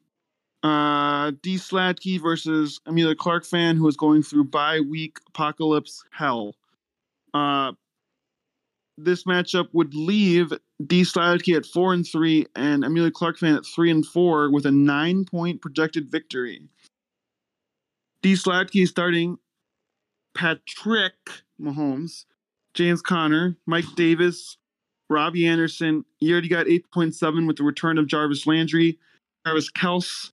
Uh, 0.64 1.32
D 1.42 1.56
Sladkey 1.56 2.22
versus 2.22 2.80
Amelia 2.86 3.16
Clark 3.16 3.46
fan, 3.46 3.76
who 3.76 3.88
is 3.88 3.98
going 3.98 4.24
through 4.24 4.46
bye 4.46 4.80
week 4.80 5.18
apocalypse 5.28 6.06
hell. 6.12 6.56
Uh, 7.34 7.74
this 8.98 9.24
matchup 9.24 9.68
would 9.74 9.94
leave 9.94 10.54
D 10.86 11.02
Sladkey 11.02 11.58
at 11.58 11.66
four 11.66 11.94
and 11.94 12.08
three, 12.08 12.46
and 12.56 12.86
Amelia 12.86 13.12
Clark 13.12 13.40
fan 13.40 13.56
at 13.56 13.66
three 13.66 13.92
and 13.92 14.06
four, 14.06 14.50
with 14.50 14.66
a 14.66 14.72
nine 14.72 15.26
point 15.26 15.62
projected 15.62 16.10
victory. 16.10 16.62
D 18.22 18.34
Sladkey 18.34 18.88
starting 18.88 19.38
Patrick 20.34 21.14
Mahomes, 21.60 22.24
James 22.74 23.02
Connor, 23.02 23.58
Mike 23.66 23.96
Davis, 23.96 24.58
Robbie 25.14 25.48
Anderson. 25.48 26.04
He 26.18 26.32
already 26.32 26.48
got 26.48 26.66
8.7 26.66 27.48
with 27.48 27.58
the 27.58 27.64
return 27.64 27.98
of 27.98 28.08
Jarvis 28.08 28.48
Landry, 28.48 28.98
Travis 29.46 29.72
Kelce, 29.72 30.32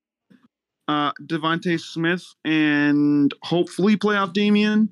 uh, 0.88 1.12
DeVonta 1.22 1.78
Smith, 1.78 2.24
and 2.44 3.32
hopefully 3.42 3.96
playoff 3.96 4.32
Damien. 4.32 4.88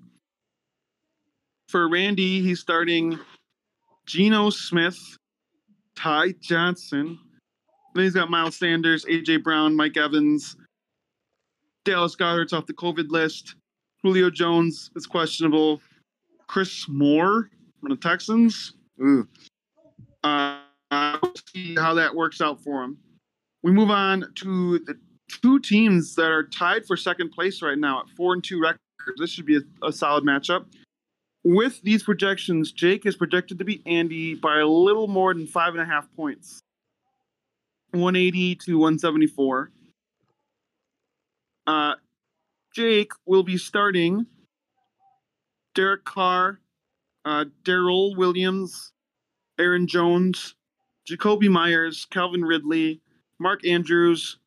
For 1.69 1.89
Randy, 1.89 2.41
he's 2.41 2.61
starting 2.61 3.19
Geno 4.07 4.51
Smith, 4.51 4.99
Ty 5.97 6.33
Johnson. 6.41 7.19
Then 7.95 8.05
he's 8.05 8.15
got 8.15 8.31
Miles 8.31 8.57
Sanders, 8.57 9.05
AJ 9.07 9.43
Brown, 9.43 9.75
Mike 9.75 9.97
Evans, 9.97 10.57
Dallas 11.85 12.15
Goedert's 12.15 12.53
off 12.53 12.67
the 12.67 12.75
COVID 12.75 13.11
list. 13.11 13.57
Julio 14.03 14.31
Jones 14.31 14.91
is 14.95 15.07
questionable. 15.07 15.81
Chris 16.47 16.87
Moore 16.89 17.51
from 17.81 17.91
the 17.91 17.97
Texans. 17.97 18.75
Ooh. 19.03 19.27
Uh, 20.25 20.59
see 21.55 21.75
how 21.75 21.95
that 21.95 22.15
works 22.15 22.41
out 22.41 22.63
for 22.63 22.83
him. 22.83 22.99
We 23.63 23.73
move 23.73 23.91
on 23.91 24.33
to 24.37 24.79
the 24.81 24.99
two 25.29 25.59
teams 25.61 26.15
that 26.15 26.31
are 26.31 26.45
tied 26.45 26.87
for 26.87 26.97
second 26.97 27.31
place 27.31 27.63
right 27.63 27.79
now 27.79 28.01
at 28.01 28.11
four 28.11 28.33
and 28.33 28.43
two 28.43 28.61
records. 28.61 28.81
This 29.19 29.31
should 29.31 29.47
be 29.47 29.57
a, 29.57 29.87
a 29.87 29.93
solid 29.93 30.25
matchup. 30.25 30.67
With 31.45 31.81
these 31.83 32.03
projections, 32.03 32.73
Jake 32.73 33.07
is 33.07 33.17
projected 33.17 33.59
to 33.59 33.65
beat 33.65 33.83
Andy 33.87 34.35
by 34.35 34.59
a 34.59 34.67
little 34.67 35.09
more 35.09 35.33
than 35.33 35.47
five 35.47 35.75
and 35.75 35.83
a 35.83 35.87
half 35.87 36.07
points 36.15 36.61
180 37.93 38.57
to 38.57 38.79
174. 38.79 39.71
Uh, 41.67 41.95
Jake 42.75 43.13
will 43.27 43.43
be 43.43 43.57
starting 43.57 44.27
Derek 45.75 46.05
Carr, 46.05 46.61
uh, 47.25 47.45
Darrel 47.65 48.15
Williams, 48.17 48.93
Aaron 49.59 49.87
Jones, 49.87 50.55
Jakobi 51.09 51.49
Meyers, 51.49 52.07
Calvin 52.11 52.45
Ridley, 52.45 53.01
Mark 53.39 53.67
Andrews, 53.67 54.39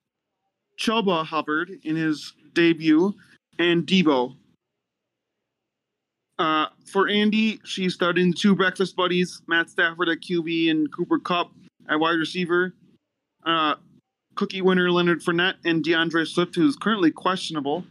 Chuba 0.77 1.25
Hubbard 1.25 1.71
in 1.83 1.95
his 1.95 2.33
debut, 2.53 3.13
and 3.59 3.85
Debo. 3.85 4.35
Uh, 6.39 6.67
for 6.85 7.07
Andy, 7.07 7.59
she's 7.63 7.93
starting 7.93 8.33
two 8.33 8.55
breakfast 8.55 8.95
buddies, 8.95 9.41
Matt 9.47 9.69
Stafford 9.69 10.09
at 10.09 10.21
QB 10.21 10.71
and 10.71 10.91
Cooper 10.91 11.19
Kupp 11.19 11.51
at 11.87 11.99
wide 11.99 12.17
receiver. 12.17 12.73
Uh, 13.45 13.75
cookie 14.35 14.61
winner 14.61 14.89
Leonard 14.89 15.21
Fournette 15.21 15.55
and 15.65 15.83
DeAndre 15.83 16.27
Swift, 16.27 16.55
who's 16.55 16.75
currently 16.75 17.11
questionable. 17.11 17.83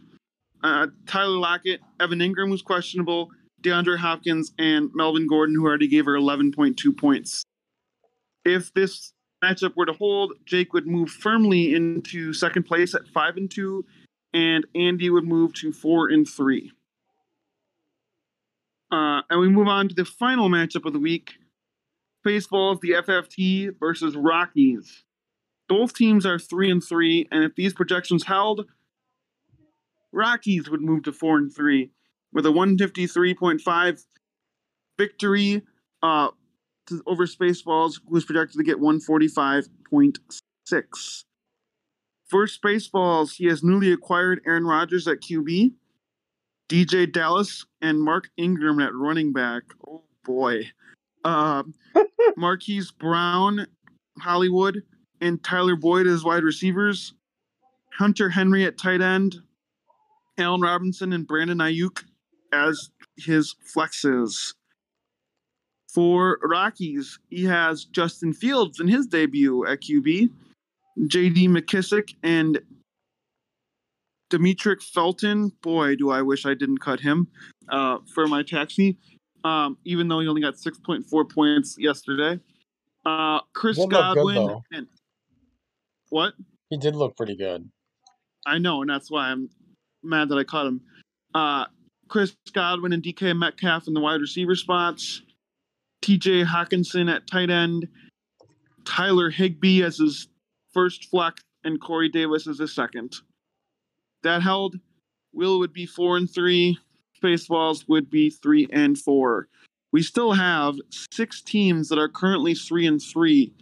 Uh, 0.63 0.87
Tyler 1.07 1.37
Lockett, 1.37 1.79
Evan 1.99 2.19
Engram, 2.19 2.49
who's 2.49 2.61
questionable. 2.61 3.31
DeAndre 3.61 3.97
Hopkins 3.97 4.51
and 4.57 4.89
Melvin 4.93 5.27
Gordon, 5.27 5.55
who 5.55 5.65
already 5.65 5.87
gave 5.87 6.05
her 6.05 6.13
11.2 6.13 6.97
points. 6.97 7.43
If 8.43 8.73
this 8.73 9.13
matchup 9.43 9.75
were 9.75 9.85
to 9.85 9.93
hold, 9.93 10.33
Jake 10.45 10.73
would 10.73 10.87
move 10.87 11.09
firmly 11.09 11.73
into 11.73 12.33
second 12.33 12.63
place 12.63 12.95
at 12.95 13.07
five 13.07 13.37
and 13.37 13.49
two, 13.49 13.85
and 14.33 14.65
Andy 14.75 15.09
would 15.09 15.25
move 15.25 15.53
to 15.55 15.71
four 15.71 16.09
and 16.09 16.27
three. 16.27 16.71
Uh, 18.91 19.21
and 19.29 19.39
we 19.39 19.47
move 19.47 19.67
on 19.67 19.87
to 19.87 19.95
the 19.95 20.05
final 20.05 20.49
matchup 20.49 20.85
of 20.85 20.93
the 20.93 20.99
week: 20.99 21.33
Spaceballs, 22.25 22.81
the 22.81 22.91
FFT 22.91 23.77
versus 23.79 24.15
Rockies. 24.15 25.03
Both 25.69 25.93
teams 25.93 26.25
are 26.25 26.37
three 26.37 26.69
and 26.69 26.83
three, 26.83 27.27
and 27.31 27.43
if 27.43 27.55
these 27.55 27.73
projections 27.73 28.25
held, 28.25 28.65
Rockies 30.11 30.69
would 30.69 30.81
move 30.81 31.03
to 31.03 31.13
four 31.13 31.37
and 31.37 31.53
three 31.53 31.91
with 32.33 32.45
a 32.45 32.49
153.5 32.49 34.05
victory 34.97 35.61
uh, 36.03 36.29
over 37.05 37.25
Spaceballs, 37.25 37.99
who's 38.07 38.25
projected 38.25 38.57
to 38.57 38.63
get 38.63 38.77
145.6. 38.77 41.23
For 42.29 42.47
Spaceballs, 42.47 43.35
he 43.35 43.45
has 43.47 43.63
newly 43.63 43.91
acquired 43.91 44.41
Aaron 44.45 44.65
Rodgers 44.65 45.07
at 45.07 45.21
QB, 45.21 45.73
DeeJay 46.69 47.11
Dallas, 47.11 47.65
and 47.81 48.01
Mark 48.01 48.29
Ingram 48.37 48.79
at 48.79 48.93
running 48.93 49.33
back. 49.33 49.63
Oh 49.85 50.03
boy. 50.23 50.69
Uh, 51.23 51.63
Marquise 52.37 52.91
Brown, 52.91 53.67
Hollywood, 54.19 54.83
and 55.19 55.43
Tyler 55.43 55.75
Boyd 55.75 56.07
as 56.07 56.23
wide 56.23 56.43
receivers. 56.43 57.13
Hunter 57.97 58.29
Henry 58.29 58.65
at 58.65 58.77
tight 58.77 59.01
end. 59.01 59.35
Allen 60.37 60.61
Robinson 60.61 61.11
and 61.13 61.27
Brandon 61.27 61.57
Aiyuk 61.57 62.03
as 62.51 62.89
his 63.17 63.55
flexes. 63.75 64.53
For 65.93 66.39
Rockies, 66.41 67.19
he 67.29 67.43
has 67.45 67.83
Justin 67.83 68.33
Fields 68.33 68.79
in 68.79 68.87
his 68.87 69.07
debut 69.07 69.65
at 69.65 69.81
QB, 69.81 70.29
J.D. 71.07 71.47
McKissic 71.49 72.15
and 72.23 72.61
Demetric 74.31 74.81
Felton. 74.81 75.51
Boy, 75.61 75.95
do 75.97 76.09
I 76.09 76.21
wish 76.21 76.45
I 76.45 76.53
didn't 76.53 76.77
cut 76.77 77.01
him 77.01 77.27
uh, 77.69 77.97
for 78.15 78.25
my 78.27 78.41
taxi, 78.41 78.97
um, 79.43 79.77
even 79.83 80.07
though 80.07 80.21
he 80.21 80.27
only 80.27 80.41
got 80.41 80.55
6.4 80.55 81.29
points 81.29 81.75
yesterday. 81.77 82.39
Uh, 83.05 83.41
Chris 83.53 83.77
look 83.77 83.89
good, 83.89 84.15
Godwin 84.15 84.61
and 84.71 84.87
what? 86.09 86.33
He 86.69 86.77
did 86.77 86.95
look 86.95 87.17
pretty 87.17 87.35
good. 87.35 87.69
I 88.45 88.57
know, 88.59 88.81
and 88.81 88.89
that's 88.89 89.11
why 89.11 89.27
I'm 89.27 89.49
mad 90.03 90.29
that 90.29 90.37
I 90.37 90.43
caught 90.43 90.67
him. 90.67 90.81
Uh, 91.33 91.65
Chris 92.11 92.35
Godwin 92.51 92.91
and 92.91 93.01
DK 93.01 93.37
Metcalf 93.37 93.87
in 93.87 93.93
the 93.93 94.01
wide 94.01 94.19
receiver 94.19 94.53
spots. 94.53 95.21
TJ 96.03 96.45
Hockenson 96.45 97.09
at 97.09 97.25
tight 97.25 97.49
end. 97.49 97.87
Tyler 98.83 99.29
Higbee 99.29 99.81
as 99.81 99.97
his 99.97 100.27
first 100.73 101.05
flex, 101.05 101.41
and 101.63 101.79
Corey 101.79 102.09
Davis 102.09 102.47
as 102.47 102.59
his 102.59 102.75
second. 102.75 103.15
That 104.23 104.41
held. 104.41 104.77
Will 105.33 105.59
would 105.59 105.71
be 105.71 105.85
four 105.85 106.17
and 106.17 106.29
three. 106.29 106.77
Spaceballs 107.23 107.87
would 107.87 108.09
be 108.09 108.29
three 108.29 108.67
and 108.73 108.97
four. 108.97 109.47
We 109.93 110.03
still 110.03 110.33
have 110.33 110.75
six 111.13 111.41
teams 111.41 111.87
that 111.87 111.99
are 111.99 112.09
currently 112.09 112.55
three 112.55 112.87
and 112.87 113.01
three 113.01 113.53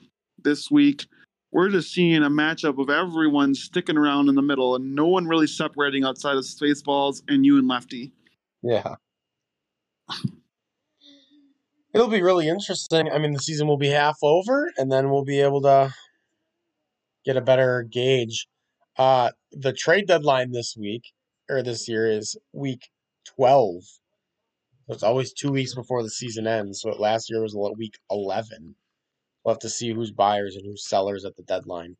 this 0.41 0.71
week 0.71 1.05
we're 1.51 1.69
just 1.69 1.91
seeing 1.91 2.23
a 2.23 2.29
matchup 2.29 2.79
of 2.79 2.89
everyone 2.89 3.55
sticking 3.55 3.97
around 3.97 4.29
in 4.29 4.35
the 4.35 4.41
middle 4.41 4.75
and 4.75 4.93
no 4.93 5.07
one 5.07 5.27
really 5.27 5.47
separating 5.47 6.03
outside 6.03 6.37
of 6.37 6.43
Spaceballs 6.43 7.23
and 7.27 7.45
you 7.45 7.57
and 7.57 7.67
Lefty. 7.67 8.11
Yeah. 8.61 8.95
It'll 11.93 12.07
be 12.07 12.21
really 12.21 12.47
interesting. 12.47 13.09
I 13.09 13.17
mean, 13.17 13.33
the 13.33 13.39
season 13.39 13.67
will 13.67 13.77
be 13.77 13.89
half 13.89 14.17
over, 14.21 14.71
and 14.77 14.91
then 14.91 15.09
we'll 15.09 15.25
be 15.25 15.41
able 15.41 15.61
to 15.61 15.93
get 17.25 17.37
a 17.37 17.41
better 17.41 17.83
gauge. 17.83 18.47
Uh, 18.97 19.31
the 19.51 19.73
trade 19.73 20.07
deadline 20.07 20.51
this 20.51 20.75
week 20.77 21.03
or 21.49 21.63
this 21.63 21.87
year 21.87 22.09
is 22.09 22.37
week 22.53 22.89
twelve. 23.25 23.83
So 24.87 24.93
it's 24.93 25.03
always 25.03 25.33
two 25.33 25.51
weeks 25.51 25.73
before 25.73 26.03
the 26.03 26.09
season 26.09 26.47
ends. 26.47 26.81
So 26.81 26.89
last 26.89 27.29
year 27.29 27.41
was 27.41 27.55
week 27.77 27.95
eleven. 28.11 28.75
We'll 29.43 29.55
have 29.55 29.59
to 29.59 29.69
see 29.69 29.93
who's 29.93 30.11
buyers 30.11 30.55
and 30.55 30.65
who's 30.65 30.87
sellers 30.87 31.25
at 31.25 31.35
the 31.37 31.43
deadline. 31.43 31.95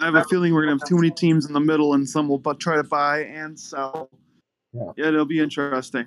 I 0.00 0.06
have 0.06 0.14
a 0.14 0.24
feeling 0.24 0.54
we're 0.54 0.62
gonna 0.62 0.78
have 0.80 0.88
too 0.88 0.96
many 0.96 1.10
teams 1.10 1.46
in 1.46 1.52
the 1.52 1.60
middle 1.60 1.94
and 1.94 2.08
some 2.08 2.28
will 2.28 2.40
try 2.54 2.76
to 2.76 2.84
buy 2.84 3.24
and 3.24 3.58
sell. 3.58 4.10
Yeah. 4.72 4.92
yeah, 4.96 5.08
it'll 5.08 5.24
be 5.24 5.40
interesting. 5.40 6.06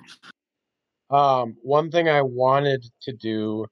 Um, 1.10 1.56
one 1.62 1.90
thing 1.90 2.08
I 2.08 2.22
wanted 2.22 2.84
to 3.02 3.12
do 3.12 3.66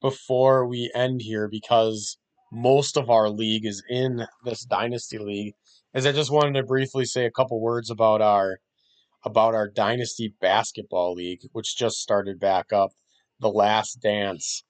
before 0.00 0.66
we 0.66 0.90
end 0.94 1.20
here, 1.22 1.48
because 1.48 2.16
most 2.52 2.96
of 2.96 3.10
our 3.10 3.28
league 3.28 3.66
is 3.66 3.82
in 3.88 4.26
this 4.44 4.64
dynasty 4.64 5.18
league, 5.18 5.54
is 5.94 6.06
I 6.06 6.12
just 6.12 6.30
wanted 6.30 6.54
to 6.60 6.66
briefly 6.66 7.04
say 7.04 7.24
a 7.24 7.30
couple 7.30 7.60
words 7.60 7.90
about 7.90 8.20
our 8.20 8.58
about 9.24 9.54
our 9.54 9.68
dynasty 9.68 10.32
basketball 10.40 11.14
league, 11.14 11.40
which 11.52 11.76
just 11.76 11.96
started 11.96 12.38
back 12.38 12.72
up, 12.72 12.90
the 13.40 13.48
last 13.48 14.00
dance, 14.00 14.62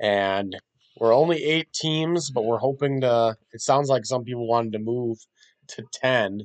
and 0.00 0.56
we're 0.98 1.14
only 1.14 1.44
eight 1.44 1.72
teams, 1.72 2.30
but 2.30 2.44
we're 2.44 2.58
hoping 2.58 3.00
to. 3.02 3.36
It 3.52 3.60
sounds 3.60 3.88
like 3.88 4.04
some 4.04 4.24
people 4.24 4.48
wanted 4.48 4.72
to 4.72 4.78
move 4.80 5.18
to 5.68 5.84
ten. 5.92 6.40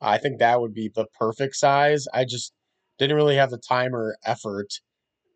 I 0.00 0.18
think 0.18 0.38
that 0.38 0.60
would 0.60 0.74
be 0.74 0.90
the 0.94 1.06
perfect 1.18 1.56
size. 1.56 2.06
I 2.12 2.24
just 2.24 2.52
didn't 2.98 3.16
really 3.16 3.36
have 3.36 3.50
the 3.50 3.58
time 3.58 3.94
or 3.94 4.16
effort 4.24 4.68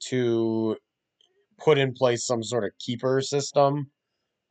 to 0.08 0.76
put 1.58 1.78
in 1.78 1.92
place 1.94 2.26
some 2.26 2.42
sort 2.42 2.64
of 2.64 2.70
keeper 2.78 3.20
system. 3.20 3.90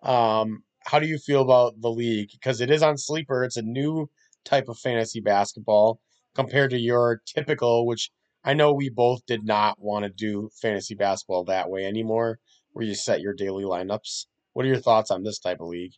Um, 0.04 0.64
how 0.86 1.00
do 1.00 1.08
you 1.08 1.18
feel 1.18 1.42
about 1.42 1.80
the 1.82 1.90
league? 1.90 2.30
Because 2.32 2.62
it 2.62 2.72
is 2.72 2.82
on 2.84 2.98
sleeper. 2.98 3.44
It's 3.44 3.58
a 3.58 3.62
new 3.62 4.10
type 4.46 4.68
of 4.68 4.80
fantasy 4.80 5.20
basketball 5.20 6.00
compared 6.34 6.72
to 6.72 6.80
your 6.80 7.22
typical, 7.26 7.86
which 7.86 8.10
I 8.44 8.54
know 8.54 8.74
we 8.74 8.90
both 8.90 9.26
did 9.26 9.46
not 9.46 9.80
want 9.80 10.04
to 10.04 10.10
do 10.10 10.50
fantasy 10.62 10.96
basketball 10.96 11.44
that 11.46 11.70
way 11.70 11.86
anymore, 11.86 12.40
where 12.72 12.86
you 12.86 12.96
set 12.96 13.22
your 13.22 13.34
daily 13.34 13.64
lineups. 13.64 14.26
What 14.54 14.66
are 14.66 14.70
your 14.70 14.80
thoughts 14.80 15.12
on 15.12 15.24
this 15.24 15.40
type 15.40 15.60
of 15.60 15.68
league? 15.68 15.94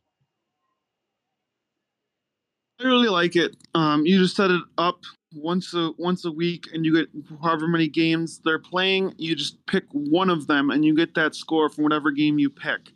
I 2.80 2.84
really 2.84 3.10
like 3.10 3.36
it. 3.36 3.56
Um, 3.76 4.06
you 4.06 4.20
just 4.20 4.36
set 4.36 4.52
it 4.52 4.62
up 4.78 5.00
once 5.36 5.74
a 5.74 5.92
once 5.98 6.26
a 6.26 6.32
week, 6.32 6.66
and 6.74 6.86
you 6.86 6.96
get 6.96 7.10
however 7.42 7.68
many 7.68 7.88
games 7.88 8.40
they're 8.44 8.60
playing. 8.60 9.14
You 9.18 9.36
just 9.36 9.64
pick 9.68 9.86
one 9.92 10.30
of 10.30 10.48
them, 10.48 10.70
and 10.70 10.84
you 10.84 10.96
get 10.96 11.14
that 11.16 11.36
score 11.36 11.70
from 11.70 11.84
whatever 11.84 12.12
game 12.12 12.40
you 12.40 12.50
pick. 12.50 12.92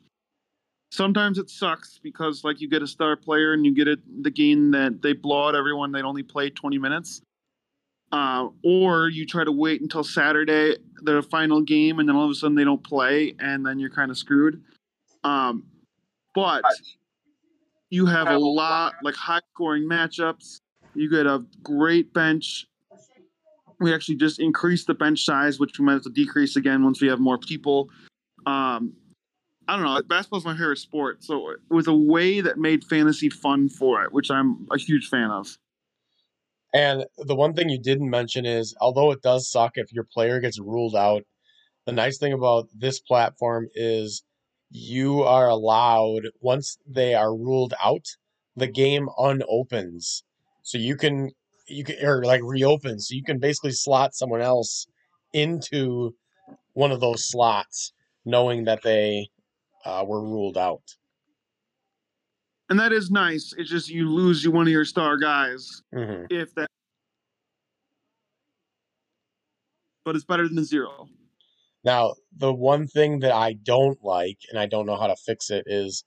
Sometimes 0.92 1.38
it 1.38 1.50
sucks 1.50 2.00
because 2.02 2.44
like 2.44 2.62
you 2.62 2.70
get 2.70 2.82
a 2.82 2.88
star 2.88 3.16
player 3.16 3.54
and 3.54 3.66
you 3.66 3.74
get 3.74 3.88
it 3.88 4.00
the 4.24 4.32
game 4.32 4.72
that 4.72 5.02
they 5.02 5.14
blow 5.14 5.48
out 5.48 5.56
everyone. 5.56 5.92
They 5.92 6.02
only 6.02 6.24
play 6.24 6.50
twenty 6.50 6.78
minutes. 6.78 7.22
Uh, 8.10 8.48
or 8.64 9.10
you 9.10 9.26
try 9.26 9.44
to 9.44 9.52
wait 9.52 9.82
until 9.82 10.02
Saturday, 10.02 10.78
their 11.02 11.22
final 11.22 11.62
game, 11.62 12.00
and 12.00 12.08
then 12.08 12.16
all 12.16 12.24
of 12.24 12.32
a 12.32 12.36
sudden 12.36 12.56
they 12.56 12.64
don't 12.64 12.84
play, 12.84 13.36
and 13.40 13.66
then 13.66 13.80
you're 13.80 13.90
kind 13.90 14.10
of 14.10 14.18
screwed. 14.18 14.64
Um, 15.26 15.66
but 16.34 16.64
you 17.90 18.06
have 18.06 18.28
a 18.28 18.38
lot 18.38 18.96
like 19.04 19.16
high 19.16 19.42
scoring 19.54 19.88
matchups. 19.88 20.60
You 20.94 21.10
get 21.10 21.26
a 21.26 21.44
great 21.64 22.14
bench. 22.14 22.68
We 23.80 23.94
actually 23.94 24.16
just 24.16 24.40
increased 24.40 24.88
the 24.88 24.94
bench 24.94 25.24
size, 25.24 25.60
which 25.60 25.78
we 25.78 25.86
might 25.86 25.94
have 25.94 26.02
to 26.04 26.10
decrease 26.10 26.56
again 26.56 26.84
once 26.84 27.02
we 27.02 27.08
have 27.08 27.20
more 27.20 27.38
people. 27.38 27.90
Um, 28.46 28.94
I 29.68 29.76
don't 29.76 29.86
know. 29.86 30.02
Basketball's 30.08 30.46
my 30.46 30.54
favorite 30.54 30.80
sport, 30.80 31.24
so 31.24 31.50
it 31.50 31.60
was 31.70 31.88
a 31.88 31.94
way 31.94 32.42
that 32.42 32.58
made 32.58 32.84
fantasy 32.86 33.30
fun 33.30 33.70
for 33.70 34.04
it, 34.04 34.14
which 34.14 34.32
I'm 34.32 34.66
a 34.72 34.78
huge 34.78 35.08
fan 35.08 35.30
of. 35.30 35.58
And 36.74 37.06
the 37.18 37.36
one 37.36 37.54
thing 37.54 37.70
you 37.70 37.80
didn't 37.80 38.10
mention 38.10 38.46
is, 38.46 38.76
although 38.82 39.12
it 39.12 39.22
does 39.22 39.50
suck 39.50 39.74
if 39.76 39.92
your 39.92 40.06
player 40.06 40.40
gets 40.40 40.60
ruled 40.60 40.96
out, 40.96 41.24
the 41.86 41.92
nice 41.92 42.18
thing 42.18 42.34
about 42.34 42.68
this 42.76 43.00
platform 43.00 43.68
is 43.74 44.24
you 44.70 45.24
are 45.24 45.48
allowed 45.48 46.24
once 46.42 46.78
they 46.86 47.14
are 47.14 47.36
ruled 47.36 47.74
out, 47.84 48.06
the 48.56 48.68
game 48.68 49.08
unopens. 49.18 50.24
So 50.64 50.78
you 50.78 50.96
can 50.96 51.32
you 51.68 51.84
can 51.84 51.96
or 52.04 52.24
like 52.24 52.42
reopen. 52.44 53.00
So 53.00 53.16
you 53.16 53.24
can 53.24 53.40
basically 53.40 53.72
slot 53.72 54.14
someone 54.14 54.42
else 54.42 54.88
into 55.34 56.16
one 56.74 56.92
of 56.92 57.00
those 57.00 57.30
slots, 57.30 57.94
knowing 58.26 58.66
that 58.66 58.82
they 58.84 59.30
uh, 59.86 60.04
were 60.08 60.22
ruled 60.22 60.58
out. 60.58 60.84
And 62.70 62.80
that 62.80 62.92
is 62.92 63.10
nice. 63.10 63.54
It's 63.58 63.70
just 63.70 63.90
you 63.90 64.10
lose 64.10 64.44
you 64.44 64.52
one 64.52 64.68
of 64.68 64.72
your 64.72 64.86
star 64.86 65.18
guys 65.18 65.82
hmm 65.94 66.26
if 66.30 66.54
that. 66.56 66.68
But 70.04 70.16
it's 70.16 70.26
better 70.26 70.48
than 70.48 70.64
zero. 70.64 71.10
Now, 71.88 72.16
the 72.36 72.54
one 72.54 72.86
thing 72.86 73.20
that 73.20 73.32
I 73.32 73.54
don't 73.54 73.98
like, 74.04 74.40
and 74.50 74.60
I 74.60 74.66
don't 74.66 74.86
know 74.86 74.98
how 74.98 75.08
to 75.08 75.16
fix 75.16 75.50
it, 75.50 75.64
is 75.68 76.04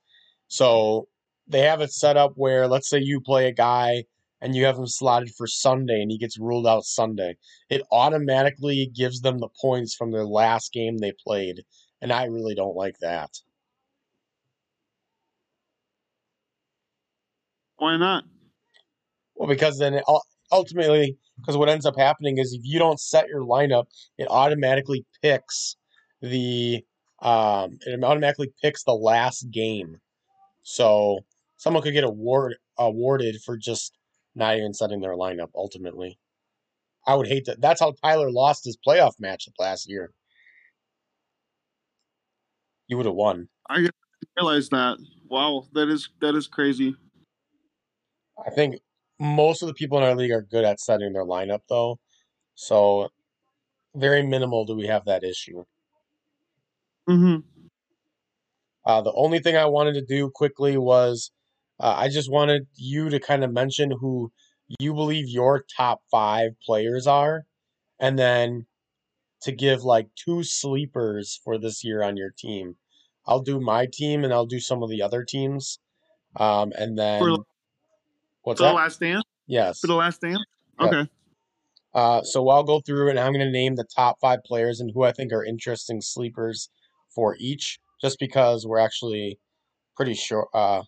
so 0.47 1.07
they 1.47 1.61
have 1.61 1.81
it 1.81 1.91
set 1.91 2.17
up 2.17 2.33
where, 2.35 2.67
let's 2.67 2.87
say 2.87 2.99
you 2.99 3.19
play 3.19 3.47
a 3.47 3.51
guy 3.51 4.03
and 4.41 4.55
you 4.55 4.65
have 4.65 4.77
him 4.77 4.85
slotted 4.85 5.31
for 5.33 5.47
Sunday 5.47 5.99
and 6.03 6.11
he 6.11 6.19
gets 6.19 6.37
ruled 6.37 6.67
out 6.67 6.83
Sunday. 6.83 7.35
It 7.71 7.81
automatically 7.91 8.91
gives 8.95 9.21
them 9.21 9.39
the 9.39 9.49
points 9.59 9.95
from 9.95 10.11
their 10.11 10.23
last 10.23 10.71
game 10.71 10.99
they 10.99 11.13
played. 11.13 11.63
And 11.99 12.13
I 12.13 12.25
really 12.25 12.53
don't 12.53 12.75
like 12.75 12.99
that. 12.99 13.31
Why 17.77 17.97
not? 17.97 18.25
Well, 19.33 19.49
because 19.49 19.79
then 19.79 19.95
it, 19.95 20.03
ul- 20.07 20.27
ultimately, 20.51 21.17
because 21.37 21.57
what 21.57 21.69
ends 21.69 21.85
up 21.85 21.97
happening 21.97 22.37
is 22.37 22.53
if 22.53 22.61
you 22.63 22.79
don't 22.79 22.99
set 22.99 23.27
your 23.27 23.41
lineup, 23.41 23.85
it 24.17 24.27
automatically 24.29 25.05
picks 25.21 25.75
the 26.21 26.83
um, 27.21 27.77
it 27.81 28.03
automatically 28.03 28.51
picks 28.61 28.83
the 28.83 28.93
last 28.93 29.49
game. 29.51 29.97
So 30.63 31.19
someone 31.57 31.83
could 31.83 31.93
get 31.93 32.03
award 32.03 32.55
awarded 32.77 33.41
for 33.43 33.57
just 33.57 33.97
not 34.35 34.57
even 34.57 34.73
setting 34.73 35.01
their 35.01 35.15
lineup. 35.15 35.49
Ultimately, 35.55 36.17
I 37.07 37.15
would 37.15 37.27
hate 37.27 37.45
that. 37.45 37.61
That's 37.61 37.79
how 37.79 37.93
Tyler 38.03 38.31
lost 38.31 38.65
his 38.65 38.77
playoff 38.85 39.13
matchup 39.21 39.53
last 39.59 39.89
year. 39.89 40.11
You 42.87 42.97
would 42.97 43.05
have 43.05 43.15
won. 43.15 43.47
I 43.69 43.77
didn't 43.77 43.95
realize 44.37 44.69
that. 44.69 44.97
Wow, 45.29 45.67
that 45.73 45.89
is 45.89 46.09
that 46.19 46.35
is 46.35 46.47
crazy. 46.47 46.95
I 48.45 48.49
think 48.49 48.75
most 49.21 49.63
of 49.63 49.69
the 49.69 49.75
people 49.75 49.99
in 49.99 50.05
our 50.05 50.15
league 50.15 50.31
are 50.31 50.43
good 50.43 50.65
at 50.65 50.81
setting 50.81 51.13
their 51.13 51.25
lineup, 51.25 51.61
though. 51.69 51.99
So 52.55 53.09
very 53.95 54.23
minimal 54.25 54.65
do 54.65 54.75
we 54.75 54.87
have 54.87 55.05
that 55.05 55.23
issue. 55.23 55.65
hmm 57.07 57.43
Uh, 58.85 59.01
the 59.01 59.13
only 59.13 59.39
thing 59.39 59.55
I 59.55 59.65
wanted 59.65 59.93
to 59.93 60.05
do 60.05 60.29
quickly 60.29 60.77
was 60.77 61.31
uh, 61.79 61.95
I 61.97 62.09
just 62.09 62.31
wanted 62.31 62.67
you 62.75 63.09
to 63.09 63.19
kind 63.19 63.43
of 63.43 63.51
mention 63.51 63.91
who 63.91 64.31
you 64.79 64.93
believe 64.93 65.27
your 65.27 65.65
top 65.77 66.01
five 66.09 66.51
players 66.65 67.07
are, 67.07 67.45
and 67.99 68.19
then 68.19 68.67
to 69.43 69.51
give 69.53 69.83
like 69.83 70.09
two 70.15 70.43
sleepers 70.43 71.39
for 71.43 71.57
this 71.59 71.83
year 71.83 72.03
on 72.03 72.17
your 72.17 72.31
team. 72.37 72.77
I'll 73.27 73.41
do 73.41 73.59
my 73.59 73.87
team 73.91 74.23
and 74.23 74.33
I'll 74.33 74.47
do 74.47 74.59
some 74.61 74.83
of 74.83 74.89
the 74.89 75.01
other 75.03 75.23
teams. 75.23 75.79
Um, 76.37 76.73
and 76.77 76.97
then 76.99 77.19
For, 77.19 77.45
what's 78.43 78.59
for 78.59 78.65
the 78.65 78.69
that? 78.71 78.75
last 78.75 78.99
dance. 78.99 79.23
Yes. 79.47 79.79
For 79.79 79.87
the 79.87 79.95
last 79.95 80.21
dance. 80.21 80.43
Yep. 80.79 80.93
Okay. 80.93 81.09
Uh, 81.93 82.21
so 82.23 82.47
I'll 82.49 82.63
go 82.63 82.79
through 82.79 83.09
and 83.09 83.19
I'm 83.19 83.33
going 83.33 83.45
to 83.45 83.51
name 83.51 83.75
the 83.75 83.85
top 83.95 84.17
five 84.21 84.39
players 84.45 84.79
and 84.79 84.91
who 84.93 85.03
I 85.03 85.11
think 85.11 85.33
are 85.33 85.43
interesting 85.43 85.99
sleepers 86.01 86.69
for 87.13 87.35
each, 87.37 87.79
just 88.01 88.17
because 88.19 88.65
we're 88.65 88.79
actually 88.79 89.39
pretty 89.95 90.13
sure. 90.13 90.47
Uh, 90.53 90.83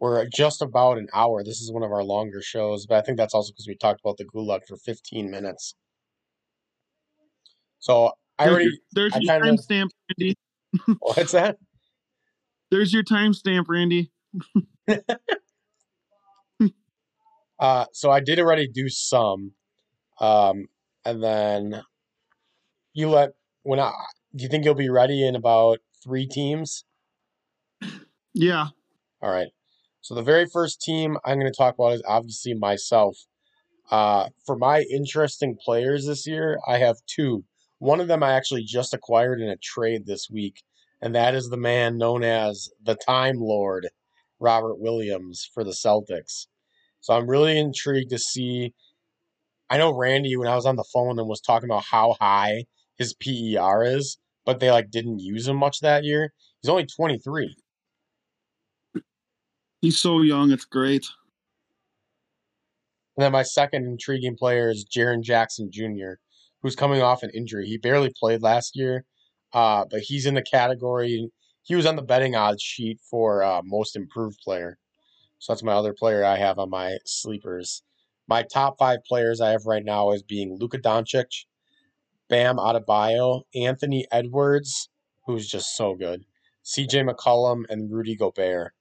we're 0.00 0.26
just 0.26 0.60
about 0.60 0.98
an 0.98 1.06
hour. 1.14 1.44
This 1.44 1.60
is 1.60 1.70
one 1.72 1.84
of 1.84 1.92
our 1.92 2.02
longer 2.02 2.42
shows, 2.42 2.86
but 2.86 2.96
I 2.96 3.02
think 3.02 3.16
that's 3.16 3.34
also 3.34 3.52
because 3.52 3.68
we 3.68 3.76
talked 3.76 4.00
about 4.04 4.16
the 4.16 4.24
gulag 4.24 4.62
for 4.66 4.76
15 4.76 5.30
minutes. 5.30 5.76
So 7.78 8.10
I 8.36 8.46
There's 8.46 8.54
already. 8.54 8.64
your, 8.64 8.72
there's 8.92 9.12
I 9.14 9.18
your 9.20 9.40
timestamp, 9.40 9.90
Randy. 10.18 10.36
What's 10.98 11.32
that? 11.32 11.58
There's 12.72 12.92
your 12.92 13.04
timestamp, 13.04 13.66
Randy. 13.68 14.10
Uh, 17.62 17.84
so 17.92 18.10
I 18.10 18.18
did 18.18 18.40
already 18.40 18.66
do 18.66 18.88
some, 18.88 19.52
um, 20.18 20.66
and 21.04 21.22
then 21.22 21.82
you 22.92 23.08
let 23.08 23.34
when 23.62 23.78
I. 23.78 23.92
Do 24.34 24.42
you 24.42 24.50
think 24.50 24.64
you'll 24.64 24.74
be 24.74 24.88
ready 24.88 25.24
in 25.24 25.36
about 25.36 25.78
three 26.02 26.26
teams? 26.26 26.84
Yeah. 28.34 28.66
All 29.20 29.30
right. 29.30 29.50
So 30.00 30.16
the 30.16 30.22
very 30.22 30.46
first 30.46 30.80
team 30.80 31.18
I'm 31.24 31.38
going 31.38 31.52
to 31.52 31.56
talk 31.56 31.74
about 31.74 31.92
is 31.92 32.02
obviously 32.04 32.54
myself. 32.54 33.16
Uh, 33.92 34.30
for 34.44 34.56
my 34.56 34.80
interesting 34.90 35.56
players 35.64 36.04
this 36.04 36.26
year, 36.26 36.58
I 36.66 36.78
have 36.78 36.96
two. 37.06 37.44
One 37.78 38.00
of 38.00 38.08
them 38.08 38.24
I 38.24 38.32
actually 38.32 38.64
just 38.64 38.92
acquired 38.92 39.40
in 39.40 39.48
a 39.48 39.56
trade 39.56 40.04
this 40.04 40.28
week, 40.28 40.64
and 41.00 41.14
that 41.14 41.36
is 41.36 41.48
the 41.48 41.56
man 41.56 41.96
known 41.96 42.24
as 42.24 42.70
the 42.82 42.96
Time 42.96 43.36
Lord, 43.38 43.88
Robert 44.40 44.80
Williams 44.80 45.48
for 45.54 45.62
the 45.62 45.70
Celtics. 45.70 46.46
So 47.02 47.14
I'm 47.14 47.28
really 47.28 47.58
intrigued 47.58 48.10
to 48.10 48.18
see. 48.18 48.72
I 49.68 49.76
know 49.76 49.94
Randy 49.94 50.36
when 50.36 50.48
I 50.48 50.54
was 50.54 50.66
on 50.66 50.76
the 50.76 50.84
phone 50.92 51.18
and 51.18 51.28
was 51.28 51.40
talking 51.40 51.68
about 51.68 51.84
how 51.84 52.16
high 52.20 52.64
his 52.96 53.14
PER 53.14 53.84
is, 53.84 54.18
but 54.46 54.60
they 54.60 54.70
like 54.70 54.90
didn't 54.90 55.18
use 55.18 55.48
him 55.48 55.56
much 55.56 55.80
that 55.80 56.04
year. 56.04 56.32
He's 56.62 56.70
only 56.70 56.86
23. 56.86 57.54
He's 59.80 59.98
so 59.98 60.22
young. 60.22 60.52
It's 60.52 60.64
great. 60.64 61.06
And 63.16 63.24
then 63.24 63.32
my 63.32 63.42
second 63.42 63.84
intriguing 63.84 64.36
player 64.36 64.70
is 64.70 64.86
Jaren 64.86 65.22
Jackson 65.22 65.70
Jr., 65.70 66.14
who's 66.62 66.76
coming 66.76 67.02
off 67.02 67.22
an 67.22 67.30
injury. 67.34 67.66
He 67.66 67.76
barely 67.76 68.12
played 68.18 68.42
last 68.42 68.76
year, 68.76 69.04
uh, 69.52 69.84
but 69.90 70.00
he's 70.00 70.24
in 70.24 70.34
the 70.34 70.42
category. 70.42 71.30
He 71.64 71.74
was 71.74 71.84
on 71.84 71.96
the 71.96 72.02
betting 72.02 72.36
odds 72.36 72.62
sheet 72.62 73.00
for 73.10 73.42
uh, 73.42 73.60
most 73.64 73.96
improved 73.96 74.38
player. 74.42 74.78
So 75.42 75.52
that's 75.52 75.64
my 75.64 75.72
other 75.72 75.92
player 75.92 76.24
I 76.24 76.36
have 76.36 76.60
on 76.60 76.70
my 76.70 76.98
sleepers. 77.04 77.82
My 78.28 78.44
top 78.44 78.78
five 78.78 79.00
players 79.04 79.40
I 79.40 79.50
have 79.50 79.66
right 79.66 79.84
now 79.84 80.12
is 80.12 80.22
being 80.22 80.56
Luka 80.56 80.78
Doncic, 80.78 81.46
Bam 82.28 82.58
Adebayo, 82.58 83.42
Anthony 83.52 84.06
Edwards, 84.12 84.88
who's 85.26 85.48
just 85.48 85.76
so 85.76 85.96
good, 85.96 86.26
CJ 86.64 87.10
McCollum, 87.10 87.64
and 87.68 87.90
Rudy 87.90 88.14
Gobert. 88.14 88.72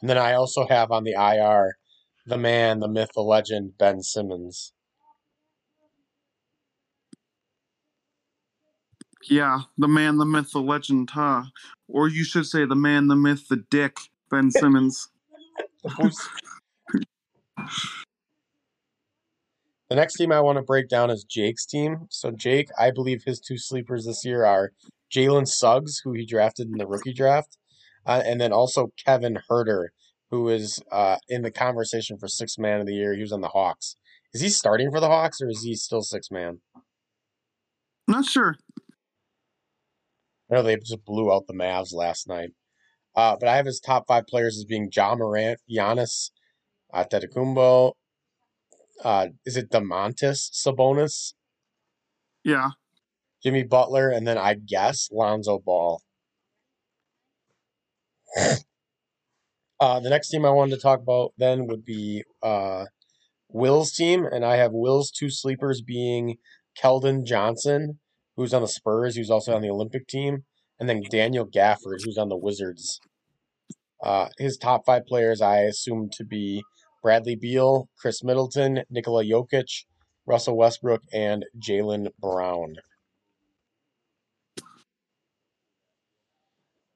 And 0.00 0.10
then 0.10 0.18
I 0.18 0.32
also 0.32 0.66
have 0.66 0.90
on 0.90 1.04
the 1.04 1.12
IR 1.12 1.78
the 2.26 2.36
man, 2.36 2.80
the 2.80 2.88
myth, 2.88 3.10
the 3.14 3.20
legend, 3.20 3.78
Ben 3.78 4.02
Simmons. 4.02 4.72
Yeah, 9.30 9.60
the 9.76 9.86
man, 9.86 10.18
the 10.18 10.26
myth, 10.26 10.50
the 10.50 10.60
legend, 10.60 11.10
huh? 11.10 11.44
Or 11.86 12.08
you 12.08 12.24
should 12.24 12.46
say 12.46 12.64
the 12.64 12.74
man, 12.74 13.06
the 13.06 13.14
myth, 13.14 13.46
the 13.46 13.64
dick, 13.70 13.98
Ben 14.28 14.50
Simmons. 14.50 15.10
The. 15.82 16.28
The 19.88 19.96
next 19.96 20.16
team 20.16 20.32
I 20.32 20.40
want 20.42 20.56
to 20.56 20.62
break 20.62 20.88
down 20.88 21.10
is 21.10 21.24
Jake's 21.24 21.64
team. 21.64 22.08
So 22.10 22.30
Jake, 22.30 22.68
I 22.78 22.90
believe 22.90 23.24
his 23.24 23.40
two 23.40 23.56
sleepers 23.56 24.04
this 24.04 24.22
year 24.24 24.44
are 24.44 24.72
Jalen 25.10 25.48
Suggs, 25.48 26.02
who 26.04 26.12
he 26.12 26.26
drafted 26.26 26.68
in 26.68 26.76
the 26.76 26.86
rookie 26.86 27.14
draft, 27.14 27.56
uh, 28.04 28.22
and 28.24 28.38
then 28.38 28.52
also 28.52 28.92
Kevin 29.02 29.38
Huerter, 29.50 29.88
who 30.30 30.50
is 30.50 30.82
uh, 30.92 31.16
in 31.28 31.40
the 31.40 31.50
conversation 31.50 32.18
for 32.18 32.28
six 32.28 32.58
man 32.58 32.80
of 32.80 32.86
the 32.86 32.94
year. 32.94 33.14
He 33.14 33.22
was 33.22 33.32
on 33.32 33.40
the 33.40 33.48
Hawks. 33.48 33.96
Is 34.34 34.42
he 34.42 34.50
starting 34.50 34.90
for 34.90 35.00
the 35.00 35.08
Hawks 35.08 35.40
or 35.40 35.48
is 35.48 35.62
he 35.62 35.74
still 35.74 36.02
six 36.02 36.30
man? 36.30 36.60
Not 38.06 38.26
sure. 38.26 38.56
I 40.50 40.54
know 40.54 40.62
they 40.62 40.76
just 40.76 41.04
blew 41.04 41.32
out 41.32 41.46
the 41.46 41.54
Mavs 41.54 41.94
last 41.94 42.28
night. 42.28 42.50
Uh, 43.14 43.36
but 43.38 43.48
I 43.48 43.56
have 43.56 43.66
his 43.66 43.80
top 43.80 44.04
five 44.06 44.26
players 44.26 44.56
as 44.56 44.64
being 44.64 44.90
John 44.90 45.18
Morant, 45.18 45.60
Giannis, 45.70 46.30
uh, 46.92 47.04
Antetokounmpo. 47.04 47.92
Uh, 49.04 49.28
is 49.44 49.56
it 49.56 49.70
Domantas 49.70 50.50
Sabonis, 50.52 51.34
Yeah. 52.44 52.70
Jimmy 53.42 53.62
Butler, 53.62 54.08
and 54.10 54.26
then 54.26 54.36
I 54.38 54.54
guess 54.54 55.08
Lonzo 55.12 55.58
Ball. 55.58 56.02
Uh, 59.80 60.00
the 60.00 60.10
next 60.10 60.28
team 60.30 60.44
I 60.44 60.50
wanted 60.50 60.74
to 60.74 60.82
talk 60.82 61.00
about 61.00 61.34
then 61.38 61.68
would 61.68 61.84
be 61.84 62.24
uh, 62.42 62.86
Will's 63.48 63.92
team, 63.92 64.24
and 64.26 64.44
I 64.44 64.56
have 64.56 64.72
Will's 64.72 65.10
two 65.12 65.30
sleepers 65.30 65.82
being 65.82 66.38
Keldon 66.76 67.24
Johnson, 67.24 68.00
who's 68.36 68.52
on 68.52 68.62
the 68.62 68.66
Spurs, 68.68 69.14
who's 69.14 69.30
also 69.30 69.54
on 69.54 69.62
the 69.62 69.70
Olympic 69.70 70.08
team, 70.08 70.44
and 70.80 70.88
then 70.88 71.02
Daniel 71.10 71.46
Gafford, 71.46 72.04
who's 72.04 72.18
on 72.18 72.28
the 72.28 72.36
Wizards. 72.36 73.00
Uh, 74.02 74.28
his 74.38 74.56
top 74.56 74.86
five 74.86 75.06
players 75.06 75.40
I 75.40 75.60
assume 75.60 76.08
to 76.12 76.24
be 76.24 76.62
Bradley 77.02 77.36
Beal, 77.36 77.88
Khris 78.00 78.22
Middleton, 78.22 78.82
Nikola 78.90 79.24
Jokic, 79.24 79.84
Russell 80.26 80.56
Westbrook, 80.56 81.02
and 81.12 81.44
Jaylen 81.58 82.08
Brown. 82.20 82.76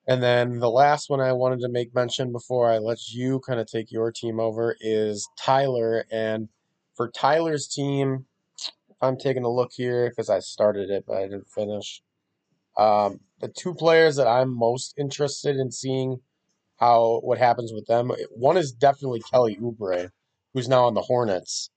And 0.06 0.22
then 0.22 0.58
the 0.58 0.70
last 0.70 1.08
one 1.08 1.20
I 1.20 1.32
wanted 1.32 1.60
to 1.60 1.68
make 1.68 1.94
mention 1.94 2.32
before 2.32 2.70
I 2.70 2.78
let 2.78 3.08
you 3.08 3.40
kind 3.40 3.60
of 3.60 3.66
take 3.68 3.92
your 3.92 4.10
team 4.10 4.40
over 4.40 4.76
is 4.80 5.28
Tyler. 5.38 6.04
And 6.10 6.48
for 6.96 7.10
Tyler's 7.10 7.68
team, 7.68 8.26
if 8.58 8.96
I'm 9.00 9.16
taking 9.16 9.44
a 9.44 9.50
look 9.50 9.70
here, 9.72 10.10
because 10.10 10.28
I 10.28 10.40
started 10.40 10.90
it 10.90 11.04
but 11.06 11.18
I 11.18 11.22
didn't 11.22 11.48
finish, 11.48 12.02
um, 12.76 13.20
the 13.40 13.48
two 13.48 13.74
players 13.74 14.16
that 14.16 14.26
I'm 14.26 14.56
most 14.56 14.94
interested 14.98 15.56
in 15.56 15.70
seeing 15.70 16.20
how 16.76 17.20
what 17.22 17.38
happens 17.38 17.72
with 17.72 17.86
them, 17.86 18.12
one 18.30 18.56
is 18.56 18.72
definitely 18.72 19.22
Kelly 19.30 19.56
Oubre, 19.60 20.10
who's 20.52 20.68
now 20.68 20.86
on 20.86 20.94
the 20.94 21.02
Hornets. 21.02 21.70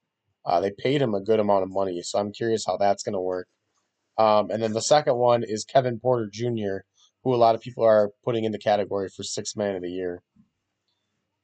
Uh, 0.46 0.60
they 0.60 0.72
paid 0.72 1.02
him 1.02 1.14
a 1.14 1.22
good 1.22 1.40
amount 1.40 1.64
of 1.64 1.72
money, 1.72 2.02
so 2.02 2.20
I'm 2.20 2.32
curious 2.32 2.66
how 2.66 2.78
that's 2.78 3.04
going 3.04 3.14
to 3.14 3.20
work. 3.20 3.48
Um, 4.18 4.50
and 4.50 4.62
then 4.62 4.74
the 4.74 4.82
second 4.82 5.16
one 5.16 5.44
is 5.44 5.66
Kevin 5.66 6.00
Porter 6.00 6.30
Jr., 6.32 6.86
who 7.24 7.34
a 7.34 7.38
lot 7.38 7.56
of 7.56 7.62
people 7.62 7.84
are 7.84 8.12
putting 8.24 8.44
in 8.44 8.52
the 8.52 8.60
category 8.60 9.10
for 9.10 9.24
six 9.24 9.56
man 9.56 9.76
of 9.76 9.82
the 9.82 9.90
year. 9.90 10.22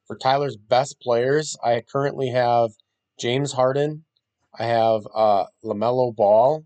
For 0.06 0.16
Tyler's 0.16 0.56
best 0.56 1.00
players, 1.00 1.56
I 1.64 1.82
currently 1.90 2.28
have 2.28 2.70
James 3.18 3.52
Harden, 3.52 4.04
I 4.58 4.64
have 4.64 5.02
uh, 5.14 5.46
Lamelo 5.64 6.14
Ball, 6.14 6.64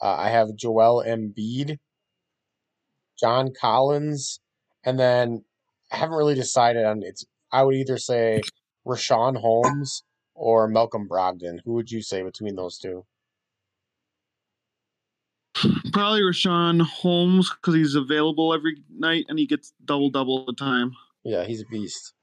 uh, 0.00 0.14
I 0.16 0.30
have 0.30 0.54
Joel 0.56 1.04
Embiid, 1.06 1.78
John 3.20 3.52
Collins, 3.58 4.40
and 4.84 4.98
then 4.98 5.44
I 5.92 5.96
haven't 5.96 6.16
really 6.16 6.34
decided 6.34 6.84
on 6.84 7.02
it's. 7.02 7.24
I 7.52 7.62
would 7.62 7.74
either 7.74 7.98
say 7.98 8.40
Richaun 8.86 9.36
Holmes 9.36 10.04
or 10.34 10.68
Malcolm 10.68 11.08
Brogdon. 11.08 11.58
Who 11.64 11.74
would 11.74 11.90
you 11.90 12.02
say 12.02 12.22
between 12.22 12.56
those 12.56 12.78
two? 12.78 13.04
Probably 15.92 16.22
Richaun 16.22 16.80
Holmes 16.80 17.50
because 17.50 17.74
he's 17.74 17.94
available 17.94 18.54
every 18.54 18.82
night 18.88 19.26
and 19.28 19.38
he 19.38 19.46
gets 19.46 19.72
double 19.84 20.10
double 20.10 20.46
the 20.46 20.54
time. 20.54 20.92
Yeah, 21.24 21.44
he's 21.44 21.62
a 21.62 21.66
beast. 21.66 22.14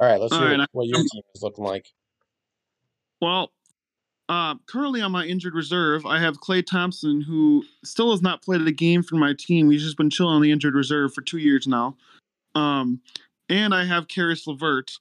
All 0.00 0.08
right, 0.08 0.18
let's 0.18 0.32
All 0.32 0.40
hear 0.40 0.56
right, 0.56 0.68
what 0.72 0.86
your 0.86 0.96
team 0.96 1.22
is 1.34 1.42
looking 1.42 1.64
like. 1.64 1.86
Well, 3.20 3.52
uh, 4.30 4.54
currently 4.66 5.00
on 5.00 5.10
my 5.10 5.24
injured 5.24 5.56
reserve, 5.56 6.06
I 6.06 6.20
have 6.20 6.38
Klay 6.38 6.64
Thompson, 6.64 7.20
who 7.20 7.64
still 7.82 8.12
has 8.12 8.22
not 8.22 8.42
played 8.42 8.64
a 8.64 8.70
game 8.70 9.02
for 9.02 9.16
my 9.16 9.34
team. 9.36 9.68
He's 9.68 9.82
just 9.82 9.96
been 9.96 10.08
chilling 10.08 10.36
on 10.36 10.40
the 10.40 10.52
injured 10.52 10.76
reserve 10.76 11.12
for 11.12 11.20
two 11.20 11.38
years 11.38 11.66
now. 11.66 11.96
Um, 12.54 13.00
and 13.48 13.74
I 13.74 13.84
have 13.84 14.06
Caris 14.06 14.46
LeVert, 14.46 14.92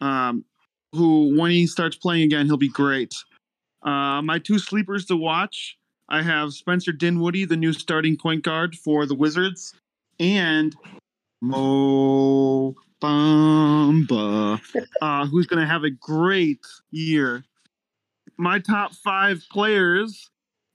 um, 0.00 0.46
who 0.92 1.38
when 1.38 1.50
he 1.50 1.66
starts 1.66 1.94
playing 1.94 2.22
again, 2.22 2.46
he'll 2.46 2.56
be 2.56 2.70
great. 2.70 3.14
Uh, 3.82 4.22
my 4.22 4.38
two 4.38 4.58
sleepers 4.58 5.04
to 5.06 5.16
watch, 5.16 5.76
I 6.08 6.22
have 6.22 6.54
Spencer 6.54 6.92
Dinwiddie, 6.92 7.44
the 7.44 7.58
new 7.58 7.74
starting 7.74 8.16
point 8.16 8.44
guard 8.44 8.74
for 8.76 9.04
the 9.04 9.14
Wizards, 9.14 9.74
and 10.18 10.74
Mo 11.42 12.74
Bamba, 13.02 14.58
uh, 15.02 15.26
who's 15.26 15.46
going 15.46 15.60
to 15.60 15.68
have 15.68 15.84
a 15.84 15.90
great 15.90 16.64
year. 16.92 17.44
My 18.36 18.58
top 18.58 18.94
five 18.94 19.44
players 19.50 20.30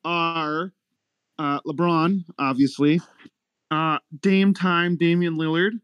are 0.05 0.71
uh, 1.37 1.59
LeBron, 1.67 2.23
obviously, 2.37 3.01
uh, 3.71 3.99
Dame 4.21 4.53
Time, 4.53 4.95
Damian 4.95 5.35
Lillard. 5.35 5.79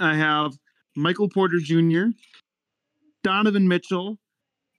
I 0.00 0.14
have 0.14 0.56
Michael 0.94 1.28
Porter 1.28 1.58
Jr., 1.58 2.06
Donovan 3.22 3.68
Mitchell, 3.68 4.18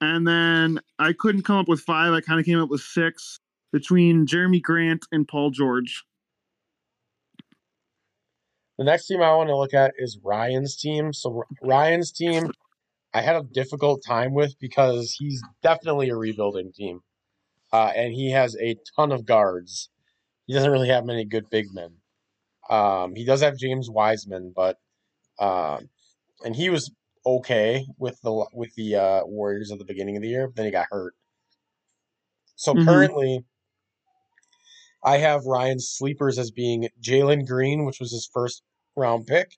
and 0.02 0.28
then 0.28 0.80
I 1.00 1.14
couldn't 1.14 1.44
come 1.44 1.58
up 1.58 1.68
with 1.68 1.82
five. 1.82 2.14
I 2.14 2.22
kind 2.22 2.40
of 2.40 2.46
came 2.46 2.60
up 2.60 2.70
with 2.70 2.82
six 2.82 3.40
between 3.72 4.26
Jerami 4.26 4.62
Grant 4.62 5.06
and 5.12 5.28
Paul 5.28 5.52
George. 5.52 6.04
The 8.78 8.84
next 8.84 9.08
team 9.08 9.22
I 9.22 9.34
want 9.36 9.50
to 9.50 9.58
look 9.58 9.74
at 9.74 9.94
is 9.98 10.20
Ryan's 10.24 10.76
team. 10.76 11.12
So 11.12 11.44
Ryan's 11.64 12.12
team, 12.12 12.52
I 13.14 13.22
had 13.22 13.36
a 13.36 13.44
difficult 13.44 14.04
time 14.06 14.34
with 14.34 14.56
because 14.60 15.16
he's 15.18 15.42
definitely 15.64 16.10
a 16.10 16.16
rebuilding 16.16 16.72
team, 16.74 17.02
uh, 17.74 17.92
and 17.96 18.14
he 18.14 18.32
has 18.32 18.56
a 18.58 18.78
ton 18.96 19.12
of 19.12 19.26
guards. 19.26 19.90
He 20.46 20.54
doesn't 20.54 20.72
really 20.72 20.90
have 20.90 21.06
many 21.06 21.26
good 21.26 21.50
big 21.50 21.68
men. 21.74 21.98
Um, 22.70 23.16
he 23.16 23.26
does 23.26 23.42
have 23.42 23.58
James 23.58 23.90
Wiseman, 23.90 24.54
but 24.56 24.78
um, 25.40 25.90
and 26.44 26.56
he 26.56 26.70
was 26.70 26.92
okay 27.26 27.86
with 27.98 28.20
the 28.22 28.48
with 28.54 28.74
the 28.76 28.96
uh, 28.96 29.26
Warriors 29.26 29.72
at 29.72 29.80
the 29.80 29.86
beginning 29.86 30.18
of 30.18 30.22
the 30.24 30.30
year, 30.30 30.48
but 30.48 30.56
then 30.56 30.66
he 30.66 30.72
got 30.72 30.88
hurt. 30.92 31.16
So 32.56 32.74
Mhm. 32.74 32.86
currently, 32.86 33.46
I 35.04 35.18
have 35.18 35.46
Ryan's 35.46 35.90
sleepers 35.90 36.38
as 36.38 36.52
being 36.52 36.90
Jalen 37.02 37.48
Green, 37.48 37.86
which 37.86 38.00
was 38.00 38.12
his 38.12 38.30
first 38.32 38.64
round 38.96 39.28
pick, 39.28 39.52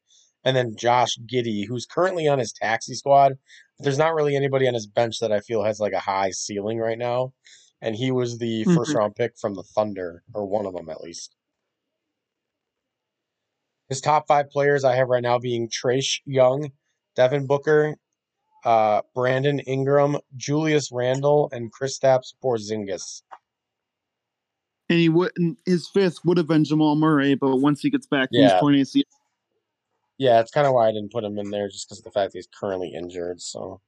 and 0.43 0.55
then 0.55 0.75
Josh 0.75 1.17
Giddey, 1.31 1.65
who's 1.67 1.85
currently 1.85 2.27
on 2.27 2.39
his 2.39 2.51
taxi 2.53 2.93
squad. 2.95 3.37
There's 3.79 3.97
not 3.97 4.13
really 4.13 4.35
anybody 4.35 4.67
on 4.67 4.73
his 4.73 4.87
bench 4.87 5.19
that 5.19 5.31
I 5.31 5.39
feel 5.39 5.63
has 5.63 5.79
like 5.79 5.93
a 5.93 5.99
high 5.99 6.31
ceiling 6.31 6.79
right 6.79 6.97
now. 6.97 7.33
And 7.81 7.95
he 7.95 8.11
was 8.11 8.37
the 8.37 8.65
Mhm. 8.65 8.75
first 8.75 8.93
round 8.93 9.15
pick 9.15 9.37
from 9.39 9.53
the 9.55 9.63
Thunder, 9.63 10.23
or 10.33 10.45
one 10.45 10.65
of 10.65 10.73
them 10.73 10.89
at 10.89 11.01
least. 11.01 11.35
His 13.87 14.01
top 14.01 14.27
five 14.27 14.49
players 14.49 14.83
I 14.83 14.95
have 14.95 15.07
right 15.07 15.23
now 15.23 15.39
being 15.39 15.69
Trace 15.69 16.21
Young, 16.25 16.71
Devin 17.15 17.47
Booker, 17.47 17.95
uh, 18.65 19.01
Brandon 19.15 19.59
Ingram, 19.61 20.17
Julius 20.35 20.91
Randle, 20.91 21.49
and 21.51 21.71
Kristaps 21.73 22.33
Porzingis. 22.43 23.23
And 24.89 24.99
he 24.99 25.07
would 25.09 25.31
and 25.37 25.55
his 25.65 25.87
fifth 25.87 26.19
would 26.25 26.37
have 26.37 26.47
been 26.47 26.63
Jamal 26.65 26.95
Murray, 26.95 27.35
but 27.35 27.57
once 27.57 27.81
he 27.81 27.89
gets 27.89 28.07
back 28.07 28.29
from 28.29 28.39
Yeah. 28.41 28.51
his 28.53 28.59
torn 28.59 28.75
ACL, 28.75 29.03
Yeah, 30.19 30.33
that's 30.33 30.51
kind 30.51 30.67
of 30.67 30.73
why 30.73 30.89
I 30.89 30.91
didn't 30.91 31.13
put 31.13 31.23
him 31.23 31.39
in 31.39 31.49
there, 31.49 31.69
just 31.69 31.87
because 31.87 31.99
of 31.99 32.03
the 32.03 32.11
fact 32.11 32.33
that 32.33 32.37
he's 32.37 32.47
currently 32.59 32.93
injured. 32.93 33.41
So, 33.41 33.79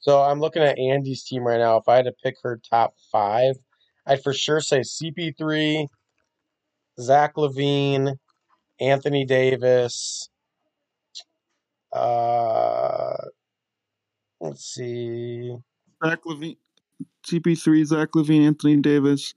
so 0.00 0.20
I'm 0.20 0.40
looking 0.40 0.62
at 0.62 0.76
Andy's 0.78 1.22
team 1.22 1.44
right 1.44 1.58
now. 1.60 1.76
If 1.76 1.88
I 1.88 1.96
had 1.96 2.06
to 2.06 2.12
pick 2.22 2.34
her 2.42 2.60
top 2.68 2.94
five, 3.12 3.54
I'd 4.06 4.22
for 4.24 4.34
sure 4.34 4.60
say 4.60 4.80
CP3, 4.80 5.86
Zach 7.00 7.36
LaVine, 7.36 8.16
Anthony 8.80 9.24
Davis. 9.24 10.28
Uh, 11.92 13.14
let's 14.40 14.64
see. 14.64 15.54
Zach 16.04 16.18
LaVine, 16.24 16.56
CP3, 17.24 17.84
Zach 17.86 18.08
LaVine, 18.16 18.46
Anthony 18.48 18.76
Davis, 18.78 19.32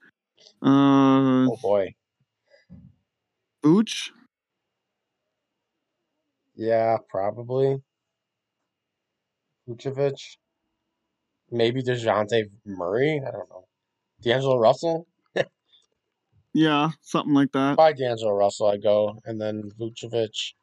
uh, 0.64 1.46
Oh 1.50 1.58
boy, 1.62 1.94
Booch, 3.62 4.12
yeah, 6.56 6.98
probably. 7.10 7.78
Vucevic. 9.68 10.38
maybe 11.52 11.82
Dejounte 11.84 12.50
Murray. 12.66 13.22
I 13.26 13.32
don't 13.32 13.50
know. 13.50 13.66
D'Angelo 14.22 14.58
Russell. 14.58 15.08
Yeah, 16.54 16.92
something 17.02 17.36
like 17.36 17.52
that. 17.52 17.78
By 17.78 17.94
D'Angelo 17.94 18.32
Russell, 18.32 18.68
I 18.68 18.78
go, 18.78 19.20
and 19.26 19.40
then 19.40 19.70
Vucevic, 19.80 20.54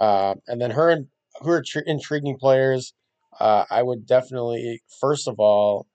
uh, 0.00 0.36
and 0.46 0.60
then 0.60 0.70
her 0.70 0.90
and 0.90 1.08
who 1.40 1.50
are 1.50 1.62
tr- 1.62 1.80
intriguing 1.80 2.38
players. 2.38 2.94
Uh, 3.38 3.64
I 3.70 3.82
would 3.82 4.06
definitely, 4.06 4.82
first 5.00 5.28
of 5.28 5.38
all, 5.38 5.86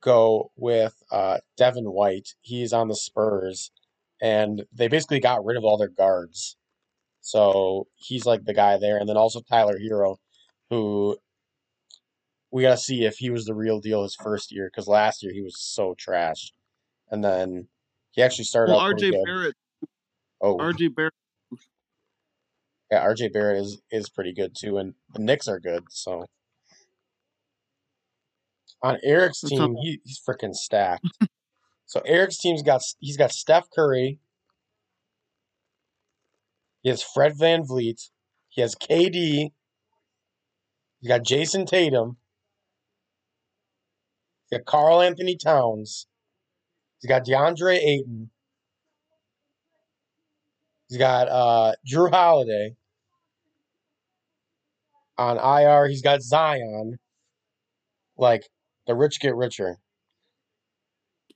go 0.00 0.52
with 0.56 0.94
uh, 1.10 1.38
Devin 1.56 1.86
White. 1.92 2.34
He's 2.42 2.72
on 2.72 2.88
the 2.88 2.96
Spurs, 2.96 3.72
and 4.20 4.64
they 4.72 4.88
basically 4.88 5.20
got 5.20 5.44
rid 5.44 5.56
of 5.56 5.64
all 5.64 5.76
their 5.76 5.88
guards. 5.88 6.56
So 7.20 7.86
he's 7.96 8.24
like 8.24 8.44
the 8.44 8.54
guy 8.54 8.78
there. 8.78 8.98
And 8.98 9.08
then 9.08 9.16
also 9.16 9.40
Tyler 9.40 9.78
Herro, 9.78 10.16
who 10.70 11.16
we 12.50 12.62
got 12.62 12.70
to 12.72 12.76
see 12.76 13.04
if 13.04 13.16
he 13.16 13.30
was 13.30 13.44
the 13.44 13.54
real 13.54 13.80
deal 13.80 14.02
his 14.02 14.14
first 14.14 14.52
year, 14.52 14.70
because 14.72 14.86
last 14.86 15.22
year 15.22 15.32
he 15.32 15.42
was 15.42 15.60
so 15.60 15.94
trash. 15.98 16.52
And 17.10 17.22
then 17.22 17.68
he 18.12 18.22
actually 18.22 18.44
started 18.44 18.72
Well, 18.72 18.92
RJ. 18.92 19.24
Barrett, 19.24 19.54
Oh, 20.40 20.56
RJ 20.58 20.94
Barrett. 20.94 21.14
yeah, 22.90 23.04
RJ 23.04 23.32
Barrett 23.32 23.62
is, 23.62 23.80
is 23.90 24.08
pretty 24.08 24.32
good 24.32 24.54
too, 24.58 24.78
and 24.78 24.94
the 25.12 25.20
Knicks 25.20 25.48
are 25.48 25.60
good. 25.60 25.84
So 25.90 26.26
on 28.82 28.98
Eric's 29.02 29.40
That's 29.40 29.50
team, 29.50 29.76
he, 29.76 30.00
he's 30.04 30.20
freaking 30.26 30.54
stacked. 30.54 31.06
So 31.86 32.00
Eric's 32.04 32.38
team's 32.38 32.62
got 32.62 32.82
he's 32.98 33.16
got 33.16 33.30
Steph 33.32 33.70
Curry. 33.74 34.18
He 36.82 36.90
has 36.90 37.02
Fred 37.02 37.32
VanVleet. 37.38 38.10
He 38.48 38.60
has 38.60 38.74
KD. 38.74 39.50
He's 41.00 41.08
got 41.08 41.22
Jayson 41.22 41.66
Tatum. 41.66 42.16
He's 44.48 44.58
got 44.58 44.66
Karl-Anthony 44.66 45.36
Towns. 45.36 46.06
He's 47.00 47.08
got 47.08 47.24
DeAndre 47.24 47.76
Ayton. 47.76 48.30
He's 50.88 50.98
got 50.98 51.28
uh, 51.28 51.74
Jrue 51.86 52.10
Holiday. 52.10 52.76
On 55.18 55.38
IR, 55.38 55.88
he's 55.88 56.02
got 56.02 56.22
Zion. 56.22 56.98
Like 58.16 58.44
the 58.86 58.94
rich 58.94 59.20
get 59.20 59.34
richer. 59.34 59.78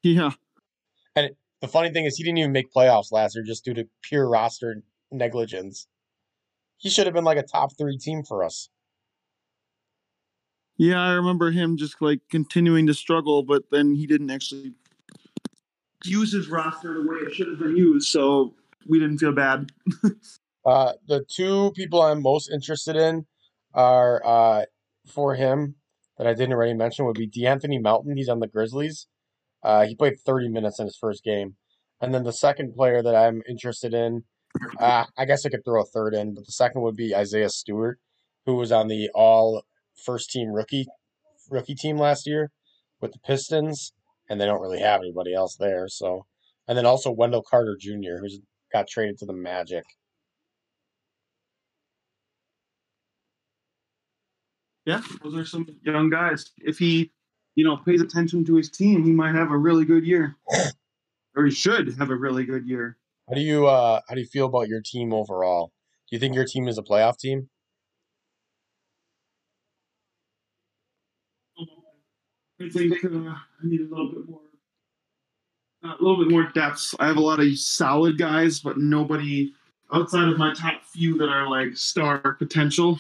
Yeah. 0.03 0.30
And 1.14 1.32
the 1.61 1.68
funny 1.68 1.90
thing 1.90 2.07
is, 2.07 2.16
he 2.16 2.24
didn't 2.24 2.38
even 2.38 2.53
make 2.53 2.72
playoffs 2.72 3.12
last 3.12 3.34
year 3.34 3.44
just 3.44 3.64
due 3.66 3.74
to 3.74 3.86
pure 4.03 4.26
roster 4.26 4.82
negligence. 5.11 5.86
He 6.78 6.88
should 6.88 7.07
have 7.07 7.14
been 7.14 7.24
like 7.24 7.36
a 7.36 7.42
top 7.42 7.76
three 7.76 7.98
team 7.98 8.22
for 8.22 8.42
us. 8.42 8.70
Yeah, 10.78 11.03
I 11.03 11.12
remember 11.12 11.51
him 11.51 11.76
just 11.76 12.01
like 12.01 12.20
continuing 12.30 12.86
to 12.86 12.94
struggle, 12.94 13.42
but 13.42 13.64
then 13.70 13.94
he 13.94 14.07
didn't 14.07 14.30
actually 14.30 14.72
use 16.05 16.32
his 16.32 16.48
roster 16.48 16.94
the 16.94 17.07
way 17.07 17.16
it 17.18 17.34
should 17.34 17.48
have 17.48 17.59
been 17.59 17.76
used, 17.76 18.09
so 18.09 18.55
we 18.88 18.98
didn't 18.98 19.18
feel 19.18 19.32
bad. 19.32 19.70
Uh, 20.64 20.92
the 21.09 21.24
two 21.24 21.72
people 21.74 22.03
I'm 22.03 22.20
most 22.20 22.51
interested 22.51 22.94
in 22.94 23.24
are 23.72 24.20
uh, 24.24 24.64
for 25.07 25.34
him 25.34 25.76
that 26.18 26.26
I 26.26 26.34
didn't 26.34 26.53
already 26.53 26.74
mention 26.74 27.07
would 27.07 27.16
be 27.16 27.26
De'Anthony 27.26 27.80
Melton. 27.80 28.16
He's 28.16 28.28
on 28.28 28.40
the 28.40 28.46
Grizzlies. 28.46 29.07
Uh, 29.62 29.86
he 29.86 29.94
played 29.94 30.18
30 30.24 30.48
minutes 30.48 30.78
in 30.78 30.86
his 30.86 30.96
first 30.98 31.22
game. 31.22 31.56
And 32.00 32.14
then 32.14 32.24
the 32.24 32.32
second 32.32 32.74
player 32.74 33.02
that 33.02 33.14
I'm 33.14 33.42
interested 33.48 33.92
in, 33.92 34.24
uh, 34.78 35.04
I 35.16 35.24
guess 35.26 35.44
I 35.44 35.50
could 35.50 35.64
throw 35.64 35.82
a 35.82 35.86
third 35.86 36.14
in, 36.14 36.34
but 36.34 36.46
the 36.46 36.52
second 36.52 36.82
would 36.82 36.96
be 36.96 37.14
Isaiah 37.14 37.50
Stewart, 37.50 37.98
who 38.46 38.56
was 38.56 38.72
on 38.72 38.88
the 38.88 39.11
all 39.14 39.62
first 40.04 40.30
team 40.30 40.48
rookie 40.48 40.86
rookie 41.50 41.74
team 41.74 41.98
last 41.98 42.26
year 42.26 42.50
with 43.00 43.12
the 43.12 43.18
Pistons, 43.18 43.92
and 44.28 44.40
they 44.40 44.46
don't 44.46 44.61
really 44.61 44.80
have 44.80 45.00
anybody 45.00 45.34
else 45.34 45.56
there. 45.58 45.88
So, 45.88 46.26
and 46.66 46.78
then 46.78 46.86
also 46.86 47.11
Wendell 47.11 47.42
Carter 47.42 47.76
Jr., 47.78 48.18
who's 48.20 48.38
got 48.72 48.88
traded 48.88 49.18
to 49.18 49.26
the 49.26 49.32
Magic. 49.32 49.84
Yeah, 54.86 55.02
those 55.22 55.36
are 55.36 55.44
some 55.44 55.66
young 55.82 56.11
guys. 56.11 56.46
If 56.58 56.78
he, 56.78 57.12
you 57.61 57.66
know, 57.66 57.76
pays 57.76 58.00
attention 58.00 58.42
to 58.42 58.54
his 58.54 58.70
team, 58.70 59.04
he 59.04 59.12
might 59.12 59.34
have 59.34 59.50
a 59.50 59.58
really 59.58 59.84
good 59.84 60.06
year. 60.06 60.36
Or 61.36 61.44
he 61.44 61.52
should 61.52 61.96
have 61.96 62.11
a 62.11 62.16
really 62.16 62.44
good 62.44 62.66
year. 62.66 62.96
How 63.28 63.36
do 63.36 63.40
you 63.40 63.68
uh 63.68 64.00
how 64.08 64.14
do 64.16 64.20
you 64.20 64.26
feel 64.26 64.46
about 64.46 64.66
your 64.66 64.80
team 64.84 65.12
overall? 65.12 65.70
Do 66.08 66.16
you 66.16 66.18
think 66.18 66.34
your 66.34 66.44
team 66.44 66.66
is 66.66 66.76
a 66.76 66.82
playoff 66.82 67.18
team? 67.18 67.48
I 72.61 72.68
think 72.68 73.04
uh, 73.04 73.08
I 73.08 73.36
need 73.62 73.82
a 73.82 73.84
little 73.84 74.11
bit 74.11 74.28
more, 74.28 74.40
uh, 75.84 75.88
a 75.88 76.02
little 76.02 76.18
bit 76.18 76.32
more 76.32 76.50
depth. 76.52 76.96
I 76.98 77.06
have 77.06 77.16
a 77.16 77.20
lot 77.20 77.38
of 77.38 77.56
solid 77.56 78.18
guys, 78.18 78.58
but 78.58 78.76
nobody 78.76 79.52
outside 79.92 80.28
of 80.28 80.36
my 80.36 80.52
top 80.52 80.82
few 80.84 81.16
that 81.18 81.28
are 81.28 81.48
like 81.48 81.76
star 81.76 82.18
potential. 82.40 82.98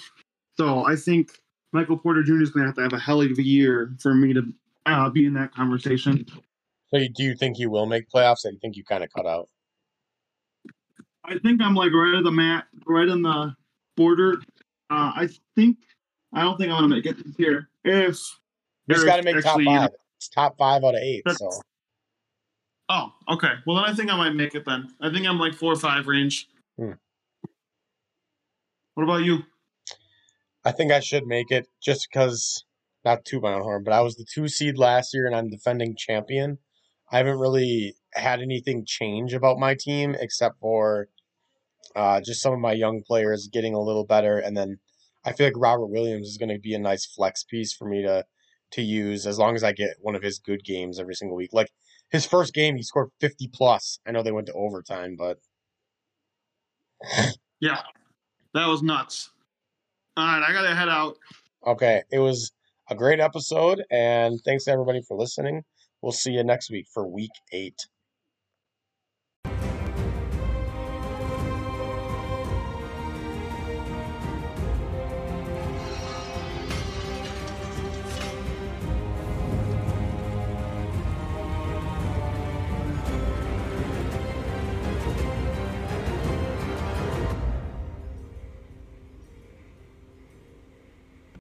So 0.56 0.84
I 0.86 0.94
think 0.94 1.32
Michael 1.72 1.98
Porter 1.98 2.22
Jr. 2.22 2.42
is 2.42 2.50
going 2.50 2.62
to 2.64 2.68
have 2.68 2.76
to 2.76 2.82
have 2.82 2.92
a 2.92 2.98
hell 2.98 3.20
of 3.20 3.30
a 3.38 3.42
year 3.42 3.94
for 4.00 4.14
me 4.14 4.32
to 4.32 4.42
uh, 4.86 5.08
be 5.10 5.26
in 5.26 5.34
that 5.34 5.54
conversation. 5.54 6.26
So 6.88 6.98
you, 6.98 7.08
do 7.08 7.22
you 7.22 7.36
think 7.36 7.58
you 7.58 7.70
will 7.70 7.86
make 7.86 8.08
playoffs? 8.10 8.44
I 8.46 8.50
think 8.60 8.76
you 8.76 8.84
kind 8.84 9.04
of 9.04 9.12
cut 9.12 9.26
out? 9.26 9.48
I 11.24 11.38
think 11.38 11.62
I'm 11.62 11.74
like 11.74 11.92
right 11.92 12.16
at 12.16 12.24
the 12.24 12.32
mat, 12.32 12.64
right 12.86 13.08
on 13.08 13.22
the 13.22 13.54
border. 13.96 14.38
Uh, 14.90 15.12
I 15.14 15.28
think 15.54 15.76
I 16.32 16.42
don't 16.42 16.56
think 16.58 16.72
I'm 16.72 16.78
gonna 16.78 16.88
make 16.88 17.06
it 17.06 17.24
this 17.24 17.38
year. 17.38 17.68
If 17.84 18.18
You 18.88 18.94
just 18.94 19.06
got 19.06 19.16
to 19.16 19.22
make 19.22 19.36
top 19.36 19.46
actually, 19.46 19.64
you 19.64 19.70
know- 19.70 19.80
five. 19.82 19.90
It's 20.16 20.28
top 20.28 20.58
five 20.58 20.84
out 20.84 20.94
of 20.94 21.00
eight. 21.02 21.22
So 21.30 21.50
Oh, 22.90 23.12
okay. 23.28 23.52
Well, 23.64 23.76
then 23.76 23.84
I 23.84 23.94
think 23.94 24.10
I 24.10 24.16
might 24.16 24.34
make 24.34 24.56
it 24.56 24.64
then. 24.66 24.92
I 25.00 25.10
think 25.12 25.24
I'm 25.24 25.38
like 25.38 25.54
four 25.54 25.72
or 25.72 25.76
five 25.76 26.08
range. 26.08 26.48
Hmm. 26.76 26.92
What 28.94 29.04
about 29.04 29.22
you? 29.22 29.44
I 30.64 30.72
think 30.72 30.92
I 30.92 31.00
should 31.00 31.26
make 31.26 31.50
it 31.50 31.68
just 31.82 32.08
because 32.10 32.64
not 33.04 33.24
to 33.26 33.40
my 33.40 33.54
own 33.54 33.62
horn, 33.62 33.84
but 33.84 33.94
I 33.94 34.00
was 34.02 34.16
the 34.16 34.26
two 34.26 34.48
seed 34.48 34.76
last 34.76 35.14
year 35.14 35.26
and 35.26 35.34
I'm 35.34 35.48
defending 35.48 35.96
champion. 35.96 36.58
I 37.10 37.18
haven't 37.18 37.38
really 37.38 37.94
had 38.12 38.40
anything 38.40 38.84
change 38.86 39.32
about 39.32 39.58
my 39.58 39.74
team 39.74 40.14
except 40.18 40.60
for 40.60 41.08
uh, 41.96 42.20
just 42.20 42.42
some 42.42 42.52
of 42.52 42.60
my 42.60 42.72
young 42.72 43.02
players 43.02 43.48
getting 43.52 43.74
a 43.74 43.80
little 43.80 44.04
better, 44.04 44.38
and 44.38 44.56
then 44.56 44.78
I 45.24 45.32
feel 45.32 45.46
like 45.46 45.54
Robert 45.56 45.86
Williams 45.86 46.28
is 46.28 46.38
going 46.38 46.50
to 46.50 46.58
be 46.58 46.74
a 46.74 46.78
nice 46.78 47.04
flex 47.04 47.44
piece 47.44 47.72
for 47.72 47.88
me 47.88 48.02
to 48.02 48.24
to 48.72 48.82
use 48.82 49.26
as 49.26 49.38
long 49.38 49.56
as 49.56 49.64
I 49.64 49.72
get 49.72 49.96
one 50.00 50.14
of 50.14 50.22
his 50.22 50.38
good 50.38 50.62
games 50.64 51.00
every 51.00 51.14
single 51.14 51.36
week. 51.36 51.50
Like 51.52 51.72
his 52.10 52.24
first 52.24 52.54
game, 52.54 52.76
he 52.76 52.82
scored 52.82 53.08
fifty 53.20 53.48
plus. 53.52 53.98
I 54.06 54.12
know 54.12 54.22
they 54.22 54.30
went 54.32 54.46
to 54.46 54.52
overtime, 54.52 55.16
but 55.16 55.38
Yeah, 57.60 57.82
that 58.54 58.66
was 58.66 58.82
nuts. 58.82 59.30
All 60.20 60.26
right, 60.26 60.46
I 60.46 60.52
gotta 60.52 60.74
head 60.74 60.90
out. 60.90 61.16
Okay, 61.66 62.02
it 62.12 62.18
was 62.18 62.52
a 62.90 62.94
great 62.94 63.20
episode, 63.20 63.82
and 63.90 64.38
thanks 64.44 64.64
to 64.64 64.70
everybody 64.70 65.00
for 65.00 65.16
listening. 65.16 65.62
We'll 66.02 66.12
see 66.12 66.32
you 66.32 66.44
next 66.44 66.70
week 66.70 66.88
for 66.92 67.08
week 67.08 67.30
eight. 67.52 67.88